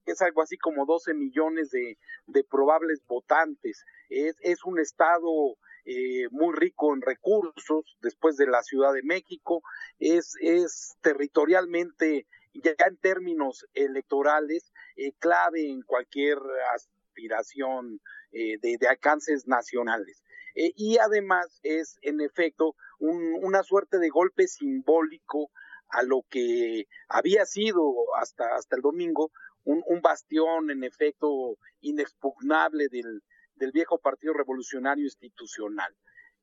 que 0.08 0.14
es 0.14 0.22
algo 0.22 0.42
así 0.42 0.58
como 0.58 0.86
12 0.86 1.14
millones 1.14 1.70
de, 1.70 1.98
de 2.28 2.44
probables 2.46 3.06
votantes. 3.06 3.84
Es, 4.10 4.38
es 4.40 4.64
un 4.64 4.80
estado 4.80 5.58
eh, 5.84 6.30
muy 6.32 6.56
rico 6.56 6.94
en 6.94 7.02
recursos 7.02 7.98
después 8.02 8.38
de 8.38 8.48
la 8.48 8.64
Ciudad 8.64 8.94
de 8.94 9.04
México, 9.04 9.64
es, 10.00 10.36
es 10.40 10.96
territorialmente, 11.02 12.26
ya 12.54 12.72
en 12.88 12.96
términos 12.96 13.66
electorales, 13.74 14.72
eh, 14.96 15.12
clave 15.20 15.70
en 15.70 15.82
cualquier 15.82 16.38
aspiración 16.74 18.00
eh, 18.32 18.58
de, 18.62 18.88
alcances 18.88 19.46
nacionales. 19.46 20.24
Eh, 20.56 20.72
y 20.78 21.00
además 21.00 21.60
es, 21.64 21.98
en 22.02 22.22
efecto, 22.22 22.78
un, 23.00 23.36
una 23.42 23.62
suerte 23.62 23.98
de 23.98 24.08
golpe 24.08 24.48
simbólico 24.48 25.52
a 25.90 26.04
lo 26.04 26.24
que 26.30 26.88
había 27.08 27.46
sido 27.46 27.94
hasta, 28.20 28.56
hasta 28.56 28.76
el 28.76 28.82
domingo 28.82 29.32
un, 29.68 30.02
bastión, 30.02 30.72
en 30.72 30.84
efecto, 30.84 31.58
inexpugnable 31.82 32.88
del, 32.90 33.22
del 33.56 33.72
viejo 33.72 34.00
Partido 34.00 34.34
Revolucionario 34.34 35.04
Institucional. 35.04 35.94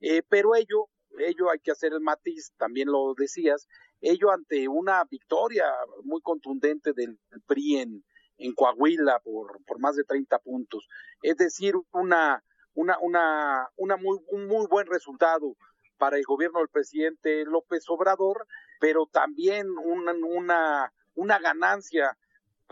Eh, 0.01 0.23
pero 0.29 0.55
ello, 0.55 0.89
ello 1.19 1.51
hay 1.51 1.59
que 1.61 1.71
hacer 1.71 1.93
el 1.93 2.01
matiz, 2.01 2.53
también 2.59 2.89
lo 2.89 3.15
decías, 3.17 3.67
ello 4.01 4.31
ante 4.31 4.69
una 4.69 5.03
victoria 5.05 5.65
muy 6.03 6.21
contundente 6.21 6.93
del 6.93 7.19
PRI 7.47 7.79
en, 7.79 8.05
en 8.37 8.53
Coahuila 8.53 9.21
por, 9.21 9.65
por 9.65 9.79
más 9.79 9.97
de 9.97 10.05
30 10.05 10.39
puntos. 10.41 10.87
Es 11.23 11.37
decir, 11.37 11.75
una, 11.93 12.45
una, 12.75 12.99
una, 13.01 13.69
una 13.77 13.97
muy, 13.97 14.19
un 14.29 14.47
muy 14.47 14.67
buen 14.67 14.87
resultado 14.87 15.57
para 15.97 16.19
el 16.19 16.25
gobierno 16.25 16.59
del 16.59 16.69
presidente 16.69 17.45
López 17.45 17.85
Obrador, 17.89 18.47
pero 18.81 19.07
también 19.11 19.69
una, 19.71 20.13
una, 20.13 20.93
una 21.15 21.39
ganancia 21.39 22.19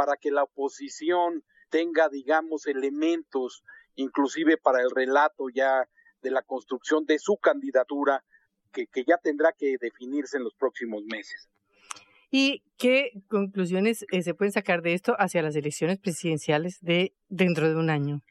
para 0.05 0.17
que 0.17 0.33
la 0.33 0.43
oposición 0.43 1.45
tenga, 1.71 2.09
digamos, 2.09 2.67
elementos 2.67 3.63
inclusive 3.95 4.57
para 4.57 4.81
el 4.83 4.91
relato 4.91 5.49
ya 5.49 5.89
de 6.23 6.31
la 6.33 6.43
construcción 6.43 7.05
de 7.07 7.21
su 7.21 7.37
candidatura, 7.37 8.25
que, 8.73 8.89
que 8.89 9.05
ya 9.05 9.17
tendrá 9.19 9.53
que 9.53 9.77
definirse 9.81 10.39
en 10.39 10.43
los 10.43 10.55
próximos 10.55 11.05
meses. 11.05 11.49
¿Y 12.33 12.65
qué 12.79 13.13
conclusiones 13.29 14.05
eh, 14.11 14.23
se 14.23 14.35
pueden 14.35 14.51
sacar 14.51 14.83
de 14.83 14.95
esto 14.95 15.15
hacia 15.21 15.41
las 15.41 15.55
elecciones 15.55 16.01
presidenciales 16.01 16.81
de 16.81 17.15
dentro 17.29 17.69
de 17.69 17.77
un 17.77 17.89
año? 17.89 18.23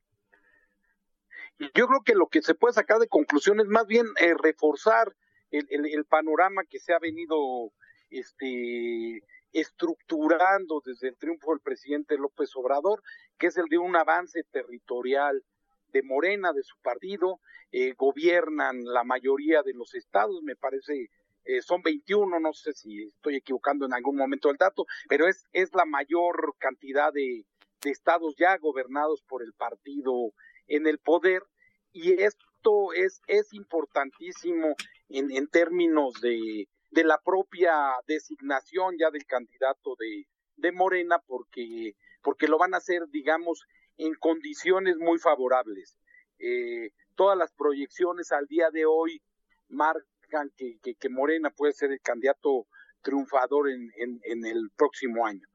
Yo 1.58 1.88
creo 1.88 2.02
que 2.04 2.16
lo 2.16 2.28
que 2.28 2.42
se 2.42 2.54
puede 2.54 2.74
sacar 2.74 3.00
de 3.00 3.08
conclusión 3.08 3.62
es 3.62 3.68
más 3.68 3.88
bien 3.88 4.08
eh, 4.20 4.34
reforzar 4.38 5.16
el, 5.52 5.66
el, 5.70 5.86
el, 5.86 6.04
panorama 6.04 6.64
que 6.70 6.80
se 6.80 6.92
ha 6.92 7.00
venido 7.00 7.72
este, 8.10 9.24
estructurando 9.54 10.82
desde 10.86 11.10
el 11.10 11.18
triunfo 11.18 11.52
del 11.52 11.60
presidente 11.60 12.18
López 12.18 12.56
Obrador, 12.56 13.02
que 13.38 13.48
es 13.48 13.58
el 13.58 13.66
de 13.66 13.78
un 13.78 13.96
avance 13.96 14.44
territorial 14.52 15.44
de 15.92 16.04
Morena, 16.04 16.54
de 16.54 16.64
su 16.64 16.78
partido, 16.82 17.40
eh, 17.72 17.94
gobiernan 17.98 18.84
la 18.84 19.04
mayoría 19.04 19.62
de 19.62 19.74
los 19.74 19.94
estados, 19.94 20.42
me 20.44 20.56
parece, 20.56 21.10
eh, 21.44 21.62
son 21.62 21.82
21, 21.82 22.40
no 22.40 22.54
sé 22.54 22.74
si 22.74 23.04
estoy 23.04 23.36
equivocando 23.36 23.86
en 23.86 23.94
algún 23.94 24.16
momento 24.16 24.50
el 24.50 24.58
dato, 24.58 24.86
pero 25.10 25.28
es, 25.28 25.46
es 25.52 25.74
la 25.74 25.86
mayor 25.86 26.56
cantidad 26.58 27.12
de, 27.12 27.46
de 27.82 27.90
estados 27.90 28.36
ya 28.38 28.58
gobernados 28.58 29.22
por 29.24 29.44
el 29.44 29.54
partido 29.54 30.32
en 30.68 30.88
el 30.88 31.00
poder, 31.00 31.44
y 31.92 32.22
esto 32.22 32.94
es, 32.94 33.22
es 33.28 33.54
importantísimo 33.54 34.76
en, 35.10 35.32
en 35.32 35.48
términos 35.48 36.14
de, 36.22 36.68
de 36.92 37.04
la 37.04 37.20
propia 37.24 37.74
designación 38.06 38.96
ya 39.00 39.10
del 39.10 39.26
candidato 39.26 39.96
de, 39.98 40.28
de 40.58 40.72
Morena, 40.72 41.20
porque, 41.26 41.96
porque 42.22 42.48
lo 42.48 42.58
van 42.58 42.74
a 42.74 42.78
hacer, 42.78 43.08
digamos, 43.10 43.66
en 43.98 44.14
condiciones 44.16 44.98
muy 44.98 45.18
favorables. 45.18 45.98
Eh, 46.40 46.92
todas 47.16 47.38
las 47.38 47.54
proyecciones 47.54 48.32
al 48.32 48.46
día 48.48 48.70
de 48.72 48.86
hoy 48.86 49.22
marcan 49.70 50.52
que, 50.58 50.80
que, 50.84 50.96
que 50.96 51.10
Morena 51.10 51.50
puede 51.50 51.74
ser 51.74 51.92
el 51.92 52.02
candidato 52.02 52.68
triunfador 53.02 53.70
en, 53.70 53.90
en, 53.98 54.20
en, 54.24 54.46
el 54.46 54.70
próximo 54.76 55.26
año. 55.26 55.48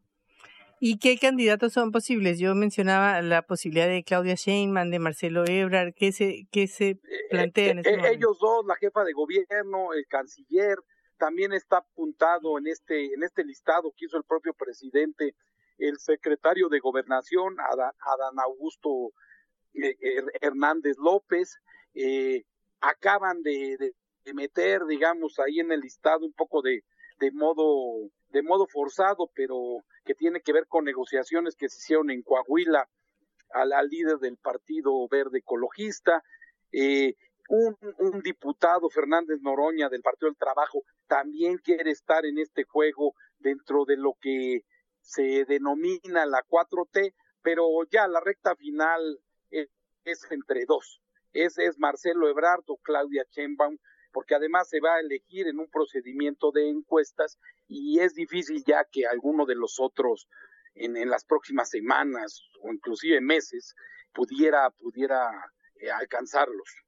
¿Y 0.80 0.98
qué 0.98 1.16
candidatos 1.18 1.72
son 1.72 1.90
posibles? 1.90 2.38
Yo 2.38 2.54
mencionaba 2.54 3.22
la 3.22 3.42
posibilidad 3.42 3.88
de 3.88 4.04
Claudia 4.04 4.34
Sheinbaum, 4.34 4.90
de 4.90 4.98
Marcelo 4.98 5.44
Ebrard, 5.46 5.94
¿qué 5.94 6.12
se, 6.12 6.46
qué 6.50 6.66
se 6.66 6.98
plantea 7.30 7.70
en 7.70 7.78
este 7.78 7.94
eh? 7.94 8.12
Ellos 8.12 8.38
dos, 8.38 8.66
la 8.66 8.76
jefa 8.76 9.04
de 9.04 9.12
gobierno, 9.12 9.94
el 9.94 10.06
canciller, 10.06 10.76
también 11.18 11.52
está 11.52 11.78
apuntado 11.78 12.58
en 12.58 12.66
este, 12.66 13.14
en 13.14 13.22
este 13.22 13.44
listado 13.44 13.92
que 13.96 14.06
hizo 14.06 14.16
el 14.16 14.24
propio 14.24 14.54
presidente 14.54 15.34
el 15.78 15.98
secretario 15.98 16.68
de 16.68 16.80
Gobernación, 16.80 17.56
Adán, 17.60 18.38
Augusto 18.38 19.12
eh, 19.74 19.94
Hernández 20.40 20.96
López, 20.98 21.58
eh, 21.94 22.44
acaban 22.80 23.42
de, 23.42 23.92
meter, 24.34 24.86
digamos, 24.86 25.38
ahí 25.38 25.60
en 25.60 25.72
el 25.72 25.80
listado 25.80 26.24
un 26.24 26.32
poco 26.32 26.62
de, 26.62 26.82
de 27.20 27.30
modo 27.30 28.10
de 28.30 28.42
modo 28.42 28.66
forzado, 28.66 29.30
pero 29.34 29.84
que 30.04 30.14
tiene 30.14 30.40
que 30.40 30.52
ver 30.52 30.66
con 30.66 30.84
negociaciones 30.84 31.54
que 31.54 31.68
se 31.68 31.78
hicieron 31.78 32.10
en 32.10 32.22
Coahuila 32.22 32.88
al, 33.50 33.72
al 33.72 33.88
líder 33.88 34.18
del 34.18 34.36
Partido 34.36 35.06
Verde 35.08 35.38
Ecologista, 35.38 36.22
eh, 36.72 37.14
un, 37.48 37.76
un, 37.98 38.20
diputado, 38.20 38.88
Fernández 38.90 39.40
Noroña, 39.40 39.88
del 39.88 40.02
Partido 40.02 40.28
del 40.28 40.38
Trabajo, 40.38 40.82
también 41.06 41.58
quiere 41.58 41.90
estar 41.90 42.24
en 42.26 42.38
este 42.38 42.64
juego 42.64 43.14
dentro 43.38 43.84
de 43.84 43.96
lo 43.96 44.14
que 44.20 44.62
se 45.00 45.44
denomina 45.44 46.26
la 46.26 46.42
4T, 46.48 47.14
pero 47.42 47.64
ya 47.90 48.08
la 48.08 48.20
recta 48.20 48.56
final 48.56 49.20
es, 49.50 49.68
es 50.04 50.26
entre 50.30 50.64
dos. 50.66 51.00
Es, 51.32 51.58
es 51.58 51.78
Marcelo 51.78 52.28
Ebrard 52.28 52.64
o 52.66 52.78
Claudia 52.78 53.24
Sheinbaum, 53.30 53.78
porque 54.12 54.34
además 54.34 54.68
se 54.68 54.80
va 54.80 54.96
a 54.96 55.00
elegir 55.00 55.46
en 55.46 55.58
un 55.58 55.68
procedimiento 55.68 56.50
de 56.50 56.70
encuestas 56.70 57.38
y 57.68 58.00
es 58.00 58.14
difícil 58.14 58.64
ya 58.66 58.84
que 58.90 59.06
alguno 59.06 59.44
de 59.44 59.54
los 59.54 59.78
otros 59.78 60.26
en, 60.74 60.96
en 60.96 61.10
las 61.10 61.24
próximas 61.24 61.68
semanas 61.68 62.42
o 62.62 62.72
inclusive 62.72 63.20
meses 63.20 63.74
pudiera, 64.12 64.70
pudiera 64.70 65.30
eh, 65.76 65.90
alcanzarlos. 65.90 66.85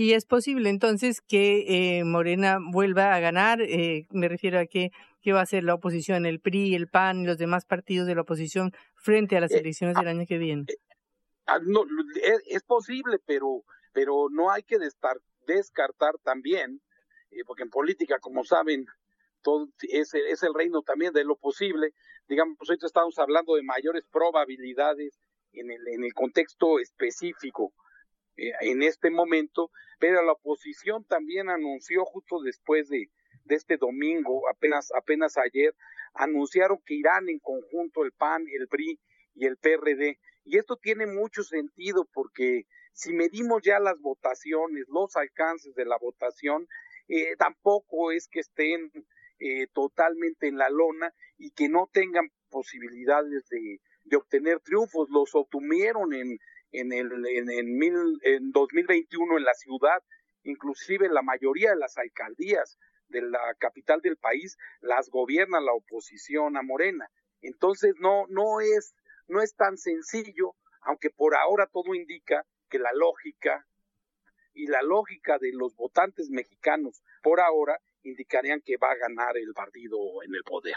Y 0.00 0.14
es 0.14 0.24
posible 0.24 0.70
entonces 0.70 1.20
que 1.20 1.98
eh, 1.98 2.04
Morena 2.04 2.56
vuelva 2.58 3.14
a 3.14 3.20
ganar, 3.20 3.60
eh, 3.60 4.06
me 4.08 4.28
refiero 4.28 4.58
a 4.58 4.64
que, 4.64 4.92
que 5.20 5.34
va 5.34 5.42
a 5.42 5.44
ser 5.46 5.62
la 5.62 5.74
oposición, 5.74 6.24
el 6.24 6.40
PRI, 6.40 6.74
el 6.74 6.88
PAN 6.88 7.20
y 7.20 7.26
los 7.26 7.36
demás 7.36 7.66
partidos 7.66 8.06
de 8.06 8.14
la 8.14 8.22
oposición 8.22 8.72
frente 8.94 9.36
a 9.36 9.42
las 9.42 9.50
elecciones 9.50 9.96
del 9.96 10.08
año 10.08 10.24
que 10.26 10.38
viene. 10.38 10.64
No, 11.66 11.84
es, 12.14 12.40
es, 12.46 12.62
posible, 12.62 13.18
pero, 13.26 13.62
pero 13.92 14.28
no 14.30 14.50
hay 14.50 14.62
que 14.62 14.78
destar, 14.78 15.18
descartar 15.46 16.14
también 16.24 16.80
eh, 17.30 17.44
porque 17.46 17.64
en 17.64 17.68
política, 17.68 18.20
como 18.20 18.42
saben, 18.42 18.86
todo 19.42 19.68
es, 19.82 20.14
es 20.14 20.42
el 20.42 20.54
reino 20.54 20.80
también 20.80 21.12
de 21.12 21.24
lo 21.24 21.36
posible. 21.36 21.92
Digamos, 22.26 22.56
ahorita 22.66 22.86
estamos 22.86 23.18
hablando 23.18 23.54
de 23.54 23.62
mayores 23.62 24.06
probabilidades 24.10 25.20
en 25.52 25.70
el, 25.70 25.86
en 25.88 26.04
el 26.04 26.14
contexto 26.14 26.78
específico 26.78 27.74
eh, 28.36 28.52
en 28.60 28.82
este 28.82 29.10
momento, 29.10 29.70
pero 29.98 30.22
la 30.24 30.32
oposición 30.32 31.04
también 31.04 31.50
anunció 31.50 32.04
justo 32.04 32.40
después 32.42 32.88
de, 32.88 33.10
de 33.44 33.54
este 33.54 33.76
domingo, 33.76 34.48
apenas, 34.48 34.90
apenas 34.96 35.36
ayer, 35.36 35.74
anunciaron 36.14 36.78
que 36.84 36.94
irán 36.94 37.28
en 37.28 37.38
conjunto 37.38 38.04
el 38.04 38.12
PAN, 38.12 38.44
el 38.48 38.68
PRI 38.68 38.98
y 39.34 39.46
el 39.46 39.56
PRD. 39.56 40.18
Y 40.44 40.58
esto 40.58 40.76
tiene 40.76 41.06
mucho 41.06 41.42
sentido 41.42 42.08
porque 42.12 42.66
si 42.92 43.12
medimos 43.12 43.62
ya 43.62 43.78
las 43.78 44.00
votaciones, 44.00 44.86
los 44.88 45.16
alcances 45.16 45.74
de 45.74 45.84
la 45.84 45.96
votación, 45.98 46.66
eh, 47.08 47.36
tampoco 47.36 48.12
es 48.12 48.28
que 48.28 48.40
estén 48.40 48.90
eh, 49.38 49.66
totalmente 49.72 50.48
en 50.48 50.58
la 50.58 50.68
lona 50.68 51.12
y 51.38 51.50
que 51.50 51.68
no 51.68 51.88
tengan 51.92 52.30
posibilidades 52.50 53.48
de, 53.48 53.80
de 54.04 54.16
obtener 54.16 54.60
triunfos. 54.60 55.08
Los 55.10 55.34
obtuvieron 55.34 56.12
en, 56.12 56.38
en, 56.72 56.92
el, 56.92 57.10
en, 57.26 57.50
en, 57.50 57.78
mil, 57.78 58.18
en 58.22 58.50
2021 58.52 59.38
en 59.38 59.44
la 59.44 59.54
ciudad, 59.54 60.02
inclusive 60.44 61.08
la 61.08 61.22
mayoría 61.22 61.70
de 61.70 61.76
las 61.76 61.98
alcaldías 61.98 62.78
de 63.08 63.22
la 63.22 63.54
capital 63.58 64.00
del 64.00 64.16
país 64.16 64.56
las 64.80 65.10
gobierna 65.10 65.60
la 65.60 65.72
oposición 65.72 66.56
a 66.56 66.62
Morena. 66.62 67.10
Entonces 67.42 67.94
no, 67.98 68.26
no 68.28 68.60
es, 68.60 68.94
no 69.26 69.42
es 69.42 69.54
tan 69.54 69.76
sencillo, 69.76 70.54
aunque 70.82 71.10
por 71.10 71.34
ahora 71.34 71.66
todo 71.66 71.94
indica 71.94 72.44
que 72.68 72.78
la 72.78 72.92
lógica 72.92 73.66
y 74.52 74.66
la 74.66 74.82
lógica 74.82 75.38
de 75.38 75.52
los 75.52 75.74
votantes 75.76 76.28
mexicanos 76.30 77.02
por 77.22 77.40
ahora 77.40 77.80
indicarían 78.02 78.62
que 78.64 78.76
va 78.76 78.90
a 78.92 78.96
ganar 78.96 79.36
el 79.36 79.52
partido 79.54 79.98
en 80.24 80.34
el 80.34 80.42
poder. 80.44 80.76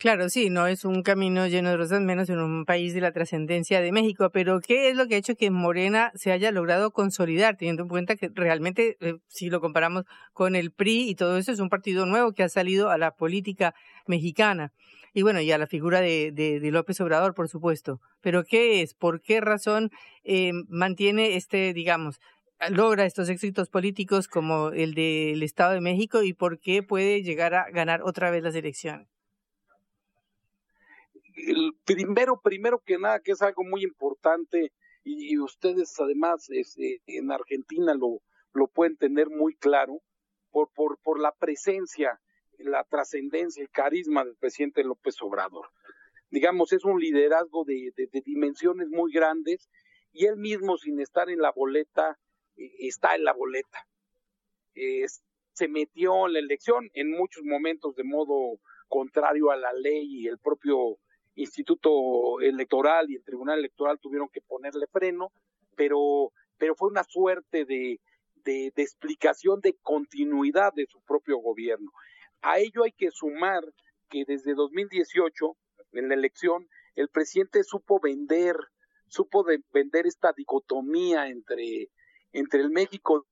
Claro, 0.00 0.30
sí, 0.30 0.48
no 0.48 0.66
es 0.66 0.86
un 0.86 1.02
camino 1.02 1.46
lleno 1.46 1.68
de 1.68 1.76
rosas, 1.76 2.00
menos 2.00 2.30
en 2.30 2.38
un 2.40 2.64
país 2.64 2.94
de 2.94 3.02
la 3.02 3.12
trascendencia 3.12 3.82
de 3.82 3.92
México, 3.92 4.30
pero 4.32 4.58
¿qué 4.62 4.88
es 4.88 4.96
lo 4.96 5.06
que 5.06 5.16
ha 5.16 5.18
hecho 5.18 5.36
que 5.36 5.50
Morena 5.50 6.10
se 6.14 6.32
haya 6.32 6.50
logrado 6.52 6.90
consolidar, 6.90 7.58
teniendo 7.58 7.82
en 7.82 7.90
cuenta 7.90 8.16
que 8.16 8.30
realmente, 8.34 8.96
eh, 9.00 9.18
si 9.28 9.50
lo 9.50 9.60
comparamos 9.60 10.04
con 10.32 10.56
el 10.56 10.70
PRI 10.72 11.10
y 11.10 11.14
todo 11.16 11.36
eso, 11.36 11.52
es 11.52 11.60
un 11.60 11.68
partido 11.68 12.06
nuevo 12.06 12.32
que 12.32 12.42
ha 12.42 12.48
salido 12.48 12.88
a 12.88 12.96
la 12.96 13.14
política 13.14 13.74
mexicana? 14.06 14.72
Y 15.12 15.20
bueno, 15.20 15.42
y 15.42 15.52
a 15.52 15.58
la 15.58 15.66
figura 15.66 16.00
de, 16.00 16.60
López 16.72 16.98
Obrador, 17.02 17.34
por 17.34 17.50
supuesto. 17.50 18.00
Pero 18.22 18.44
¿qué 18.44 18.80
es? 18.80 18.94
¿Por 18.94 19.20
qué 19.20 19.42
razón 19.42 19.90
eh, 20.24 20.52
mantiene 20.70 21.36
este, 21.36 21.74
digamos, 21.74 22.20
logra 22.70 23.04
estos 23.04 23.28
éxitos 23.28 23.68
políticos 23.68 24.28
como 24.28 24.70
el 24.70 24.94
del 24.94 25.42
Estado 25.42 25.72
de 25.72 25.82
México 25.82 26.22
y 26.22 26.32
por 26.32 26.58
qué 26.58 26.82
puede 26.82 27.22
llegar 27.22 27.54
a 27.54 27.66
ganar 27.70 28.00
otra 28.02 28.30
vez 28.30 28.42
las 28.42 28.54
elecciones? 28.54 29.19
El 31.46 31.72
primero, 31.84 32.40
primero 32.42 32.82
que 32.84 32.98
nada, 32.98 33.20
que 33.20 33.32
es 33.32 33.42
algo 33.42 33.64
muy 33.64 33.82
importante 33.82 34.72
y, 35.02 35.38
ustedes 35.38 35.98
además 35.98 36.46
este, 36.50 37.00
en 37.06 37.32
Argentina 37.32 37.94
lo, 37.94 38.20
lo 38.52 38.68
pueden 38.68 38.96
tener 38.96 39.28
muy 39.30 39.54
claro 39.56 40.00
por, 40.50 40.70
por, 40.74 40.98
por 41.02 41.20
la 41.20 41.32
presencia, 41.32 42.20
la 42.58 42.84
trascendencia, 42.84 43.62
el 43.62 43.70
carisma 43.70 44.24
del 44.24 44.36
presidente 44.36 44.84
López 44.84 45.16
Obrador. 45.22 45.68
Digamos, 46.30 46.72
es 46.72 46.84
un 46.84 47.00
liderazgo 47.00 47.64
de, 47.64 47.92
de, 47.96 48.22
dimensiones 48.24 48.88
muy 48.88 49.12
grandes 49.12 49.68
y 50.12 50.26
él 50.26 50.36
mismo 50.36 50.76
sin 50.76 51.00
estar 51.00 51.30
en 51.30 51.40
la 51.40 51.50
boleta 51.50 52.18
está 52.56 53.14
en 53.14 53.24
la 53.24 53.32
boleta. 53.32 53.86
Eh, 54.74 55.06
se 55.52 55.68
metió 55.68 56.26
en 56.26 56.34
la 56.34 56.38
elección 56.38 56.90
en 56.94 57.10
muchos 57.10 57.44
momentos 57.44 57.94
de 57.96 58.04
modo 58.04 58.60
contrario 58.88 59.50
a 59.50 59.56
la 59.56 59.72
ley 59.72 60.06
y 60.08 60.26
el 60.28 60.38
propio 60.38 60.98
Instituto 61.34 62.40
Electoral 62.40 63.10
y 63.10 63.16
el 63.16 63.24
Tribunal 63.24 63.58
Electoral 63.58 63.98
tuvieron 64.00 64.28
que 64.28 64.40
ponerle 64.40 64.86
freno, 64.86 65.32
pero, 65.76 66.32
pero 66.58 66.74
fue 66.74 66.88
una 66.88 67.04
suerte 67.04 67.64
de, 67.64 68.00
de, 68.44 68.72
explicación 68.76 69.60
de 69.60 69.76
continuidad 69.82 70.72
de 70.74 70.86
su 70.86 71.00
propio 71.02 71.38
gobierno. 71.38 71.90
A 72.42 72.58
ello 72.58 72.84
hay 72.84 72.92
que 72.92 73.10
sumar 73.10 73.62
que 74.08 74.24
desde 74.26 74.54
2018, 74.54 75.56
en 75.92 76.08
la 76.08 76.14
elección, 76.14 76.68
el 76.96 77.08
presidente 77.08 77.62
supo 77.62 78.00
vender, 78.00 78.56
supo 79.06 79.42
de 79.44 79.62
vender 79.72 80.06
esta 80.06 80.32
dicotomía 80.32 81.28
entre 81.28 81.90
entre 82.32 82.60
el 82.60 82.70
México 82.70 83.26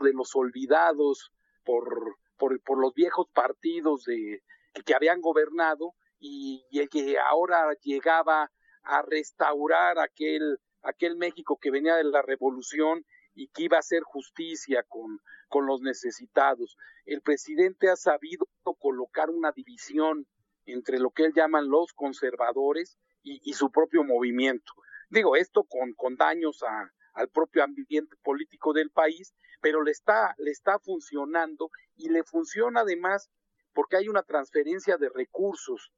de 0.00 0.12
los 0.12 0.34
olvidados 0.34 1.32
por, 1.64 2.16
por, 2.36 2.60
por 2.62 2.78
los 2.78 2.94
viejos 2.94 3.28
partidos 3.32 4.04
de, 4.04 4.42
que 4.84 4.94
habían 4.94 5.20
gobernado 5.20 5.94
y, 6.18 6.64
y, 6.70 6.80
el 6.80 6.88
que 6.88 7.18
ahora 7.18 7.72
llegaba 7.82 8.50
a 8.82 9.02
restaurar 9.02 9.98
aquel, 9.98 10.58
aquel 10.82 11.16
México 11.16 11.58
que 11.60 11.70
venía 11.70 11.96
de 11.96 12.04
la 12.04 12.22
revolución 12.22 13.04
y 13.34 13.48
que 13.48 13.64
iba 13.64 13.76
a 13.76 13.80
hacer 13.80 14.02
justicia 14.02 14.82
con, 14.88 15.20
con 15.48 15.66
los 15.66 15.82
necesitados. 15.82 16.76
El 17.04 17.20
presidente 17.20 17.90
ha 17.90 17.96
sabido 17.96 18.48
colocar 18.78 19.30
una 19.30 19.52
división 19.52 20.26
entre 20.64 20.98
lo 20.98 21.10
que 21.10 21.24
él 21.24 21.32
llaman 21.34 21.68
los 21.68 21.92
conservadores 21.92 22.98
y, 23.22 23.40
y 23.48 23.54
su 23.54 23.70
propio 23.70 24.04
movimiento. 24.04 24.72
Digo, 25.10 25.36
esto 25.36 25.64
con, 25.64 25.92
con 25.94 26.16
daños 26.16 26.62
a, 26.62 26.92
al 27.16 27.28
propio 27.28 27.64
ambiente 27.64 28.16
político 28.22 28.72
del 28.72 28.90
país, 28.90 29.34
pero 29.60 29.82
le 29.82 29.90
está, 29.90 30.34
le 30.38 30.50
está 30.50 30.78
funcionando 30.78 31.70
y 31.96 32.10
le 32.10 32.24
funciona 32.24 32.80
además 32.80 33.30
porque 33.72 33.96
hay 33.96 34.08
una 34.08 34.22
transferencia 34.22 34.96
de 34.96 35.08
recursos 35.08 35.92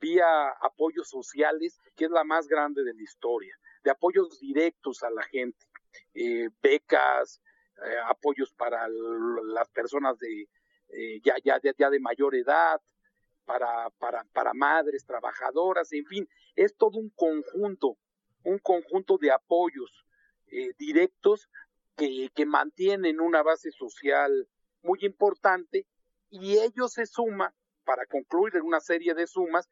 vía 0.00 0.48
apoyos 0.60 1.08
sociales, 1.08 1.80
que 1.96 2.06
es 2.06 2.10
la 2.10 2.24
más 2.24 2.46
grande 2.48 2.84
de 2.84 2.94
la 2.94 3.02
historia, 3.02 3.56
de 3.82 3.90
apoyos 3.90 4.40
directos 4.40 5.02
a 5.02 5.10
la 5.10 5.22
gente, 5.22 5.66
eh, 6.14 6.48
becas, 6.62 7.40
eh, 7.84 7.96
apoyos 8.06 8.52
para 8.52 8.88
las 8.88 9.68
personas 9.70 10.18
de 10.18 10.48
eh, 10.88 11.20
ya, 11.22 11.34
ya, 11.42 11.90
de 11.90 12.00
mayor 12.00 12.34
edad, 12.34 12.80
para, 13.44 13.90
para, 13.98 14.24
para 14.32 14.54
madres 14.54 15.04
trabajadoras, 15.04 15.92
en 15.92 16.06
fin, 16.06 16.28
es 16.54 16.76
todo 16.76 16.98
un 16.98 17.10
conjunto, 17.10 17.96
un 18.44 18.58
conjunto 18.58 19.18
de 19.18 19.30
apoyos 19.30 20.04
directos 20.78 21.48
que, 21.96 22.30
que 22.34 22.46
mantienen 22.46 23.20
una 23.20 23.42
base 23.42 23.72
social 23.72 24.48
muy 24.82 25.00
importante 25.02 25.86
y 26.30 26.58
ello 26.58 26.88
se 26.88 27.04
suma, 27.06 27.52
para 27.84 28.06
concluir 28.06 28.56
en 28.56 28.62
una 28.62 28.80
serie 28.80 29.14
de 29.14 29.26
sumas, 29.26 29.68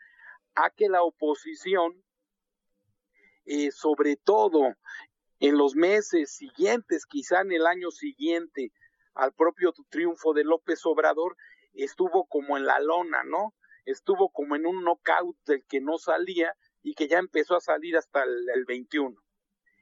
a 0.55 0.71
que 0.71 0.89
la 0.89 1.03
oposición, 1.03 2.03
eh, 3.45 3.71
sobre 3.71 4.17
todo 4.17 4.75
en 5.41 5.59
los 5.59 5.75
meses 5.75 6.35
siguientes, 6.35 7.07
quizá 7.07 7.41
en 7.41 7.53
el 7.53 7.67
año 7.67 7.91
siguiente 7.91 8.73
al 9.15 9.33
propio 9.33 9.73
triunfo 9.91 10.33
de 10.33 10.45
López 10.45 10.85
Obrador, 10.87 11.37
estuvo 11.73 12.27
como 12.27 12.57
en 12.57 12.67
la 12.67 12.81
lona, 12.81 13.23
¿no? 13.25 13.55
Estuvo 13.85 14.31
como 14.31 14.57
en 14.57 14.67
un 14.67 14.83
knockout 14.83 15.37
del 15.47 15.65
que 15.67 15.81
no 15.81 15.99
salía 15.99 16.55
y 16.83 16.95
que 16.95 17.09
ya 17.09 17.19
empezó 17.19 17.57
a 17.57 17.61
salir 17.61 17.97
hasta 17.97 18.23
el, 18.25 18.49
el 18.55 18.65
21. 18.65 19.17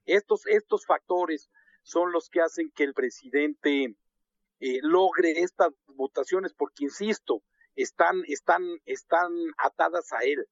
Estos, 0.05 0.47
estos 0.47 0.85
factores 0.87 1.51
son 1.83 2.13
los 2.13 2.29
que 2.29 2.41
hacen 2.41 2.71
que 2.75 2.85
el 2.85 2.95
presidente 2.95 3.97
eh, 4.61 4.79
logre 4.83 5.41
estas 5.41 5.73
votaciones, 5.87 6.53
porque 6.55 6.85
insisto, 6.85 7.43
están, 7.75 8.23
están, 8.27 8.63
están 8.85 9.33
atadas 9.59 10.13
a 10.13 10.21
él. 10.21 10.47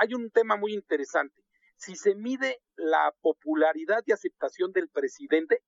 Hay 0.00 0.14
un 0.14 0.30
tema 0.30 0.56
muy 0.56 0.74
interesante. 0.74 1.42
Si 1.76 1.94
se 1.94 2.14
mide 2.14 2.60
la 2.76 3.14
popularidad 3.20 4.02
y 4.06 4.12
aceptación 4.12 4.72
del 4.72 4.88
presidente, 4.88 5.62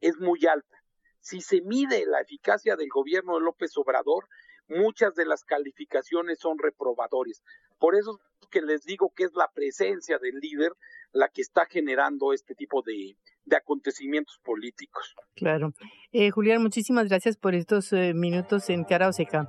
es 0.00 0.18
muy 0.18 0.46
alta. 0.46 0.76
Si 1.20 1.40
se 1.40 1.60
mide 1.62 2.06
la 2.06 2.20
eficacia 2.20 2.76
del 2.76 2.88
gobierno 2.88 3.34
de 3.34 3.44
López 3.44 3.76
Obrador, 3.76 4.26
muchas 4.68 5.14
de 5.14 5.26
las 5.26 5.44
calificaciones 5.44 6.38
son 6.38 6.58
reprobadores. 6.58 7.42
Por 7.78 7.94
eso 7.94 8.20
es 8.40 8.48
que 8.48 8.62
les 8.62 8.84
digo 8.84 9.12
que 9.14 9.24
es 9.24 9.32
la 9.34 9.50
presencia 9.52 10.18
del 10.18 10.38
líder 10.38 10.72
la 11.12 11.28
que 11.28 11.42
está 11.42 11.66
generando 11.66 12.32
este 12.32 12.54
tipo 12.54 12.82
de, 12.82 13.16
acontecimientos 13.56 14.38
políticos. 14.44 15.14
Claro. 15.34 15.72
Eh, 16.12 16.30
Julián, 16.30 16.62
muchísimas 16.62 17.08
gracias 17.08 17.36
por 17.36 17.54
estos 17.54 17.92
eh, 17.92 18.14
minutos 18.14 18.70
en 18.70 18.84
Cara 18.84 19.08
o 19.08 19.12
Seca. 19.12 19.48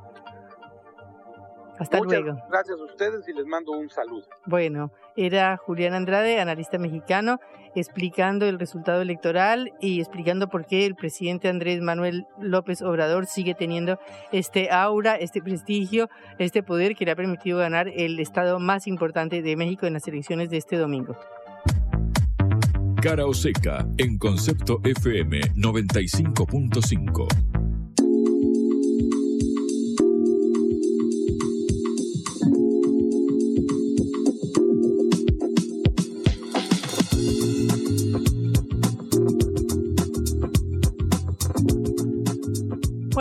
Hasta 1.82 1.98
Muchas 1.98 2.22
luego. 2.22 2.40
Gracias 2.48 2.80
a 2.80 2.84
ustedes 2.84 3.28
y 3.28 3.34
les 3.34 3.48
mando 3.48 3.72
un 3.72 3.90
saludo. 3.90 4.28
Bueno, 4.46 4.92
era 5.16 5.58
Julián 5.58 5.96
Andrade, 5.96 6.40
analista 6.40 6.78
mexicano, 6.78 7.40
explicando 7.74 8.46
el 8.46 8.60
resultado 8.60 9.02
electoral 9.02 9.74
y 9.82 10.00
explicando 10.00 10.48
por 10.48 10.68
qué 10.68 10.86
el 10.86 10.94
presidente 10.94 11.50
Andrés 11.50 11.82
Manuel 11.82 12.28
López 12.40 12.84
Obrador 12.84 13.26
sigue 13.26 13.56
teniendo 13.56 13.98
este 14.32 14.70
aura, 14.70 15.16
este 15.16 15.42
prestigio, 15.42 16.08
este 16.38 16.62
poder 16.62 16.96
que 16.96 17.06
le 17.06 17.14
ha 17.14 17.16
permitido 17.16 17.58
ganar 17.58 17.88
el 17.88 18.20
estado 18.20 18.60
más 18.60 18.86
importante 18.86 19.42
de 19.42 19.56
México 19.56 19.88
en 19.88 19.94
las 19.94 20.08
elecciones 20.08 20.52
de 20.52 20.58
este 20.58 20.78
domingo. 20.78 21.18
Cara 23.02 23.26
o 23.26 23.34
seca 23.34 23.88
en 23.98 24.20
concepto 24.20 24.80
FM 24.84 25.40
95.5. 25.56 27.61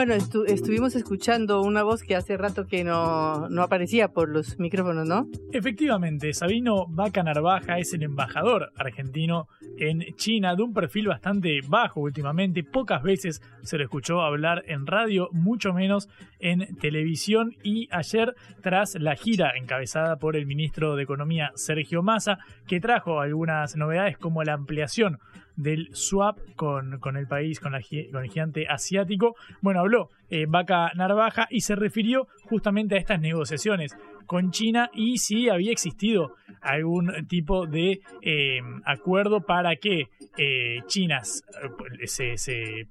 Bueno, 0.01 0.15
estuvimos 0.15 0.97
escuchando 0.97 1.61
una 1.61 1.83
voz 1.83 2.03
que 2.03 2.17
hace 2.17 2.39
rato 2.39 2.67
que 2.67 2.85
no, 2.85 3.51
no 3.51 3.63
aparecía 3.63 4.09
por 4.09 4.31
los 4.31 4.59
micrófonos, 4.59 5.07
¿no? 5.07 5.29
Efectivamente, 5.53 6.33
Sabino 6.33 6.87
Vaca 6.89 7.23
Narvaja 7.23 7.79
es 7.79 7.93
el 7.93 8.05
embajador 8.05 8.73
argentino 8.77 9.47
en 9.77 10.17
China 10.17 10.57
de 10.57 10.63
un 10.63 10.73
perfil 10.73 11.09
bastante 11.09 11.61
bajo 11.69 12.01
últimamente. 12.01 12.65
Pocas 12.65 13.03
veces 13.03 13.43
se 13.63 13.77
lo 13.77 13.85
escuchó 13.85 14.23
hablar 14.23 14.65
en 14.69 14.87
radio, 14.87 15.29
mucho 15.33 15.75
menos 15.75 16.09
en 16.39 16.75
televisión. 16.77 17.55
Y 17.63 17.87
ayer, 17.91 18.35
tras 18.63 18.95
la 18.95 19.17
gira 19.17 19.53
encabezada 19.55 20.17
por 20.17 20.35
el 20.35 20.47
ministro 20.47 20.97
de 20.97 21.03
Economía 21.03 21.53
Sergio 21.57 22.03
Massa, 22.03 22.39
que 22.67 22.81
trajo 22.81 23.21
algunas 23.21 23.77
novedades 23.77 24.17
como 24.17 24.45
la 24.45 24.55
ampliación 24.55 25.19
del 25.57 25.89
swap 25.93 26.39
con, 26.57 26.99
con 27.01 27.17
el 27.17 27.27
país, 27.27 27.61
con, 27.61 27.75
el 27.75 27.83
gigante 27.83 28.67
asiático. 28.69 29.37
Bueno, 29.61 29.81
habló 29.81 30.11
eh, 30.31 30.47
Vaca 30.49 30.91
Narvaja 30.95 31.47
y 31.51 31.61
se 31.61 31.77
refirió 31.77 32.29
justamente 32.45 32.95
a 32.95 32.99
estas 32.99 33.21
negociaciones 33.21 33.97
con 34.27 34.53
China 34.53 34.91
y 34.95 35.19
si 35.19 35.49
había 35.49 35.73
existido 35.73 36.37
algún 36.61 37.27
tipo 37.27 37.67
de 37.67 38.01
eh, 38.23 38.61
acuerdo 38.85 39.41
para 39.41 39.77
que 39.77 40.09
eh, 40.37 40.79
China 40.87 41.23
se, 41.25 42.37
se 42.37 42.87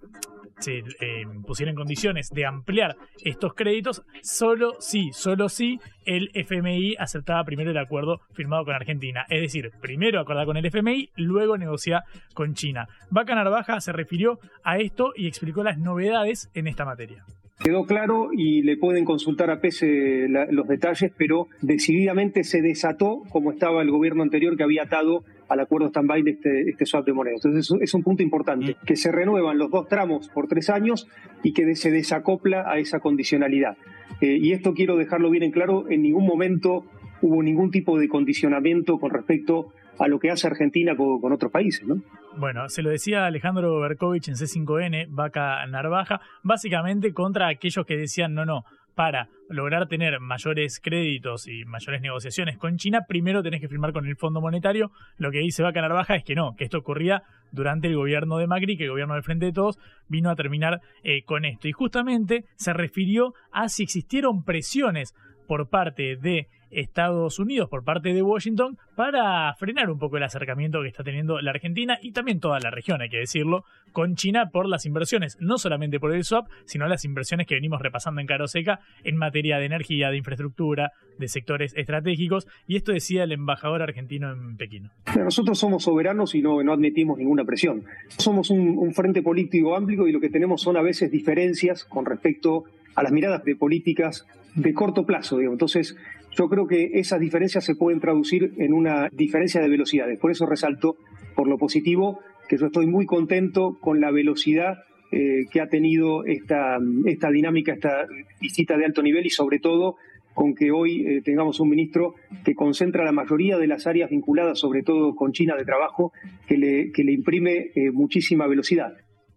se 0.60 0.80
eh, 0.80 1.26
pusiera 1.45 1.70
en 1.72 1.76
condiciones 1.76 2.30
de 2.30 2.45
ampliar 2.45 2.95
estos 3.24 3.53
créditos, 3.53 4.03
solo 4.22 4.76
si, 4.80 5.12
solo 5.12 5.49
si 5.49 5.80
el 6.05 6.30
FMI 6.34 6.95
aceptaba 6.97 7.43
primero 7.43 7.72
el 7.72 7.78
acuerdo 7.78 8.22
firmado 8.34 8.66
con 8.66 8.76
Argentina. 8.76 9.26
Es 9.30 9.41
decir, 9.41 9.72
primero 9.82 10.20
acordar 10.20 10.45
con 10.45 10.57
el 10.57 10.66
FMI, 10.66 11.12
luego 11.16 11.57
negociar 11.57 12.03
con 12.34 12.53
China. 12.53 12.88
Vaca 13.10 13.36
Narvaja 13.36 13.80
se 13.82 13.91
refirió 13.91 14.39
a 14.64 14.78
esto 14.78 15.14
y 15.16 15.28
explicó 15.28 15.64
las 15.64 15.78
novedades 15.78 16.49
en 16.53 16.68
esta 16.68 16.86
materia. 16.86 17.26
Quedó 17.64 17.84
claro 17.84 18.30
y 18.32 18.62
le 18.62 18.78
pueden 18.78 19.03
consultar 19.03 19.51
a 19.51 19.60
Pese 19.60 20.28
los 20.30 20.68
detalles, 20.68 21.12
pero 21.18 21.47
decididamente 21.62 22.45
se 22.45 22.62
desató 22.62 23.24
como 23.30 23.51
estaba 23.51 23.82
el 23.82 23.91
gobierno 23.91 24.24
anterior 24.24 24.55
que 24.55 24.64
había 24.64 24.84
atado 24.84 25.26
al 25.49 25.59
acuerdo 25.59 25.87
stand-by 25.87 26.21
de 26.21 26.31
este, 26.31 26.69
este 26.69 26.85
swap 26.85 27.05
de 27.05 27.13
moneda. 27.13 27.35
Entonces 27.35 27.69
es 27.81 27.93
un 27.93 28.03
punto 28.03 28.23
importante, 28.23 28.77
que 28.85 28.95
se 28.95 29.11
renuevan 29.11 29.57
los 29.57 29.69
dos 29.71 29.87
tramos 29.87 30.29
por 30.29 30.47
tres 30.47 30.69
años 30.69 31.07
y 31.43 31.53
que 31.53 31.75
se 31.75 31.91
desacopla 31.91 32.71
a 32.71 32.77
esa 32.77 32.99
condicionalidad. 32.99 33.75
Eh, 34.21 34.37
y 34.39 34.51
esto 34.51 34.73
quiero 34.73 34.95
dejarlo 34.95 35.29
bien 35.29 35.43
en 35.43 35.51
claro, 35.51 35.89
en 35.89 36.03
ningún 36.03 36.25
momento 36.25 36.85
hubo 37.21 37.43
ningún 37.43 37.71
tipo 37.71 37.99
de 37.99 38.07
condicionamiento 38.07 38.97
con 38.97 39.11
respecto 39.11 39.73
a 39.97 40.07
lo 40.07 40.19
que 40.19 40.31
hace 40.31 40.47
Argentina 40.47 40.95
con, 40.95 41.33
otros 41.33 41.51
países, 41.51 41.85
¿no? 41.85 42.01
Bueno, 42.37 42.69
se 42.69 42.81
lo 42.81 42.89
decía 42.89 43.25
Alejandro 43.25 43.79
Berkovich 43.81 44.29
en 44.29 44.35
C5N, 44.35 45.07
Vaca 45.09 45.65
Narvaja, 45.67 46.21
básicamente 46.41 47.11
contra 47.13 47.49
aquellos 47.49 47.85
que 47.85 47.97
decían, 47.97 48.33
no, 48.33 48.45
no, 48.45 48.63
para 48.99 49.29
lograr 49.47 49.87
tener 49.87 50.19
mayores 50.19 50.81
créditos 50.81 51.47
y 51.47 51.63
mayores 51.63 52.01
negociaciones 52.01 52.57
con 52.57 52.75
China, 52.75 53.05
primero 53.07 53.41
tenés 53.41 53.61
que 53.61 53.69
firmar 53.69 53.93
con 53.93 54.05
el 54.05 54.17
Fondo 54.17 54.41
Monetario. 54.41 54.91
Lo 55.17 55.31
que 55.31 55.37
dice 55.37 55.63
Vaca 55.63 55.79
Narvaja 55.79 56.17
es 56.17 56.25
que 56.25 56.35
no, 56.35 56.53
que 56.57 56.65
esto 56.65 56.79
ocurría 56.79 57.23
durante 57.53 57.87
el 57.87 57.95
gobierno 57.95 58.39
de 58.39 58.47
Macri, 58.47 58.75
que 58.75 58.83
el 58.83 58.89
gobierno 58.89 59.13
del 59.13 59.23
Frente 59.23 59.45
de 59.45 59.53
Todos 59.53 59.79
vino 60.09 60.29
a 60.29 60.35
terminar 60.35 60.81
eh, 61.03 61.23
con 61.23 61.45
esto. 61.45 61.69
Y 61.69 61.71
justamente 61.71 62.43
se 62.57 62.73
refirió 62.73 63.33
a 63.53 63.69
si 63.69 63.83
existieron 63.83 64.43
presiones 64.43 65.15
por 65.47 65.69
parte 65.69 66.17
de 66.17 66.49
Estados 66.72 67.39
Unidos, 67.39 67.70
por 67.70 67.84
parte 67.84 68.13
de 68.13 68.22
Washington, 68.22 68.78
para 68.95 69.53
frenar 69.55 69.89
un 69.89 69.99
poco 69.99 70.17
el 70.17 70.24
acercamiento 70.24 70.82
que 70.82 70.88
está 70.88 71.03
teniendo 71.03 71.39
la 71.41 71.51
Argentina 71.51 71.97
y 72.01 72.11
también 72.11 72.39
toda 72.39 72.59
la 72.59 72.72
región, 72.72 73.01
hay 73.01 73.09
que 73.09 73.17
decirlo, 73.17 73.63
con 73.91 74.15
China 74.15 74.49
por 74.51 74.67
las 74.67 74.86
inversiones, 74.86 75.38
no 75.39 75.57
solamente 75.57 75.99
por 75.99 76.13
el 76.13 76.24
swap, 76.24 76.47
sino 76.65 76.88
las 76.88 77.05
inversiones 77.05 77.47
que 77.47 77.55
venimos 77.55 77.82
repasando 77.82 78.22
en 78.22 78.28
Caroseca 78.28 78.80
en 79.03 79.17
materia 79.17 79.57
de 79.57 79.65
energía, 79.65 80.09
de 80.09 80.17
infraestructura, 80.17 80.91
de 81.17 81.28
sectores 81.28 81.74
estratégicos, 81.76 82.47
y 82.67 82.76
esto 82.76 82.91
decía 82.91 83.24
el 83.24 83.32
embajador 83.32 83.82
argentino 83.82 84.32
en 84.32 84.57
Pekín. 84.57 84.89
Nosotros 85.17 85.57
somos 85.57 85.84
soberanos 85.84 86.36
y 86.36 86.41
no, 86.41 86.63
no 86.63 86.74
admitimos 86.74 87.17
ninguna 87.17 87.43
presión. 87.45 87.84
Somos 88.17 88.49
un, 88.49 88.78
un 88.78 88.93
frente 88.93 89.22
político 89.22 89.76
amplio 89.76 90.07
y 90.07 90.11
lo 90.11 90.20
que 90.20 90.30
tenemos 90.30 90.61
son 90.61 90.78
a 90.78 90.82
veces 90.82 91.11
diferencias 91.11 91.84
con 91.84 92.05
respecto 92.05 92.63
a 92.95 93.03
las 93.03 93.11
miradas 93.11 93.43
de 93.43 93.55
políticas 93.55 94.26
de 94.55 94.74
corto 94.74 95.05
plazo. 95.05 95.38
Digamos. 95.38 95.55
Entonces, 95.55 95.95
yo 96.38 96.47
creo 96.47 96.67
que 96.67 96.91
esas 96.93 97.19
diferencias 97.19 97.65
se 97.65 97.75
pueden 97.75 97.99
traducir 97.99 98.53
en 98.57 98.73
una 98.73 99.09
diferencia 99.11 99.61
de 99.61 99.69
velocidades. 99.69 100.19
Por 100.19 100.32
eso 100.32 100.45
resalto, 100.45 100.95
por 101.36 101.47
lo 101.47 101.57
positivo, 101.57 102.19
que 102.47 102.57
yo 102.57 102.67
estoy 102.67 102.88
muy 102.88 103.05
contento 103.05 103.77
con 103.80 103.99
la 103.99 104.11
velocidad 104.11 104.80
eh, 105.11 105.45
que 105.51 105.59
ha 105.59 105.67
tenido 105.67 106.23
esta, 106.25 106.77
esta 107.05 107.32
dinámica, 107.32 107.73
esta 107.73 108.05
visita 108.39 108.77
de 108.77 108.86
alto 108.86 109.01
nivel 109.01 109.25
y 109.25 109.32
sobre 109.32 109.59
todo 109.59 109.95
con 110.34 110.53
que 110.53 110.71
hoy 110.71 111.05
eh, 111.05 111.21
tengamos 111.23 111.59
un 111.59 111.69
ministro 111.69 112.13
que 112.45 112.53
concentra 112.53 113.03
la 113.03 113.11
mayoría 113.11 113.57
de 113.57 113.67
las 113.67 113.88
áreas 113.88 114.09
vinculadas, 114.09 114.59
sobre 114.59 114.84
todo 114.84 115.15
con 115.15 115.32
China 115.32 115.55
de 115.57 115.65
trabajo, 115.65 116.13
que 116.47 116.57
le, 116.57 116.91
que 116.91 117.03
le 117.03 117.11
imprime 117.11 117.71
eh, 117.75 117.91
muchísima 117.91 118.47
velocidad. 118.47 118.93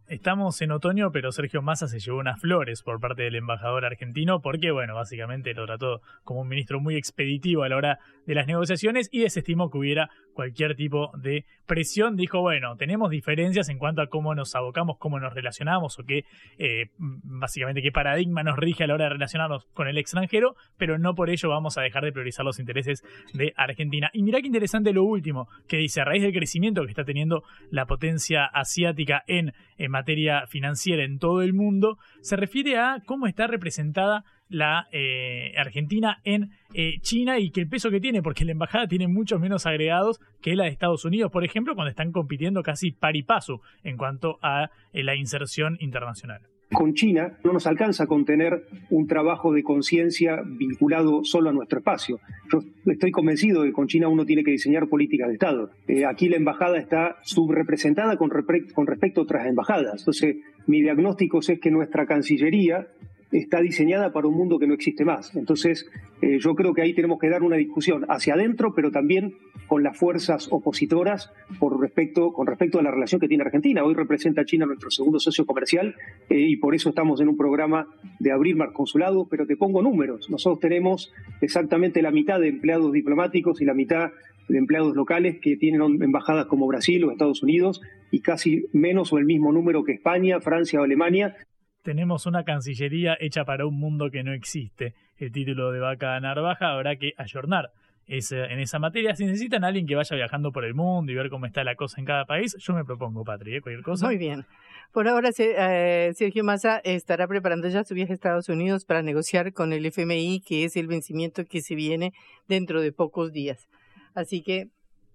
Estamos 0.09 0.61
en 0.61 0.73
otoño, 0.73 1.11
pero 1.13 1.33
Sergio 1.33 1.63
Massa 1.63 1.87
se 1.87 2.01
llevó 2.01 2.19
unas 2.19 2.41
flores 2.41 2.83
por 2.83 3.01
parte 3.01 3.23
del 3.23 3.37
embajador 3.37 3.85
argentino 3.85 4.41
porque, 4.43 4.71
bueno, 4.71 4.95
básicamente 4.95 5.55
lo 5.55 5.65
trató 5.65 6.01
como 6.25 6.41
un 6.41 6.49
ministro 6.49 6.81
muy 6.81 6.97
expeditivo 6.97 7.63
a 7.63 7.69
la 7.69 7.77
hora 7.77 7.99
de 8.27 8.35
las 8.35 8.47
negociaciones 8.47 9.09
y 9.13 9.21
desestimó 9.21 9.71
que 9.71 9.79
hubiera 9.79 10.11
cualquier 10.35 10.75
tipo 10.75 11.13
de 11.17 11.45
presión. 11.67 12.17
Dijo, 12.17 12.41
bueno, 12.41 12.77
tenemos 12.77 13.11
diferencias 13.11 13.69
en 13.69 13.79
cuanto 13.79 14.03
a 14.03 14.09
cómo 14.09 14.35
nos 14.35 14.55
abocamos, 14.55 14.97
cómo 14.99 15.21
nos 15.21 15.33
relacionamos 15.33 15.99
o 15.99 16.05
qué, 16.05 16.25
eh, 16.59 16.91
básicamente, 16.99 17.81
qué 17.81 17.93
paradigma 17.93 18.43
nos 18.43 18.57
rige 18.57 18.85
a 18.85 18.87
la 18.87 18.95
hora 18.95 19.05
de 19.05 19.11
relacionarnos 19.11 19.67
con 19.73 19.89
el 19.89 19.99
extranjero, 19.99 20.57
pero 20.77 20.99
no 20.99 21.15
por 21.15 21.31
ello 21.31 21.49
vamos 21.49 21.79
a 21.79 21.83
dejar 21.83 22.05
de 22.05 22.13
priorizar 22.13 22.45
los 22.45 22.59
intereses 22.59 23.03
de 23.35 23.53
Argentina. 23.57 24.11
Y 24.13 24.23
mirá 24.23 24.41
qué 24.41 24.47
interesante 24.47 24.93
lo 24.93 25.05
último 25.05 25.49
que 25.69 25.77
dice, 25.77 26.01
a 26.01 26.05
raíz 26.05 26.23
del 26.23 26.33
crecimiento 26.33 26.83
que 26.85 26.91
está 26.91 27.05
teniendo 27.05 27.45
la 27.71 27.87
potencia 27.87 28.47
asiática 28.47 29.23
en, 29.27 29.53
en 29.79 29.92
materia 29.93 30.47
financiera 30.49 31.05
en 31.05 31.19
todo 31.19 31.43
el 31.43 31.55
mundo, 31.55 31.99
se 32.21 32.37
refiere 32.37 32.79
a 32.79 32.99
cómo 33.07 33.29
está 33.29 33.47
representada 33.47 34.25
la 34.49 34.87
eh, 34.93 35.55
Argentina 35.57 36.21
en 36.25 36.51
eh, 36.75 36.99
China 37.01 37.39
y 37.39 37.51
que 37.51 37.61
el 37.61 37.69
peso 37.69 37.91
que 37.91 38.01
tiene, 38.01 38.23
porque 38.23 38.45
la 38.45 38.53
embajada 38.53 38.87
tiene 38.87 39.09
muchos 39.09 39.41
menos 39.41 39.67
agregados 39.67 40.21
que 40.43 40.57
la 40.57 40.65
de 40.65 40.71
Estados 40.71 41.05
Unidos, 41.05 41.31
por 41.33 41.45
ejemplo, 41.45 41.75
cuando 41.75 41.91
están 41.91 42.13
compitiendo 42.13 42.63
casi 42.63 42.91
par 42.93 43.15
paso 43.27 43.61
en 43.83 43.97
cuanto 43.97 44.39
a 44.43 44.71
eh, 44.93 45.03
la 45.03 45.15
inserción 45.15 45.77
internacional. 45.81 46.52
Con 46.73 46.95
China 46.95 47.39
no 47.45 47.53
nos 47.53 47.67
alcanza 47.67 48.07
con 48.07 48.25
tener 48.25 48.65
un 48.91 49.07
trabajo 49.07 49.53
de 49.53 49.63
conciencia 49.63 50.43
vinculado 50.45 51.25
solo 51.25 51.51
a 51.51 51.53
nuestro 51.53 51.79
espacio. 51.79 52.21
Yo 52.53 52.61
estoy 52.87 53.11
convencido 53.11 53.63
de 53.63 53.69
que 53.69 53.73
con 53.73 53.87
China 53.87 54.09
uno 54.09 54.25
tiene 54.25 54.45
que 54.45 54.51
diseñar 54.51 54.89
políticas 54.89 55.29
de 55.29 55.35
Estado. 55.35 55.71
aquí 56.09 56.29
la 56.29 56.37
embajada 56.37 56.79
está 56.79 57.17
subrepresentada 57.23 58.17
con, 58.17 58.31
con 58.75 58.87
respecto 58.87 59.21
a 59.21 59.25
otras 59.25 59.47
embajadas. 59.47 60.01
Entonces, 60.01 60.37
mi 60.67 60.83
diagnóstico 60.83 61.41
es 61.41 61.61
que 61.61 61.71
nuestra 61.71 62.07
Cancillería 62.07 62.89
está 63.33 63.61
diseñada 63.61 64.13
para 64.13 64.29
un 64.29 64.37
mundo 64.37 64.59
que 64.59 64.67
no 64.67 64.75
existe 64.75 65.05
más. 65.05 65.35
Entonces, 65.35 65.87
eh, 66.21 66.39
yo 66.39 66.55
creo 66.55 66.75
que 66.75 66.83
ahí 66.83 66.95
tenemos 66.95 67.19
que 67.19 67.29
dar 67.29 67.43
una 67.43 67.57
discusión 67.57 68.05
hacia 68.09 68.35
adentro, 68.35 68.75
pero 68.75 68.91
también 68.91 69.35
con 69.67 69.83
las 69.83 69.97
fuerzas 69.97 70.49
opositoras 70.51 71.33
por 71.59 71.81
respecto, 71.81 72.33
con 72.33 72.47
respecto 72.47 72.79
a 72.79 72.83
la 72.83 72.91
relación 72.91 73.21
que 73.21 73.29
tiene 73.29 73.45
Argentina. 73.45 73.85
Hoy 73.85 73.95
representa 73.95 74.43
a 74.43 74.45
China 74.45 74.67
nuestro 74.67 74.91
segundo 74.91 75.19
socio 75.19 75.47
comercial 75.47 75.95
eh, 76.29 76.39
y 76.39 76.57
por 76.57 76.75
eso 76.75 76.91
estamos 76.91 77.21
en 77.21 77.29
un 77.29 77.37
programa 77.37 77.87
de 78.19 78.33
abrir 78.33 78.57
más 78.57 78.73
consulados, 78.73 79.27
pero 79.31 79.47
te 79.47 79.57
pongo 79.57 79.83
números. 79.83 80.29
Nosotros 80.31 80.61
tenemos 80.61 81.13
exactamente 81.41 82.03
la 82.03 82.11
mitad 82.11 82.39
de 82.39 82.49
empleados 82.49 82.93
diplomáticos 82.93 83.61
y 83.63 83.65
la 83.65 83.75
mitad 83.75 84.11
de 84.49 84.59
empleados 84.59 84.95
locales 84.95 85.39
que 85.41 85.57
tienen 85.57 86.03
embajadas 86.03 86.47
como 86.47 86.67
Brasil 86.67 87.05
o 87.05 87.11
Estados 87.11 87.43
Unidos 87.43 87.81
y 88.11 88.21
casi 88.21 88.67
menos 88.73 89.13
o 89.13 89.19
el 89.19 89.25
mismo 89.25 89.53
número 89.53 89.85
que 89.85 89.93
España, 89.93 90.41
Francia 90.41 90.81
o 90.81 90.85
Alemania 90.85 91.37
tenemos 91.83 92.27
una 92.27 92.45
Cancillería 92.45 93.17
hecha 93.21 93.45
para 93.45 93.67
un 93.67 93.79
mundo 93.79 94.11
que 94.11 94.23
no 94.23 94.33
existe. 94.33 94.95
El 95.19 95.33
título 95.33 95.73
de 95.73 95.81
Vaca 95.81 96.19
Narvaja 96.21 96.73
habrá 96.73 96.97
que 96.97 97.13
ayornar 97.17 97.71
en 98.07 98.61
esa 98.61 98.79
materia. 98.79 99.15
Si 99.15 99.25
necesitan 99.25 99.65
a 99.65 99.69
alguien 99.69 99.87
que 99.87 99.95
vaya 99.95 100.17
viajando 100.17 100.53
por 100.53 100.65
el 100.65 100.75
mundo 100.75 101.13
y 101.13 101.15
ver 101.15 101.31
cómo 101.31 101.47
está 101.47 101.65
la 101.65 101.77
cosa 101.77 102.01
en 102.01 102.07
cada 102.07 102.25
país, 102.25 102.57
yo 102.59 102.75
me 102.75 102.85
propongo, 102.85 103.25
Patri, 103.25 103.57
¿eh? 103.57 103.61
cualquier 103.61 103.85
cosa. 103.85 104.07
Muy 104.07 104.19
bien. 104.19 104.45
Por 104.93 105.09
ahora, 105.09 105.31
eh, 105.39 106.13
Sergio 106.15 106.45
Massa 106.45 106.79
estará 106.85 107.27
preparando 107.27 107.69
ya 107.69 107.85
su 107.85 107.95
viaje 107.95 108.13
a 108.13 108.15
Estados 108.15 108.49
Unidos 108.49 108.85
para 108.85 109.03
negociar 109.03 109.53
con 109.53 109.73
el 109.73 109.87
FMI, 109.87 110.41
que 110.41 110.65
es 110.65 110.77
el 110.77 110.87
vencimiento 110.87 111.45
que 111.47 111.63
se 111.63 111.75
viene 111.75 112.13
dentro 112.49 112.83
de 112.83 112.93
pocos 112.93 113.33
días. 113.33 113.69
Así 114.15 114.43
que 114.43 114.69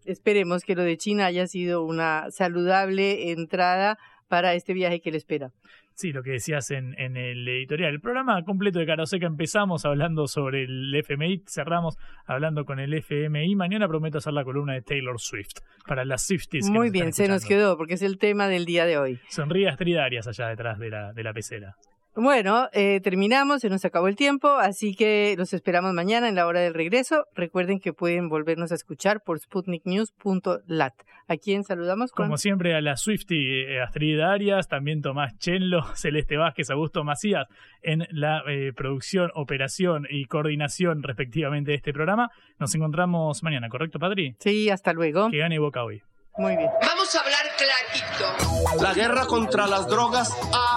esperemos 0.05 0.63
que 0.63 0.75
lo 0.75 0.83
de 0.83 0.97
China 0.97 1.25
haya 1.25 1.45
sido 1.45 1.83
una 1.83 2.31
saludable 2.31 3.31
entrada 3.31 3.99
para 4.27 4.55
este 4.55 4.73
viaje 4.73 5.01
que 5.01 5.11
le 5.11 5.17
espera. 5.17 5.51
Sí, 5.97 6.13
lo 6.13 6.21
que 6.21 6.29
decías 6.29 6.69
en, 6.69 6.93
en, 6.99 7.17
el 7.17 7.47
editorial. 7.47 7.91
El 7.91 7.99
programa 7.99 8.43
completo 8.43 8.77
de 8.77 8.85
Caroseca 8.85 9.25
empezamos 9.25 9.83
hablando 9.83 10.27
sobre 10.27 10.65
el 10.65 10.93
FMI, 10.93 11.41
cerramos 11.47 11.97
hablando 12.27 12.65
con 12.65 12.79
el 12.79 12.93
FMI. 12.93 13.55
Mañana 13.55 13.87
prometo 13.87 14.19
hacer 14.19 14.33
la 14.33 14.43
columna 14.43 14.73
de 14.73 14.83
Taylor 14.83 15.19
Swift 15.19 15.55
para 15.87 16.05
las 16.05 16.27
Swifties. 16.27 16.69
Muy 16.69 16.91
bien, 16.91 17.13
se 17.13 17.27
nos 17.27 17.45
quedó 17.45 17.77
porque 17.77 17.95
es 17.95 18.03
el 18.03 18.19
tema 18.19 18.47
del 18.47 18.65
día 18.65 18.85
de 18.85 18.99
hoy. 18.99 19.19
Sonrías 19.27 19.75
tridarias 19.75 20.27
allá 20.27 20.49
detrás 20.49 20.77
de 20.77 20.91
la, 20.91 21.13
de 21.13 21.23
la 21.23 21.33
pecera. 21.33 21.75
Bueno, 22.19 22.67
eh, 22.73 22.99
terminamos, 23.01 23.61
se 23.61 23.69
nos 23.69 23.85
acabó 23.85 24.07
el 24.07 24.15
tiempo, 24.15 24.47
así 24.47 24.95
que 24.95 25.35
los 25.37 25.53
esperamos 25.53 25.93
mañana 25.93 26.27
en 26.27 26.33
la 26.33 26.47
hora 26.47 26.61
del 26.61 26.73
regreso. 26.73 27.25
Recuerden 27.35 27.79
que 27.79 27.93
pueden 27.93 28.27
volvernos 28.27 28.71
a 28.71 28.75
escuchar 28.75 29.21
por 29.21 29.37
sputniknews.lat. 29.39 30.93
¿A 31.27 31.37
quién 31.37 31.63
saludamos? 31.63 32.11
Con... 32.11 32.25
Como 32.25 32.37
siempre, 32.37 32.73
a 32.73 32.81
la 32.81 32.97
Swifty 32.97 33.35
eh, 33.35 33.81
Astrid 33.83 34.19
Arias, 34.19 34.67
también 34.67 35.03
Tomás 35.03 35.37
Chenlo, 35.37 35.83
Celeste 35.95 36.37
Vázquez, 36.37 36.71
Augusto 36.71 37.03
Macías 37.03 37.45
en 37.83 38.07
la 38.09 38.41
eh, 38.49 38.73
producción, 38.75 39.29
operación 39.35 40.07
y 40.09 40.25
coordinación 40.25 41.03
respectivamente 41.03 41.69
de 41.69 41.77
este 41.77 41.93
programa. 41.93 42.31
Nos 42.57 42.73
encontramos 42.73 43.43
mañana, 43.43 43.69
¿correcto, 43.69 43.99
Padri? 43.99 44.35
Sí, 44.39 44.71
hasta 44.71 44.91
luego. 44.91 45.29
Que 45.29 45.37
gane 45.37 45.59
Boca 45.59 45.83
hoy. 45.83 46.01
Muy 46.37 46.55
bien. 46.55 46.69
Vamos 46.81 47.15
a 47.15 47.19
hablar 47.19 47.45
clarito. 47.57 48.83
La 48.83 48.93
guerra 48.93 49.25
contra 49.25 49.65
las 49.65 49.87
drogas 49.87 50.31
ha 50.53 50.76